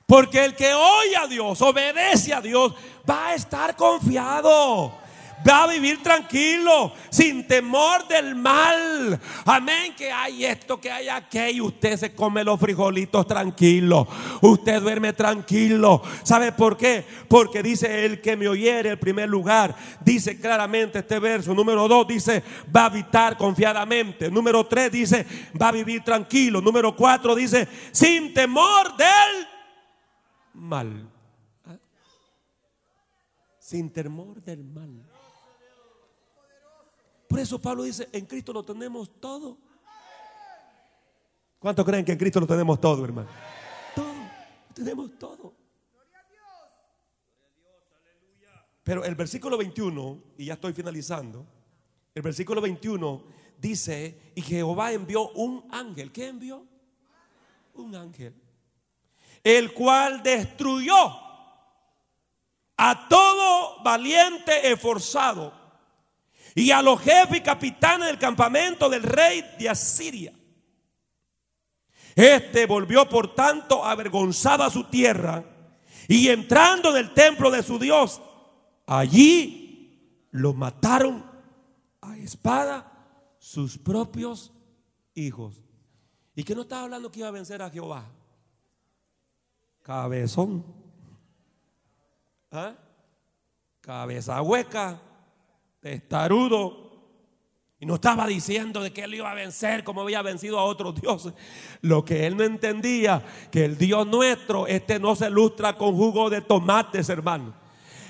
Porque 0.10 0.43
el 0.43 0.55
que 0.55 0.74
oye 0.74 1.16
a 1.18 1.28
Dios, 1.28 1.62
obedece 1.62 2.34
a 2.34 2.41
Dios, 2.41 2.74
va 3.07 3.28
a 3.28 3.36
estar 3.36 3.76
confiado. 3.76 4.91
Va 5.47 5.64
a 5.64 5.68
vivir 5.68 6.01
tranquilo, 6.01 6.91
sin 7.12 7.47
temor 7.47 8.07
del 8.07 8.34
mal. 8.34 9.20
Amén. 9.45 9.93
Que 9.95 10.12
hay 10.12 10.45
esto, 10.45 10.82
que 10.82 10.91
hay 10.91 11.10
aquello. 11.10 11.66
Usted 11.66 11.95
se 11.95 12.14
come 12.16 12.43
los 12.43 12.60
frijolitos 12.60 13.28
tranquilo. 13.28 14.07
Usted 14.41 14.82
duerme 14.82 15.14
tranquilo. 15.14 16.01
¿Sabe 16.24 16.53
por 16.53 16.76
qué? 16.76 17.05
Porque 17.28 17.62
dice 17.62 18.03
el 18.05 18.20
que 18.20 18.36
me 18.36 18.47
oyere, 18.47 18.89
el 18.89 18.99
primer 18.99 19.30
lugar. 19.30 19.76
Dice 20.01 20.39
claramente 20.39 20.99
este 20.99 21.20
verso. 21.20 21.53
Número 21.53 21.88
dos 21.88 22.07
dice, 22.07 22.43
va 22.76 22.82
a 22.82 22.86
habitar 22.86 23.38
confiadamente. 23.38 24.32
Número 24.32 24.66
tres 24.66 24.91
dice, 24.91 25.26
va 25.62 25.68
a 25.68 25.74
vivir 25.74 26.03
tranquilo. 26.03 26.62
Número 26.62 26.95
cuatro 26.95 27.36
dice, 27.36 27.68
sin 27.91 28.34
temor 28.34 28.97
del 28.97 29.48
mal. 30.60 31.10
¿Ah? 31.66 31.78
Sin 33.60 33.91
temor 33.91 34.41
del 34.41 34.64
mal. 34.64 35.05
Por 37.28 37.39
eso 37.39 37.60
Pablo 37.62 37.84
dice, 37.84 38.10
en 38.12 38.26
Cristo 38.26 38.51
lo 38.51 38.64
tenemos 38.64 39.20
todo. 39.20 39.57
¿Cuántos 41.60 41.86
creen 41.86 42.03
que 42.03 42.14
en 42.14 42.18
Cristo 42.18 42.39
lo 42.39 42.47
tenemos 42.47 42.80
todo, 42.82 43.03
hermano? 43.05 43.30
Todo, 43.93 44.14
tenemos 44.74 45.18
todo. 45.20 45.53
Pero 48.84 49.03
el 49.03 49.14
versículo 49.14 49.57
21, 49.57 50.24
y 50.38 50.45
ya 50.45 50.53
estoy 50.53 50.74
finalizando, 50.74 51.45
el 52.16 52.24
versículo 52.24 52.60
21 52.62 53.24
dice, 53.60 54.34
y 54.34 54.41
Jehová 54.41 54.91
envió 54.91 55.30
un 55.34 55.68
ángel. 55.70 56.12
¿Qué 56.12 56.30
envió? 56.30 56.66
Un 57.76 57.95
ángel. 57.95 58.34
El 59.43 59.73
cual 59.73 60.21
destruyó 60.23 60.95
a 62.77 63.07
todo 63.09 63.83
valiente 63.83 64.71
esforzado 64.71 65.53
y 66.55 66.71
a 66.71 66.81
los 66.81 66.99
jefes 67.01 67.37
y 67.37 67.41
capitanes 67.41 68.07
del 68.07 68.17
campamento 68.17 68.89
del 68.89 69.03
rey 69.03 69.43
de 69.59 69.69
Asiria. 69.69 70.33
Este 72.15 72.65
volvió 72.65 73.07
por 73.07 73.33
tanto 73.35 73.85
avergonzado 73.85 74.63
a 74.63 74.69
su 74.69 74.85
tierra 74.85 75.43
y 76.07 76.29
entrando 76.29 76.89
en 76.91 76.97
el 77.05 77.13
templo 77.13 77.51
de 77.51 77.63
su 77.63 77.79
Dios, 77.79 78.21
allí 78.87 80.27
lo 80.31 80.53
mataron 80.53 81.23
a 82.01 82.17
espada 82.17 82.91
sus 83.39 83.77
propios 83.77 84.51
hijos. 85.13 85.61
¿Y 86.35 86.43
que 86.43 86.55
no 86.55 86.61
estaba 86.61 86.83
hablando 86.83 87.11
que 87.11 87.19
iba 87.19 87.27
a 87.27 87.31
vencer 87.31 87.61
a 87.61 87.69
Jehová? 87.69 88.09
Cabezón. 89.89 90.63
¿Ah? 92.51 92.75
Cabeza 93.81 94.39
hueca 94.39 95.01
testarudo. 95.79 96.91
Y 97.79 97.87
no 97.87 97.95
estaba 97.95 98.27
diciendo 98.27 98.83
de 98.83 98.93
que 98.93 99.05
él 99.05 99.15
iba 99.15 99.31
a 99.31 99.33
vencer 99.33 99.83
como 99.83 100.01
había 100.01 100.21
vencido 100.21 100.59
a 100.59 100.63
otros 100.63 101.01
dioses. 101.01 101.33
Lo 101.81 102.05
que 102.05 102.27
él 102.27 102.37
no 102.37 102.43
entendía, 102.43 103.25
que 103.51 103.65
el 103.65 103.79
Dios 103.79 104.05
nuestro, 104.05 104.67
este 104.67 104.99
no 104.99 105.15
se 105.15 105.31
lustra 105.31 105.75
con 105.75 105.95
jugo 105.95 106.29
de 106.29 106.41
tomates, 106.41 107.09
hermano. 107.09 107.55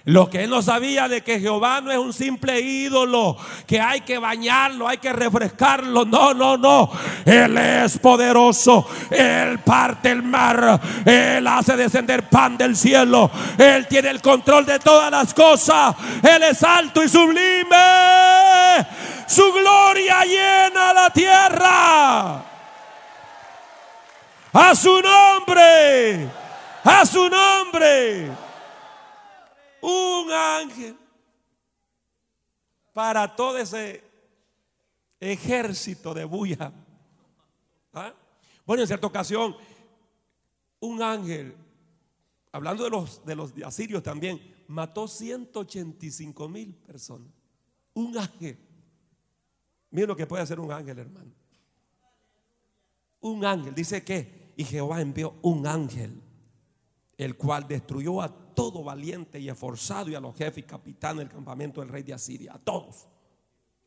Lo 0.05 0.29
que 0.29 0.45
él 0.45 0.49
no 0.49 0.61
sabía 0.61 1.07
de 1.07 1.21
que 1.21 1.39
Jehová 1.39 1.81
no 1.81 1.91
es 1.91 1.97
un 1.97 2.13
simple 2.13 2.61
ídolo, 2.61 3.37
que 3.67 3.81
hay 3.81 4.01
que 4.01 4.17
bañarlo, 4.17 4.87
hay 4.87 4.97
que 4.97 5.11
refrescarlo. 5.11 6.05
No, 6.05 6.33
no, 6.33 6.57
no. 6.57 6.89
Él 7.25 7.57
es 7.57 7.97
poderoso. 7.97 8.87
Él 9.09 9.59
parte 9.59 10.11
el 10.11 10.23
mar. 10.23 10.79
Él 11.05 11.45
hace 11.47 11.75
descender 11.75 12.29
pan 12.29 12.57
del 12.57 12.75
cielo. 12.77 13.29
Él 13.57 13.87
tiene 13.87 14.09
el 14.09 14.21
control 14.21 14.65
de 14.65 14.79
todas 14.79 15.11
las 15.11 15.33
cosas. 15.33 15.95
Él 16.23 16.43
es 16.43 16.63
alto 16.63 17.03
y 17.03 17.09
sublime. 17.09 17.67
Su 19.27 19.51
gloria 19.51 20.23
llena 20.23 20.93
la 20.93 21.09
tierra. 21.09 22.43
A 24.53 24.75
su 24.75 25.01
nombre. 25.01 26.29
A 26.85 27.05
su 27.05 27.29
nombre 27.29 28.48
un 29.81 30.31
ángel 30.31 30.97
para 32.93 33.35
todo 33.35 33.57
ese 33.57 34.03
ejército 35.19 36.13
de 36.13 36.25
bulla. 36.25 36.71
¿Ah? 37.93 38.13
Bueno, 38.65 38.83
en 38.83 38.87
cierta 38.87 39.07
ocasión, 39.07 39.55
un 40.79 41.01
ángel, 41.01 41.55
hablando 42.51 42.83
de 42.83 42.89
los, 42.89 43.25
de 43.25 43.35
los 43.35 43.53
asirios 43.65 44.03
también, 44.03 44.39
mató 44.67 45.07
185 45.07 46.47
mil 46.47 46.73
personas. 46.75 47.29
Un 47.93 48.17
ángel. 48.17 48.57
Miren 49.91 50.09
lo 50.09 50.15
que 50.15 50.27
puede 50.27 50.43
hacer 50.43 50.59
un 50.59 50.71
ángel, 50.71 50.99
hermano. 50.99 51.31
Un 53.21 53.43
ángel, 53.43 53.73
dice 53.73 54.03
que, 54.03 54.53
y 54.55 54.63
Jehová 54.63 55.01
envió 55.01 55.35
un 55.41 55.65
ángel, 55.65 56.21
el 57.17 57.35
cual 57.35 57.67
destruyó 57.67 58.21
a 58.21 58.48
todo 58.59 58.83
valiente 58.83 59.39
y 59.39 59.47
esforzado 59.47 60.09
y 60.09 60.15
a 60.15 60.19
los 60.19 60.35
jefes 60.35 60.57
y 60.57 60.63
capitanes 60.63 61.19
del 61.19 61.29
campamento 61.29 61.79
del 61.79 61.87
rey 61.87 62.03
de 62.03 62.13
Asiria. 62.13 62.55
A 62.55 62.59
todos. 62.59 63.07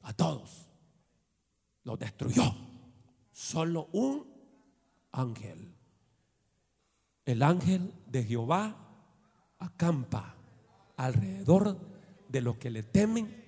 A 0.00 0.14
todos. 0.14 0.66
Los 1.84 1.98
destruyó. 1.98 2.42
Solo 3.30 3.90
un 3.92 4.26
ángel. 5.12 5.74
El 7.26 7.42
ángel 7.42 7.92
de 8.06 8.24
Jehová 8.24 8.74
acampa 9.58 10.36
alrededor 10.96 11.76
de 12.30 12.40
los 12.40 12.56
que 12.56 12.70
le 12.70 12.82
temen 12.82 13.44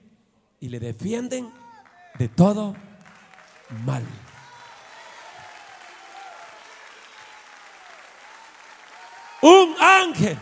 y 0.61 0.68
le 0.68 0.79
defienden 0.79 1.51
de 2.18 2.29
todo 2.29 2.75
mal. 3.87 4.05
Un 9.41 9.75
ángel, 9.81 10.37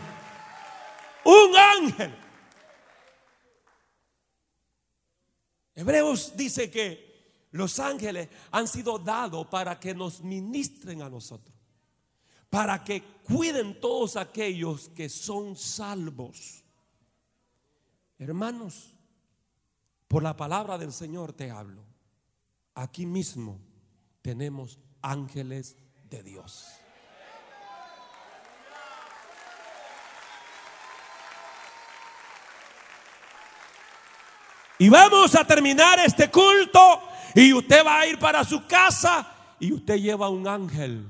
un 1.25 1.55
ángel. 1.55 2.15
Hebreos 5.75 6.35
dice 6.35 6.69
que 6.69 7.47
los 7.51 7.79
ángeles 7.79 8.29
han 8.51 8.67
sido 8.67 8.99
dados 8.99 9.47
para 9.47 9.79
que 9.79 9.93
nos 9.93 10.21
ministren 10.21 11.01
a 11.01 11.09
nosotros, 11.09 11.55
para 12.49 12.83
que 12.83 13.01
cuiden 13.23 13.79
todos 13.79 14.15
aquellos 14.15 14.89
que 14.89 15.09
son 15.09 15.55
salvos. 15.55 16.63
Hermanos, 18.17 18.95
por 20.07 20.23
la 20.23 20.35
palabra 20.35 20.77
del 20.77 20.91
Señor 20.91 21.33
te 21.33 21.49
hablo. 21.49 21.83
Aquí 22.75 23.05
mismo 23.05 23.59
tenemos 24.21 24.79
ángeles 25.01 25.75
de 26.09 26.23
Dios. 26.23 26.82
Y 34.83 34.89
vamos 34.89 35.33
a 35.33 35.45
terminar 35.45 35.97
este 36.05 36.29
culto 36.29 37.01
y 37.33 37.53
usted 37.53 37.85
va 37.85 38.01
a 38.01 38.05
ir 38.05 38.19
para 38.19 38.43
su 38.43 38.67
casa 38.67 39.25
y 39.57 39.71
usted 39.71 39.95
lleva 39.95 40.27
un 40.27 40.45
ángel. 40.45 41.05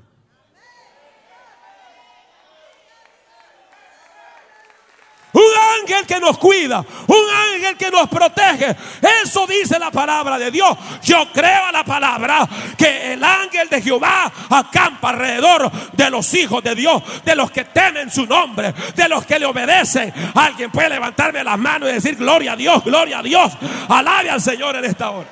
Un 5.33 5.41
ángel 5.81 6.05
que 6.05 6.19
nos 6.19 6.37
cuida, 6.37 6.85
un 7.07 7.25
ángel 7.55 7.75
que 7.75 7.89
nos 7.89 8.07
protege. 8.07 8.75
Eso 9.23 9.47
dice 9.47 9.79
la 9.79 9.89
palabra 9.89 10.37
de 10.37 10.51
Dios. 10.51 10.77
Yo 11.01 11.27
creo 11.33 11.65
a 11.65 11.71
la 11.71 11.83
palabra 11.83 12.47
que 12.77 13.13
el 13.13 13.23
ángel 13.23 13.67
de 13.67 13.81
Jehová 13.81 14.31
acampa 14.47 15.09
alrededor 15.09 15.71
de 15.93 16.09
los 16.11 16.31
hijos 16.35 16.63
de 16.63 16.75
Dios, 16.75 17.01
de 17.25 17.35
los 17.35 17.49
que 17.49 17.65
temen 17.65 18.11
su 18.11 18.27
nombre, 18.27 18.75
de 18.95 19.09
los 19.09 19.25
que 19.25 19.39
le 19.39 19.47
obedecen. 19.47 20.13
Alguien 20.35 20.69
puede 20.69 20.89
levantarme 20.89 21.43
las 21.43 21.57
manos 21.57 21.89
y 21.89 21.93
decir 21.93 22.15
gloria 22.15 22.51
a 22.51 22.55
Dios, 22.55 22.83
gloria 22.83 23.17
a 23.17 23.23
Dios. 23.23 23.53
Alabe 23.89 24.29
al 24.29 24.41
Señor 24.41 24.75
en 24.75 24.85
esta 24.85 25.09
hora. 25.09 25.29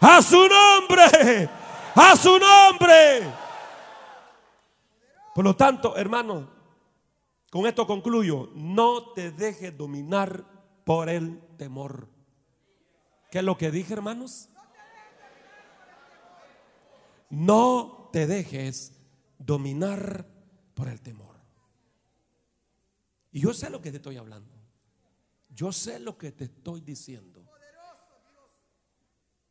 A 0.00 0.22
su 0.22 0.48
nombre, 0.48 1.48
a 1.96 2.14
su 2.14 2.38
nombre. 2.38 3.22
Por 5.34 5.44
lo 5.44 5.56
tanto, 5.56 5.96
hermano, 5.96 6.55
con 7.56 7.66
esto 7.66 7.86
concluyo, 7.86 8.50
no 8.54 9.14
te 9.14 9.30
dejes 9.30 9.74
dominar 9.74 10.44
por 10.84 11.08
el 11.08 11.40
temor. 11.56 12.06
¿Qué 13.30 13.38
es 13.38 13.44
lo 13.44 13.56
que 13.56 13.70
dije, 13.70 13.94
hermanos? 13.94 14.50
No 17.30 18.10
te 18.12 18.26
dejes 18.26 18.92
dominar 19.38 20.26
por 20.74 20.88
el 20.88 21.00
temor. 21.00 21.34
Y 23.32 23.40
yo 23.40 23.54
sé 23.54 23.70
lo 23.70 23.80
que 23.80 23.90
te 23.90 23.96
estoy 23.96 24.18
hablando. 24.18 24.54
Yo 25.48 25.72
sé 25.72 25.98
lo 25.98 26.18
que 26.18 26.32
te 26.32 26.44
estoy 26.44 26.82
diciendo. 26.82 27.42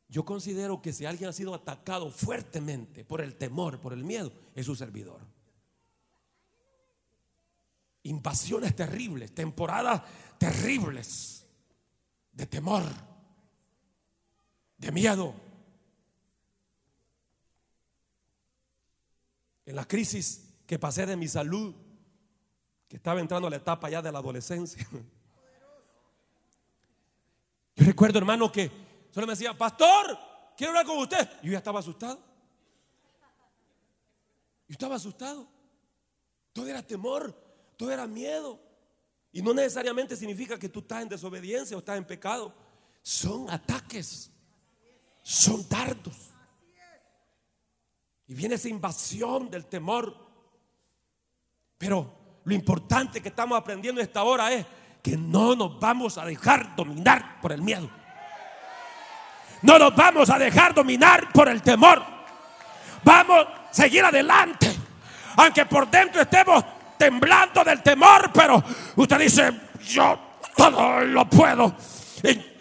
Yo 0.09 0.23
considero 0.23 0.79
que 0.79 0.93
si 0.93 1.07
alguien 1.07 1.31
ha 1.31 1.33
sido 1.33 1.55
atacado 1.55 2.11
fuertemente 2.11 3.03
por 3.03 3.19
el 3.21 3.35
temor, 3.35 3.81
por 3.81 3.93
el 3.93 4.03
miedo, 4.03 4.31
es 4.53 4.67
su 4.67 4.75
servidor 4.75 5.34
invasiones 8.05 8.75
terribles, 8.75 9.33
temporadas 9.33 10.03
terribles 10.37 11.47
de 12.31 12.45
temor, 12.45 12.83
de 14.77 14.91
miedo. 14.91 15.33
En 19.65 19.75
la 19.75 19.87
crisis 19.87 20.53
que 20.67 20.77
pasé 20.77 21.07
de 21.07 21.17
mi 21.17 21.27
salud, 21.27 21.73
que 22.87 22.97
estaba 22.97 23.19
entrando 23.19 23.47
a 23.47 23.49
la 23.49 23.57
etapa 23.57 23.89
ya 23.89 24.01
de 24.01 24.11
la 24.11 24.19
adolescencia. 24.19 24.87
Yo 27.75 27.85
recuerdo, 27.85 28.19
hermano, 28.19 28.51
que 28.51 28.71
solo 29.09 29.25
me 29.25 29.33
decía, 29.33 29.57
pastor, 29.57 30.17
quiero 30.55 30.71
hablar 30.71 30.85
con 30.85 30.99
usted. 30.99 31.27
Yo 31.41 31.51
ya 31.51 31.57
estaba 31.57 31.79
asustado. 31.79 32.19
Yo 34.67 34.73
estaba 34.73 34.95
asustado. 34.95 35.47
Todo 36.53 36.67
era 36.67 36.85
temor 36.85 37.44
todo 37.77 37.91
era 37.91 38.07
miedo. 38.07 38.59
Y 39.31 39.41
no 39.41 39.53
necesariamente 39.53 40.15
significa 40.15 40.57
que 40.57 40.69
tú 40.69 40.79
estás 40.79 41.01
en 41.01 41.09
desobediencia 41.09 41.75
o 41.75 41.79
estás 41.79 41.97
en 41.97 42.05
pecado. 42.05 42.53
Son 43.01 43.49
ataques. 43.49 44.31
Son 45.21 45.67
dardos. 45.67 46.31
Y 48.27 48.33
viene 48.33 48.55
esa 48.55 48.69
invasión 48.69 49.49
del 49.49 49.65
temor. 49.65 50.15
Pero 51.77 52.39
lo 52.43 52.53
importante 52.53 53.21
que 53.21 53.29
estamos 53.29 53.57
aprendiendo 53.57 54.01
esta 54.01 54.23
hora 54.23 54.51
es 54.53 54.65
que 55.03 55.17
no 55.17 55.55
nos 55.55 55.79
vamos 55.79 56.17
a 56.17 56.25
dejar 56.25 56.75
dominar 56.75 57.39
por 57.41 57.51
el 57.51 57.61
miedo. 57.61 57.89
No 59.61 59.77
nos 59.77 59.95
vamos 59.95 60.29
a 60.29 60.37
dejar 60.37 60.73
dominar 60.73 61.31
por 61.33 61.49
el 61.49 61.61
temor. 61.61 62.01
Vamos 63.03 63.45
a 63.47 63.73
seguir 63.73 64.03
adelante. 64.03 64.73
Aunque 65.37 65.65
por 65.65 65.89
dentro 65.89 66.21
estemos 66.21 66.63
temblando 66.97 67.63
del 67.63 67.81
temor, 67.81 68.31
pero 68.33 68.63
usted 68.95 69.19
dice, 69.19 69.51
yo 69.87 70.19
todo 70.55 71.01
lo 71.01 71.25
puedo 71.29 71.75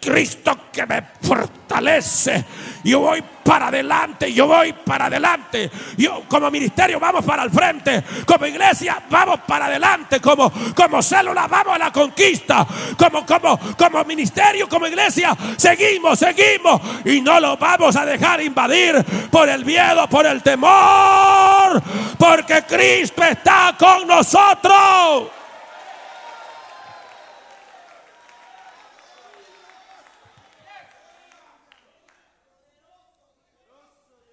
Cristo 0.05 0.55
que 0.71 0.85
me 0.85 1.01
fortalece. 1.19 2.45
Yo 2.83 2.99
voy 2.99 3.23
para 3.43 3.69
adelante, 3.69 4.31
yo 4.31 4.45
voy 4.45 4.71
para 4.71 5.05
adelante. 5.05 5.71
Yo 5.97 6.23
como 6.27 6.51
ministerio 6.51 6.99
vamos 6.99 7.25
para 7.25 7.41
el 7.41 7.49
frente, 7.49 8.03
como 8.23 8.45
iglesia 8.45 9.01
vamos 9.09 9.39
para 9.47 9.65
adelante, 9.65 10.21
como 10.21 10.51
como 10.75 11.01
célula 11.01 11.47
vamos 11.47 11.73
a 11.73 11.79
la 11.79 11.91
conquista, 11.91 12.67
como 12.95 13.25
como 13.25 13.59
como 13.75 14.03
ministerio, 14.03 14.69
como 14.69 14.85
iglesia 14.85 15.35
seguimos, 15.57 16.19
seguimos 16.19 16.79
y 17.03 17.19
no 17.21 17.39
lo 17.39 17.57
vamos 17.57 17.95
a 17.95 18.05
dejar 18.05 18.41
invadir 18.41 19.03
por 19.31 19.49
el 19.49 19.65
miedo, 19.65 20.07
por 20.07 20.27
el 20.27 20.43
temor, 20.43 21.81
porque 22.19 22.61
Cristo 22.67 23.23
está 23.23 23.75
con 23.79 24.07
nosotros. 24.07 25.31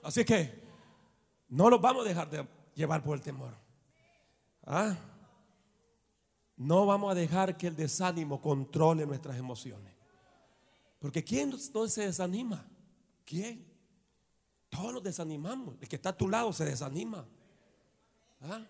Así 0.02 0.24
que 0.24 0.62
no 1.48 1.70
nos 1.70 1.80
vamos 1.80 2.04
a 2.04 2.08
dejar 2.08 2.28
de 2.28 2.46
llevar 2.74 3.02
por 3.02 3.16
el 3.16 3.22
temor. 3.22 3.54
¿Ah? 4.64 4.96
No 6.56 6.86
vamos 6.86 7.10
a 7.10 7.14
dejar 7.14 7.56
que 7.56 7.68
el 7.68 7.76
desánimo 7.76 8.40
controle 8.40 9.06
nuestras 9.06 9.36
emociones. 9.36 9.92
Porque 10.98 11.24
¿quién 11.24 11.50
no 11.50 11.88
se 11.88 12.02
desanima? 12.02 12.64
¿Quién? 13.24 13.66
Todos 14.68 14.92
nos 14.94 15.02
desanimamos. 15.02 15.76
El 15.80 15.88
que 15.88 15.96
está 15.96 16.10
a 16.10 16.16
tu 16.16 16.28
lado 16.28 16.52
se 16.52 16.64
desanima. 16.64 17.26
¿Ah? 18.40 18.64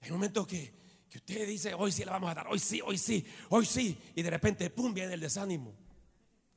Hay 0.00 0.10
momentos 0.10 0.46
que, 0.46 0.74
que 1.08 1.18
usted 1.18 1.46
dice, 1.46 1.74
hoy 1.74 1.92
sí 1.92 2.04
le 2.04 2.10
vamos 2.10 2.30
a 2.30 2.34
dar, 2.34 2.46
hoy 2.48 2.58
sí, 2.58 2.80
hoy 2.84 2.98
sí, 2.98 3.24
hoy 3.48 3.64
sí. 3.64 3.98
Y 4.14 4.22
de 4.22 4.30
repente, 4.30 4.68
¡pum!, 4.70 4.92
viene 4.92 5.14
el 5.14 5.20
desánimo. 5.20 5.74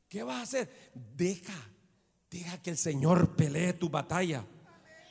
¿Qué 0.10 0.24
vas 0.24 0.38
a 0.38 0.42
hacer? 0.42 0.92
Deja 1.16 1.54
Deja 2.30 2.62
que 2.62 2.72
el 2.72 2.78
Señor 2.78 3.36
pelee 3.36 3.74
tu 3.74 3.90
batalla. 3.90 4.44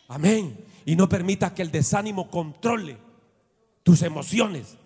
Amén. 0.08 0.64
Y 0.84 0.96
no 0.96 1.08
permita 1.08 1.54
que 1.54 1.62
el 1.62 1.70
desánimo 1.70 2.30
controle 2.30 2.98
tus 3.82 4.02
emociones. 4.02 4.76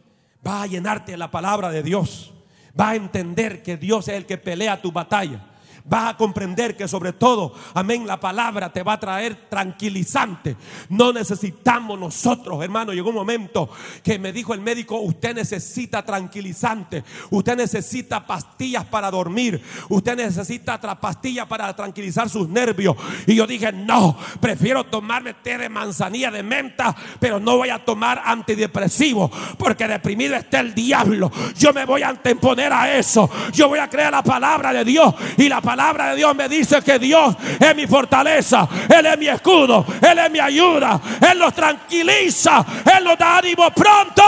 Va 0.47 0.63
a 0.63 0.67
llenarte 0.67 1.17
la 1.17 1.31
palabra 1.31 1.71
de 1.71 1.83
Dios. 1.83 2.33
Va 2.79 2.91
a 2.91 2.97
entender 2.97 3.63
que 3.63 3.77
Dios 3.77 4.09
es 4.09 4.15
el 4.15 4.27
que 4.27 4.39
pelea 4.39 4.81
tu 4.81 4.93
batalla 4.93 5.50
vas 5.91 6.15
a 6.15 6.17
comprender 6.17 6.77
que 6.77 6.87
sobre 6.87 7.13
todo, 7.13 7.53
amén, 7.75 8.07
la 8.07 8.21
palabra 8.21 8.73
te 8.73 8.85
va 8.85 8.93
a 8.93 9.01
traer 9.01 9.49
tranquilizante. 9.51 10.57
No 10.89 11.13
necesitamos 11.13 11.99
nosotros, 11.99 12.63
hermano, 12.63 12.93
llegó 12.93 13.09
un 13.09 13.17
momento 13.17 13.69
que 14.05 14.17
me 14.17 14.33
dijo 14.33 14.55
el 14.55 14.61
médico, 14.61 15.01
usted 15.01 15.35
necesita 15.35 16.05
tranquilizante, 16.05 17.03
usted 17.31 17.57
necesita 17.57 18.25
pastillas 18.25 18.85
para 18.85 19.11
dormir, 19.11 19.61
usted 19.89 20.17
necesita 20.17 20.81
pastillas 20.81 21.47
para 21.47 21.75
tranquilizar 21.75 22.31
sus 22.31 22.49
nervios. 22.49 22.95
Y 23.27 23.35
yo 23.35 23.47
dije, 23.49 23.73
no, 23.73 24.17
prefiero 24.41 24.85
tomarme 24.85 25.35
té 25.35 25.59
de 25.59 25.69
manzanilla, 25.69 26.31
de 26.31 26.45
menta, 26.45 26.95
pero 27.19 27.41
no 27.41 27.57
voy 27.57 27.71
a 27.71 27.85
tomar 27.85 28.23
antidepresivo, 28.25 29.29
porque 29.59 29.89
deprimido 29.89 30.37
está 30.37 30.61
el 30.61 30.73
diablo. 30.73 31.33
Yo 31.59 31.73
me 31.73 31.85
voy 31.85 32.03
a 32.03 32.11
anteponer 32.11 32.73
a 32.73 32.97
eso. 32.97 33.29
Yo 33.53 33.69
voy 33.69 33.81
a 33.81 33.91
creer 33.91 34.13
la 34.13 34.23
palabra 34.23 34.73
de 34.73 34.85
Dios 34.85 35.13
y 35.37 35.49
la 35.49 35.61
palabra 35.61 35.80
palabra 35.81 36.11
de 36.11 36.17
Dios 36.17 36.37
me 36.37 36.47
dice 36.47 36.83
que 36.83 36.99
Dios 36.99 37.35
es 37.59 37.75
mi 37.75 37.87
fortaleza, 37.87 38.69
Él 38.87 39.07
es 39.07 39.19
mi 39.19 39.29
escudo, 39.29 39.87
Él 40.03 40.19
es 40.19 40.31
mi 40.31 40.39
ayuda, 40.39 41.01
Él 41.31 41.39
nos 41.39 41.55
tranquiliza, 41.55 42.65
Él 42.99 43.03
nos 43.03 43.17
da 43.17 43.39
ánimo 43.39 43.71
pronto. 43.71 44.23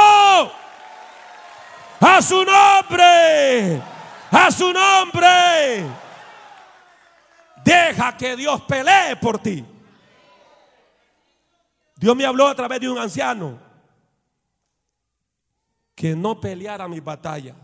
A 2.00 2.22
su 2.22 2.42
nombre, 2.42 3.82
a 4.30 4.50
su 4.50 4.72
nombre. 4.72 5.84
Deja 7.62 8.16
que 8.16 8.34
Dios 8.34 8.62
pelee 8.62 9.16
por 9.16 9.38
ti. 9.38 9.62
Dios 11.96 12.16
me 12.16 12.24
habló 12.24 12.48
a 12.48 12.54
través 12.54 12.80
de 12.80 12.88
un 12.88 12.98
anciano 12.98 13.58
que 15.94 16.16
no 16.16 16.40
peleara 16.40 16.88
mi 16.88 17.00
batalla. 17.00 17.54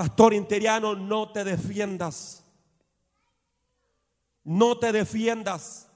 Pastor 0.00 0.32
interiano, 0.32 0.94
no 0.94 1.30
te 1.30 1.44
defiendas. 1.44 2.42
No 4.42 4.78
te 4.78 4.92
defiendas. 4.92 5.90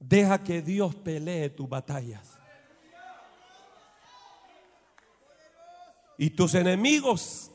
Deja 0.00 0.42
que 0.42 0.62
Dios 0.62 0.96
pelee 0.96 1.48
tus 1.48 1.68
batallas. 1.68 2.36
Y 6.16 6.30
tus 6.30 6.56
enemigos 6.56 7.52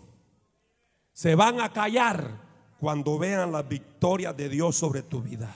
se 1.11 1.35
van 1.35 1.59
a 1.59 1.73
callar 1.73 2.39
cuando 2.79 3.19
vean 3.19 3.51
la 3.51 3.63
victoria 3.63 4.31
de 4.31 4.47
Dios 4.47 4.77
sobre 4.77 5.01
tu 5.01 5.21
vida. 5.21 5.53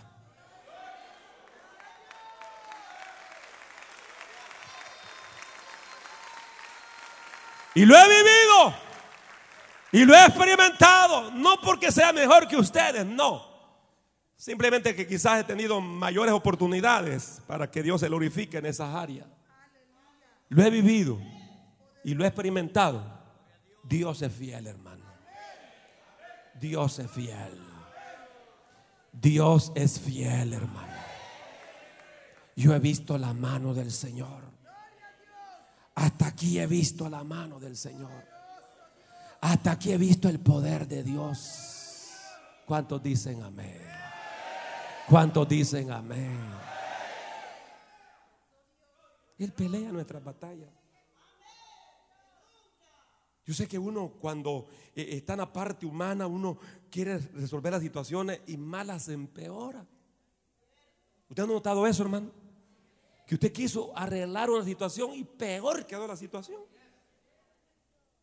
Y 7.73 7.85
lo 7.85 7.95
he 7.95 8.07
vivido. 8.09 8.86
Y 9.91 10.05
lo 10.05 10.13
he 10.13 10.25
experimentado. 10.25 11.31
No 11.31 11.59
porque 11.61 11.91
sea 11.91 12.11
mejor 12.13 12.47
que 12.47 12.57
ustedes, 12.57 13.05
no. 13.05 13.45
Simplemente 14.35 14.95
que 14.95 15.07
quizás 15.07 15.41
he 15.41 15.43
tenido 15.43 15.81
mayores 15.81 16.33
oportunidades 16.33 17.41
para 17.47 17.71
que 17.71 17.81
Dios 17.81 18.01
se 18.01 18.07
glorifique 18.07 18.57
en 18.57 18.67
esas 18.67 18.93
áreas. 18.93 19.27
Lo 20.49 20.63
he 20.63 20.69
vivido 20.69 21.19
y 22.03 22.13
lo 22.13 22.23
he 22.23 22.27
experimentado. 22.27 23.03
Dios 23.83 24.21
es 24.21 24.31
fiel, 24.31 24.67
hermano. 24.67 25.05
Dios 26.59 26.99
es 26.99 27.09
fiel. 27.09 27.59
Dios 29.11 29.71
es 29.75 29.99
fiel, 29.99 30.53
hermano. 30.53 30.93
Yo 32.55 32.73
he 32.73 32.79
visto 32.79 33.17
la 33.17 33.33
mano 33.33 33.73
del 33.73 33.91
Señor. 33.91 34.43
Hasta 35.95 36.27
aquí 36.27 36.59
he 36.59 36.67
visto 36.67 37.09
la 37.09 37.23
mano 37.23 37.59
del 37.59 37.75
Señor. 37.75 38.36
Hasta 39.41 39.71
aquí 39.71 39.91
he 39.91 39.97
visto 39.97 40.27
el 40.29 40.39
poder 40.39 40.87
de 40.87 41.03
Dios. 41.03 42.13
¿Cuántos 42.65 43.01
dicen 43.01 43.41
amén? 43.43 43.81
¿Cuántos 45.07 45.47
dicen 45.47 45.91
amén? 45.91 46.37
Él 49.37 49.51
pelea 49.53 49.91
nuestras 49.91 50.23
batallas. 50.23 50.69
Yo 53.45 53.53
sé 53.53 53.67
que 53.67 53.79
uno 53.79 54.13
cuando 54.19 54.67
eh, 54.93 55.07
está 55.11 55.33
en 55.33 55.39
la 55.39 55.53
parte 55.53 55.85
humana, 55.85 56.27
uno 56.27 56.57
quiere 56.89 57.17
resolver 57.17 57.71
las 57.71 57.81
situaciones 57.81 58.41
y 58.47 58.57
malas 58.57 59.07
empeora. 59.07 59.85
¿Usted 61.29 61.43
ha 61.43 61.47
notado 61.47 61.87
eso, 61.87 62.03
hermano? 62.03 62.31
que 63.27 63.35
usted 63.35 63.51
quiso 63.51 63.91
arreglar 63.93 64.49
una 64.49 64.63
situación 64.63 65.13
y 65.13 65.25
peor 65.25 65.85
quedó 65.85 66.07
la 66.07 66.15
situación. 66.15 66.61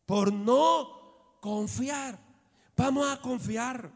Por 0.03 0.33
no 0.33 1.04
confiar. 1.45 2.17
Vamos 2.75 3.07
a 3.07 3.21
confiar. 3.21 3.91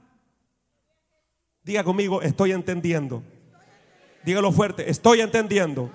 Diga 1.63 1.83
conmigo, 1.83 2.21
estoy 2.21 2.51
entendiendo. 2.51 3.23
Dígalo 4.23 4.51
fuerte, 4.51 4.87
estoy 4.87 5.21
entendiendo 5.21 5.89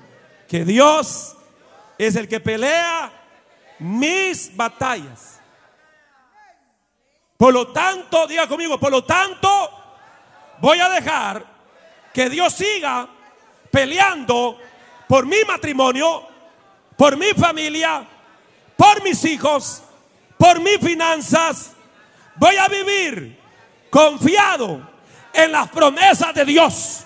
que 0.49 0.65
Dios 0.65 1.37
es 1.97 2.17
el 2.17 2.27
que 2.27 2.41
pelea 2.41 3.13
mis 3.79 4.55
batallas. 4.57 5.41
Por 7.37 7.55
lo 7.55 7.69
tanto, 7.69 8.27
diga 8.27 8.49
conmigo, 8.49 8.81
por 8.81 8.91
lo 8.91 9.05
tanto, 9.05 9.49
voy 10.61 10.81
a 10.81 10.89
dejar 10.89 11.47
que 12.13 12.29
Dios 12.31 12.53
siga 12.53 13.09
peleando 13.71 14.59
por 15.07 15.25
mi 15.25 15.45
matrimonio, 15.47 16.27
por 16.97 17.17
mi 17.17 17.29
familia, 17.29 18.05
por 18.77 19.05
mis 19.05 19.25
hijos, 19.25 19.85
por 20.39 20.61
mis 20.61 20.79
finanzas. 20.79 21.73
Voy 22.37 22.57
a 22.57 22.69
vivir 22.69 23.39
confiado 23.91 24.81
en 25.33 25.53
las 25.53 25.69
promesas 25.69 26.35
de 26.35 26.45
Dios. 26.45 27.05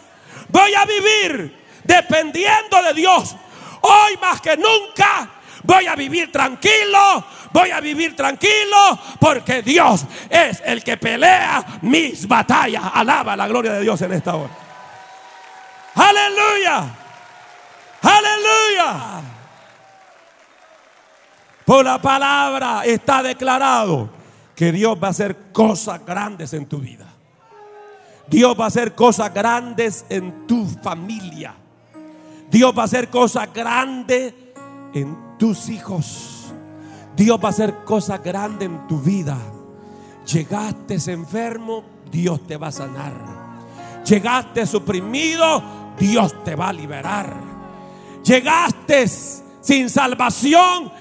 Voy 0.49 0.75
a 0.75 0.85
vivir 0.85 1.65
dependiendo 1.85 2.83
de 2.83 2.95
Dios. 2.95 3.37
Hoy 3.81 4.17
más 4.21 4.41
que 4.41 4.57
nunca 4.57 5.31
voy 5.63 5.87
a 5.87 5.95
vivir 5.95 6.33
tranquilo, 6.33 7.25
voy 7.53 7.71
a 7.71 7.81
vivir 7.81 8.17
tranquilo 8.17 8.99
porque 9.21 9.63
Dios 9.63 10.05
es 10.31 10.63
el 10.65 10.83
que 10.83 10.97
pelea 10.97 11.65
mis 11.83 12.27
batallas. 12.27 12.85
Alaba 12.95 13.37
la 13.37 13.47
gloria 13.47 13.73
de 13.73 13.83
Dios 13.83 14.01
en 14.03 14.13
esta 14.13 14.35
hora. 14.35 14.51
Aleluya. 15.95 16.85
Aleluya. 18.03 19.38
Por 21.69 21.85
la 21.85 22.01
palabra 22.01 22.87
está 22.87 23.23
declarado 23.23 24.09
que 24.57 24.73
Dios 24.73 24.97
va 24.97 25.09
a 25.09 25.11
hacer 25.11 25.53
cosas 25.53 26.01
grandes 26.03 26.55
en 26.55 26.65
tu 26.65 26.79
vida. 26.79 27.05
Dios 28.27 28.57
va 28.59 28.65
a 28.65 28.69
hacer 28.69 28.95
cosas 28.95 29.35
grandes 29.35 30.07
en 30.09 30.47
tu 30.47 30.65
familia. 30.65 31.55
Dios 32.51 32.73
va 32.75 32.81
a 32.81 32.85
hacer 32.87 33.11
cosas 33.11 33.53
grandes 33.53 34.33
en 34.95 35.37
tus 35.39 35.69
hijos. 35.69 36.55
Dios 37.15 37.39
va 37.39 37.49
a 37.49 37.51
hacer 37.51 37.85
cosas 37.85 38.23
grandes 38.25 38.67
en 38.67 38.87
tu 38.87 39.03
vida. 39.03 39.37
Llegaste 40.25 40.95
enfermo, 41.13 41.85
Dios 42.11 42.47
te 42.47 42.57
va 42.57 42.69
a 42.69 42.73
sanar. 42.73 43.13
Llegaste 44.07 44.65
suprimido, 44.65 45.63
Dios 45.99 46.35
te 46.45 46.55
va 46.55 46.71
a 46.71 46.73
liberar 46.73 47.59
llegaste 48.29 49.09
sin 49.09 49.89
salvación, 49.89 50.93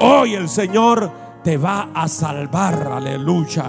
hoy 0.00 0.34
el 0.34 0.48
Señor 0.48 1.10
te 1.42 1.56
va 1.56 1.90
a 1.94 2.08
salvar. 2.08 2.88
Aleluya. 2.92 3.64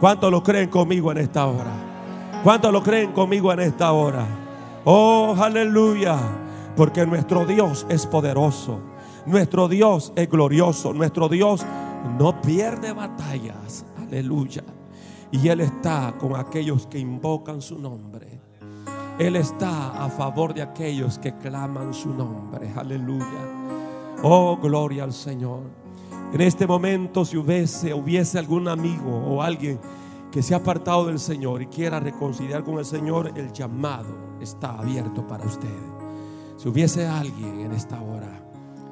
¿Cuántos 0.00 0.30
lo 0.30 0.42
creen 0.42 0.68
conmigo 0.68 1.12
en 1.12 1.18
esta 1.18 1.46
hora? 1.46 1.72
¿Cuántos 2.42 2.72
lo 2.72 2.82
creen 2.82 3.12
conmigo 3.12 3.52
en 3.52 3.60
esta 3.60 3.92
hora? 3.92 4.26
Oh, 4.84 5.36
aleluya. 5.38 6.18
Porque 6.76 7.06
nuestro 7.06 7.44
Dios 7.44 7.86
es 7.88 8.06
poderoso. 8.06 8.80
Nuestro 9.26 9.68
Dios 9.68 10.12
es 10.16 10.28
glorioso. 10.28 10.92
Nuestro 10.92 11.28
Dios 11.28 11.64
no 12.18 12.40
pierde 12.42 12.92
batallas. 12.92 13.84
Aleluya. 14.00 14.64
Y 15.30 15.48
Él 15.48 15.60
está 15.60 16.14
con 16.18 16.34
aquellos 16.34 16.86
que 16.86 16.98
invocan 16.98 17.62
su 17.62 17.78
nombre. 17.78 18.40
Él 19.18 19.36
está 19.36 20.04
a 20.04 20.08
favor 20.08 20.52
de 20.52 20.62
aquellos 20.62 21.18
que 21.18 21.36
claman 21.36 21.94
su 21.94 22.12
nombre. 22.12 22.72
Aleluya. 22.74 23.81
Oh, 24.24 24.56
gloria 24.56 25.02
al 25.02 25.12
Señor. 25.12 25.62
En 26.32 26.40
este 26.40 26.64
momento, 26.64 27.24
si 27.24 27.36
hubiese, 27.36 27.92
hubiese 27.92 28.38
algún 28.38 28.68
amigo 28.68 29.10
o 29.10 29.42
alguien 29.42 29.80
que 30.30 30.42
se 30.42 30.54
ha 30.54 30.58
apartado 30.58 31.06
del 31.06 31.18
Señor 31.18 31.60
y 31.60 31.66
quiera 31.66 31.98
reconciliar 31.98 32.62
con 32.62 32.78
el 32.78 32.84
Señor, 32.84 33.32
el 33.36 33.52
llamado 33.52 34.38
está 34.40 34.78
abierto 34.78 35.26
para 35.26 35.44
usted. 35.44 35.68
Si 36.56 36.68
hubiese 36.68 37.06
alguien 37.06 37.60
en 37.60 37.72
esta 37.72 38.00
hora, 38.00 38.40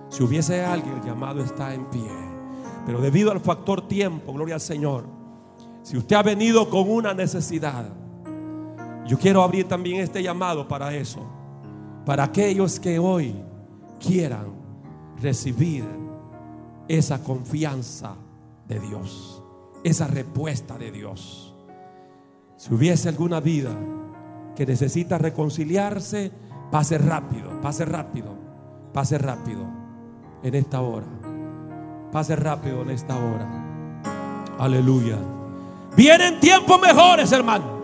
si 0.09 0.25
hubiese 0.25 0.65
alguien, 0.65 0.97
el 0.97 1.05
llamado 1.05 1.41
está 1.43 1.73
en 1.73 1.85
pie. 1.87 2.11
Pero 2.85 3.01
debido 3.01 3.31
al 3.31 3.39
factor 3.39 3.87
tiempo, 3.87 4.33
gloria 4.33 4.57
al 4.57 4.61
Señor, 4.61 5.07
si 5.83 5.97
usted 5.97 6.17
ha 6.17 6.23
venido 6.25 6.69
con 6.69 6.91
una 6.91 7.15
necesidad, 7.15 7.87
yo 9.07 9.17
quiero 9.17 9.43
abrir 9.43 9.69
también 9.69 10.01
este 10.01 10.25
llamado 10.25 10.67
para 10.67 10.93
eso. 10.93 11.21
Para 12.05 12.25
aquellos 12.25 12.81
que 12.81 12.99
hoy 12.99 13.37
quieran 14.01 14.60
recibir 15.21 15.85
esa 16.89 17.23
confianza 17.23 18.15
de 18.67 18.81
Dios. 18.81 19.43
Esa 19.85 20.07
respuesta 20.07 20.77
de 20.77 20.91
Dios. 20.91 21.55
Si 22.57 22.75
hubiese 22.75 23.09
alguna 23.09 23.41
vida 23.41 23.71
que 24.55 24.67
necesita 24.67 25.17
reconciliarse, 25.17 26.31
pase 26.71 26.99
rápido, 26.99 27.61
pase 27.63 27.85
rápido, 27.85 28.35
pase 28.93 29.17
rápido 29.19 29.65
en 30.43 30.55
esta 30.55 30.81
hora. 30.81 31.07
Pase 32.13 32.37
rápido 32.37 32.83
en 32.83 32.91
esta 32.91 33.17
hora. 33.17 33.49
Aleluya. 34.59 35.17
Vienen 35.97 36.41
tiempos 36.41 36.81
mejores, 36.81 37.31
hermano. 37.33 37.81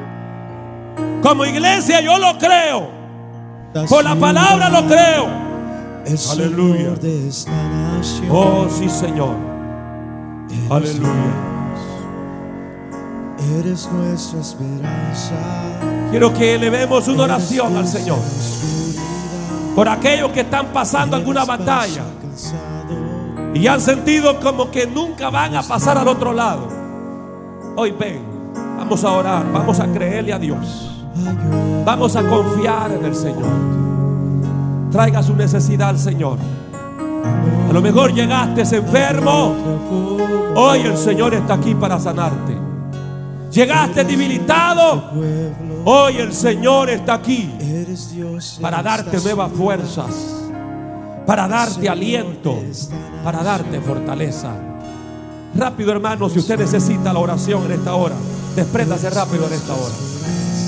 Como 1.22 1.44
iglesia 1.44 2.00
yo 2.00 2.18
lo 2.18 2.36
creo. 2.38 2.90
Por 3.88 4.04
la 4.04 4.16
palabra 4.16 4.68
lo 4.68 4.86
creo. 4.86 5.45
Aleluya. 6.30 6.94
Oh, 8.30 8.66
sí, 8.70 8.88
Señor. 8.88 9.34
Aleluya. 10.70 11.10
Eres 13.58 13.88
nuestra 13.92 14.40
esperanza. 14.40 15.34
Quiero 16.10 16.32
que 16.32 16.54
elevemos 16.54 17.08
una 17.08 17.24
oración 17.24 17.76
al 17.76 17.86
Eres 17.86 17.88
Señor. 17.88 18.18
Por 19.74 19.88
aquellos 19.88 20.30
que 20.30 20.40
están 20.40 20.66
pasando 20.68 21.16
alguna 21.16 21.44
batalla 21.44 22.04
y 23.52 23.66
han 23.66 23.80
sentido 23.80 24.38
como 24.40 24.70
que 24.70 24.86
nunca 24.86 25.30
van 25.30 25.56
a 25.56 25.62
pasar 25.62 25.98
al 25.98 26.08
otro 26.08 26.32
lado. 26.32 26.68
Hoy 27.76 27.90
ven, 27.90 28.22
vamos 28.78 29.02
a 29.04 29.12
orar, 29.12 29.50
vamos 29.52 29.80
a 29.80 29.86
creerle 29.86 30.32
a 30.32 30.38
Dios. 30.38 30.92
Vamos 31.84 32.16
a 32.16 32.22
confiar 32.22 32.92
en 32.92 33.04
el 33.04 33.14
Señor. 33.14 33.85
Traiga 34.90 35.22
su 35.22 35.34
necesidad 35.34 35.90
al 35.90 35.98
Señor. 35.98 36.38
A 37.68 37.72
lo 37.72 37.82
mejor 37.82 38.12
llegaste 38.12 38.62
enfermo. 38.76 39.54
Hoy 40.54 40.80
el 40.80 40.96
Señor 40.96 41.34
está 41.34 41.54
aquí 41.54 41.74
para 41.74 41.98
sanarte. 41.98 42.56
Llegaste 43.50 44.04
debilitado. 44.04 45.10
Hoy 45.84 46.16
el 46.16 46.32
Señor 46.32 46.90
está 46.90 47.14
aquí 47.14 47.52
para 48.60 48.82
darte 48.82 49.18
nuevas 49.20 49.52
fuerzas, 49.52 50.10
para 51.26 51.48
darte 51.48 51.88
aliento, 51.88 52.58
para 53.24 53.42
darte 53.42 53.80
fortaleza. 53.80 54.50
Rápido, 55.54 55.92
hermano, 55.92 56.28
si 56.28 56.38
usted 56.38 56.58
necesita 56.58 57.12
la 57.12 57.18
oración 57.18 57.64
en 57.64 57.72
esta 57.72 57.94
hora, 57.94 58.14
despréndase 58.54 59.08
rápido 59.10 59.46
en 59.46 59.52
esta 59.54 59.72
hora. 59.72 59.94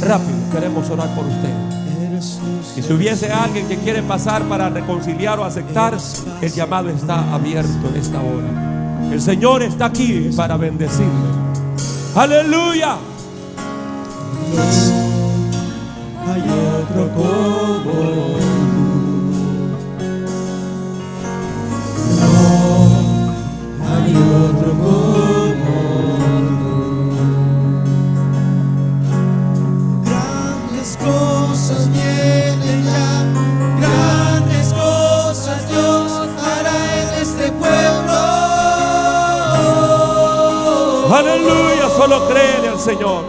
Rápido, 0.03 0.39
queremos 0.53 0.89
orar 0.91 1.15
por 1.15 1.27
usted. 1.27 1.68
Y 2.77 2.83
si 2.83 2.93
hubiese 2.93 3.31
alguien 3.33 3.67
que 3.67 3.77
quiere 3.77 4.03
pasar 4.03 4.43
para 4.45 4.69
reconciliar 4.69 5.39
o 5.39 5.45
aceptar, 5.45 5.97
el 6.41 6.53
llamado 6.53 6.91
está 6.91 7.35
abierto 7.35 7.89
en 7.89 7.97
esta 7.97 8.21
hora. 8.21 9.11
El 9.13 9.21
Señor 9.21 9.63
está 9.63 9.87
aquí 9.87 10.31
para 10.37 10.57
bendecirle. 10.57 11.09
Aleluya. 12.15 12.97
hay 16.27 16.43
otro 16.43 17.09
como 17.15 18.38
Aleluya. 41.19 41.89
Solo 41.97 42.29
créele 42.29 42.69
al 42.69 42.79
Señor. 42.79 43.25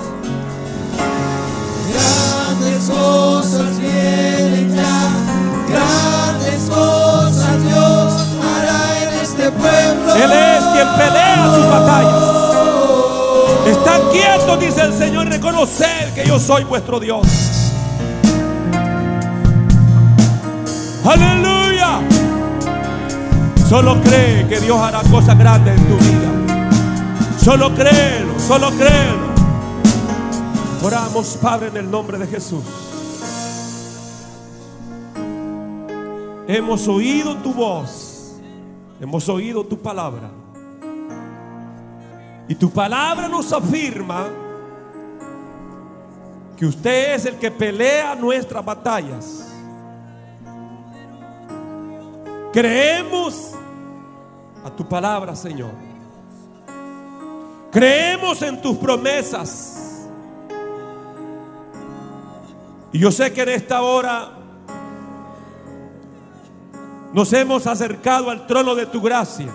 Grandes 1.91 2.87
cosas 2.87 3.79
vienen 3.79 4.75
ya, 4.75 5.09
grandes 5.67 6.69
cosas 6.69 7.63
Dios 7.63 8.13
hará 8.43 9.01
en 9.01 9.09
este 9.19 9.49
pueblo. 9.49 10.15
Él 10.15 10.31
es 10.31 10.63
quien 10.65 10.87
pelea 10.97 11.51
sus 11.55 11.67
batallas. 11.67 12.39
Están 13.65 14.01
quietos, 14.11 14.59
dice 14.59 14.81
el 14.81 14.93
Señor, 14.93 15.27
reconocer 15.27 16.13
que 16.13 16.27
yo 16.27 16.39
soy 16.39 16.65
vuestro 16.65 16.99
Dios. 16.99 17.25
Aleluya. 21.05 22.01
Solo 23.67 23.99
cree 24.03 24.47
que 24.47 24.59
Dios 24.59 24.79
hará 24.79 25.01
cosas 25.09 25.35
grandes 25.39 25.75
en 25.75 25.87
tu 25.87 25.97
vida. 25.97 26.38
Solo 27.49 27.73
créelo, 27.73 28.39
solo 28.39 28.69
créelo. 28.77 29.33
Oramos, 30.83 31.35
Padre, 31.41 31.69
en 31.69 31.77
el 31.77 31.89
nombre 31.89 32.19
de 32.19 32.27
Jesús. 32.27 32.63
Hemos 36.47 36.87
oído 36.87 37.35
tu 37.37 37.51
voz. 37.51 38.39
Hemos 39.01 39.27
oído 39.29 39.63
tu 39.63 39.79
palabra. 39.79 40.29
Y 42.47 42.53
tu 42.53 42.69
palabra 42.69 43.27
nos 43.27 43.51
afirma 43.51 44.27
que 46.55 46.67
usted 46.67 47.15
es 47.15 47.25
el 47.25 47.37
que 47.37 47.49
pelea 47.49 48.13
nuestras 48.13 48.63
batallas. 48.63 49.51
Creemos 52.53 53.53
a 54.63 54.69
tu 54.69 54.87
palabra, 54.87 55.35
Señor. 55.35 55.88
Creemos 57.71 58.41
en 58.41 58.61
tus 58.61 58.77
promesas. 58.77 60.07
Y 62.91 62.99
yo 62.99 63.11
sé 63.11 63.31
que 63.31 63.43
en 63.43 63.49
esta 63.49 63.81
hora 63.81 64.31
nos 67.13 67.31
hemos 67.33 67.67
acercado 67.67 68.29
al 68.29 68.47
trono 68.47 68.73
de 68.73 68.87
tu 68.87 69.01
gracia. 69.01 69.51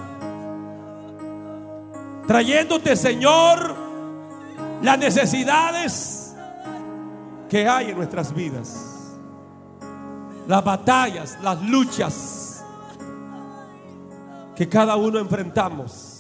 Trayéndote, 2.26 2.96
Señor, 2.96 3.74
las 4.82 4.98
necesidades 4.98 6.34
que 7.48 7.68
hay 7.68 7.90
en 7.90 7.96
nuestras 7.96 8.32
vidas. 8.32 9.12
Las 10.46 10.62
batallas, 10.62 11.38
las 11.42 11.60
luchas 11.62 12.64
que 14.54 14.68
cada 14.68 14.96
uno 14.96 15.18
enfrentamos. 15.18 16.13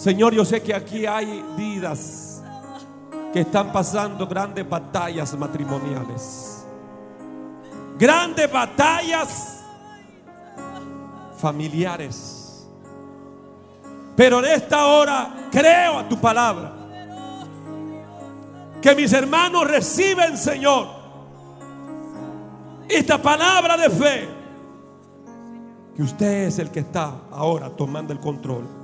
Señor, 0.00 0.32
yo 0.32 0.46
sé 0.46 0.62
que 0.62 0.74
aquí 0.74 1.04
hay 1.04 1.44
vidas 1.58 2.42
que 3.34 3.40
están 3.40 3.70
pasando 3.70 4.26
grandes 4.26 4.66
batallas 4.66 5.36
matrimoniales. 5.36 6.64
Grandes 7.98 8.50
batallas 8.50 9.62
familiares. 11.36 12.66
Pero 14.16 14.38
en 14.38 14.46
esta 14.46 14.86
hora 14.86 15.48
creo 15.50 15.98
a 15.98 16.08
tu 16.08 16.18
palabra. 16.18 16.72
Que 18.80 18.94
mis 18.94 19.12
hermanos 19.12 19.68
reciben, 19.68 20.38
Señor, 20.38 20.88
esta 22.88 23.20
palabra 23.20 23.76
de 23.76 23.90
fe. 23.90 24.28
Que 25.94 26.02
usted 26.02 26.46
es 26.46 26.58
el 26.58 26.70
que 26.70 26.80
está 26.80 27.12
ahora 27.30 27.68
tomando 27.68 28.14
el 28.14 28.18
control. 28.18 28.79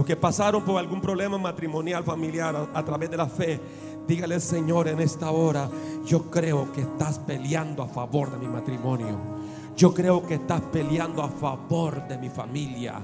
Los 0.00 0.06
que 0.06 0.16
pasaron 0.16 0.64
por 0.64 0.78
algún 0.78 0.98
problema 0.98 1.36
matrimonial, 1.36 2.02
familiar, 2.02 2.70
a, 2.72 2.82
través 2.86 3.10
de 3.10 3.18
la 3.18 3.26
fe, 3.26 3.60
dígale, 4.08 4.40
Señor, 4.40 4.88
en 4.88 4.98
esta 4.98 5.30
hora, 5.30 5.68
yo 6.06 6.30
creo 6.30 6.72
que 6.72 6.80
estás 6.80 7.18
peleando 7.18 7.82
a 7.82 7.86
favor 7.86 8.30
de 8.30 8.38
mi 8.38 8.48
matrimonio. 8.48 9.39
Yo 9.76 9.94
creo 9.94 10.26
que 10.26 10.34
estás 10.34 10.60
peleando 10.72 11.22
a 11.22 11.28
favor 11.28 12.06
de 12.06 12.18
mi 12.18 12.28
familia. 12.28 13.00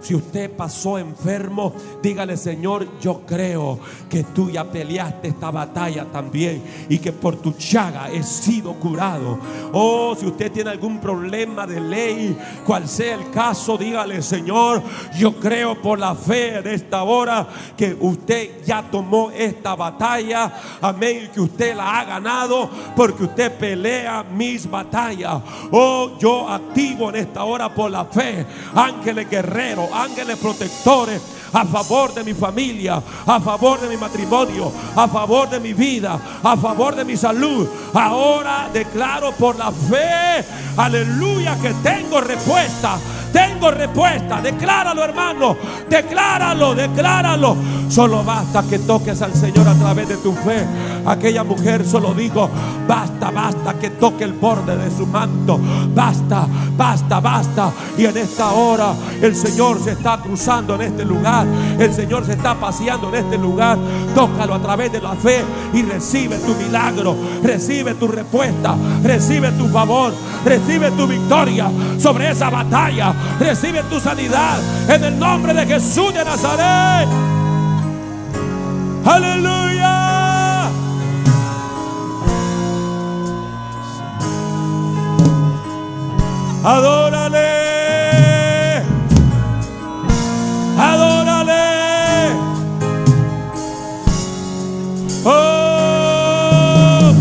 Si 0.00 0.14
usted 0.14 0.50
pasó 0.50 0.98
enfermo, 0.98 1.74
dígale, 2.02 2.38
Señor, 2.38 2.98
yo 3.00 3.20
creo 3.26 3.78
que 4.08 4.24
tú 4.24 4.50
ya 4.50 4.64
peleaste 4.64 5.28
esta 5.28 5.50
batalla 5.50 6.06
también 6.06 6.62
y 6.88 6.98
que 6.98 7.12
por 7.12 7.36
tu 7.36 7.52
chaga 7.52 8.10
he 8.10 8.22
sido 8.22 8.72
curado. 8.74 9.38
Oh, 9.72 10.16
si 10.18 10.24
usted 10.24 10.50
tiene 10.50 10.70
algún 10.70 11.00
problema 11.00 11.66
de 11.66 11.80
ley, 11.80 12.38
cual 12.64 12.88
sea 12.88 13.14
el 13.16 13.30
caso, 13.30 13.76
dígale, 13.76 14.22
Señor, 14.22 14.82
yo 15.18 15.38
creo 15.38 15.80
por 15.82 15.98
la 15.98 16.14
fe 16.14 16.58
en 16.58 16.66
esta 16.68 17.02
hora 17.02 17.46
que 17.76 17.94
usted 18.00 18.64
ya 18.64 18.82
tomó 18.90 19.30
esta 19.30 19.74
batalla. 19.74 20.50
Amén, 20.80 21.30
que 21.32 21.42
usted 21.42 21.76
la 21.76 22.00
ha 22.00 22.04
ganado 22.06 22.70
porque 22.96 23.24
usted 23.24 23.52
pelea 23.52 24.24
mis 24.24 24.68
batallas. 24.68 25.42
Oh, 25.70 26.12
yo 26.20 26.48
activo 26.48 27.08
en 27.08 27.16
esta 27.16 27.44
hora 27.44 27.74
por 27.74 27.90
la 27.90 28.04
fe. 28.04 28.46
Ángeles 28.74 29.28
guerreros, 29.28 29.88
ángeles 29.92 30.36
protectores 30.36 31.20
a 31.52 31.64
favor 31.64 32.14
de 32.14 32.22
mi 32.22 32.34
familia, 32.34 33.02
a 33.26 33.40
favor 33.40 33.80
de 33.80 33.88
mi 33.88 33.96
matrimonio, 33.96 34.72
a 34.94 35.08
favor 35.08 35.50
de 35.50 35.58
mi 35.58 35.72
vida, 35.72 36.20
a 36.42 36.56
favor 36.56 36.94
de 36.94 37.04
mi 37.04 37.16
salud. 37.16 37.68
Ahora 37.92 38.68
declaro 38.72 39.32
por 39.32 39.56
la 39.56 39.72
fe, 39.72 40.44
aleluya, 40.76 41.56
que 41.60 41.72
tengo 41.82 42.20
respuesta. 42.20 42.98
Tengo 43.32 43.70
respuesta. 43.70 44.40
Decláralo, 44.40 45.04
hermano. 45.04 45.56
Decláralo, 45.88 46.74
decláralo. 46.74 47.56
Solo 47.88 48.22
basta 48.22 48.62
que 48.62 48.78
toques 48.78 49.20
al 49.20 49.34
Señor 49.34 49.66
a 49.66 49.74
través 49.74 50.08
de 50.08 50.16
tu 50.18 50.32
fe. 50.32 50.64
Aquella 51.04 51.42
mujer 51.42 51.84
solo 51.84 52.14
dijo, 52.14 52.48
basta, 52.86 53.30
basta 53.30 53.74
que 53.74 53.90
toque 53.90 54.24
el 54.24 54.32
borde 54.32 54.76
de 54.76 54.90
su 54.96 55.06
manto. 55.06 55.58
Basta, 55.92 56.46
basta, 56.76 57.20
basta. 57.20 57.72
Y 57.98 58.04
en 58.04 58.16
esta 58.16 58.52
hora 58.52 58.92
el 59.20 59.34
Señor 59.34 59.82
se 59.82 59.92
está 59.92 60.18
cruzando 60.18 60.76
en 60.76 60.82
este 60.82 61.04
lugar. 61.04 61.46
El 61.78 61.92
Señor 61.92 62.24
se 62.24 62.32
está 62.32 62.54
paseando 62.54 63.08
en 63.08 63.24
este 63.24 63.38
lugar. 63.38 63.76
Tócalo 64.14 64.54
a 64.54 64.60
través 64.60 64.92
de 64.92 65.00
la 65.00 65.14
fe 65.14 65.44
y 65.72 65.82
recibe 65.82 66.36
tu 66.38 66.54
milagro. 66.54 67.16
Recibe 67.42 67.94
tu 67.94 68.06
respuesta. 68.06 68.76
Recibe 69.02 69.50
tu 69.52 69.66
favor. 69.68 70.12
Recibe 70.44 70.92
tu 70.92 71.08
victoria 71.08 71.70
sobre 71.98 72.30
esa 72.30 72.50
batalla. 72.50 73.14
Recibe 73.38 73.82
tu 73.84 73.98
sanidad 74.00 74.58
en 74.88 75.04
el 75.04 75.18
nombre 75.18 75.54
de 75.54 75.66
Jesús 75.66 76.12
de 76.12 76.24
Nazaret. 76.24 77.08
Aleluya. 79.04 80.68
Adórale. 86.62 87.48
Adórale. 90.78 92.32
Oh. 95.24 97.14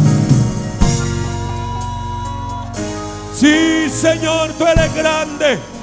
Sí, 3.33 3.89
Señor, 3.89 4.51
tú 4.57 4.65
eres 4.65 4.93
grande. 4.93 5.78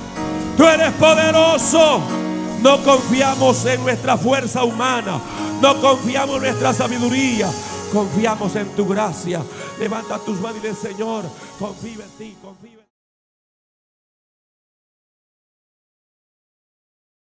Tú 0.57 0.65
eres 0.65 0.93
poderoso. 0.93 2.01
No 2.63 2.83
confiamos 2.83 3.65
en 3.67 3.83
nuestra 3.83 4.17
fuerza 4.17 4.65
humana. 4.65 5.21
No 5.61 5.81
confiamos 5.81 6.37
en 6.37 6.43
nuestra 6.43 6.73
sabiduría. 6.73 7.51
Confiamos 7.93 8.57
en 8.57 8.69
tu 8.71 8.87
gracia. 8.87 9.43
Levanta 9.79 10.19
tus 10.19 10.41
manos 10.41 10.59
y 10.59 10.61
dile, 10.63 10.75
Señor, 10.75 11.25
confío 11.59 12.03
en 12.03 12.11
ti, 12.19 12.37
confío 12.43 12.71
en 12.71 12.77
ti. 12.79 12.86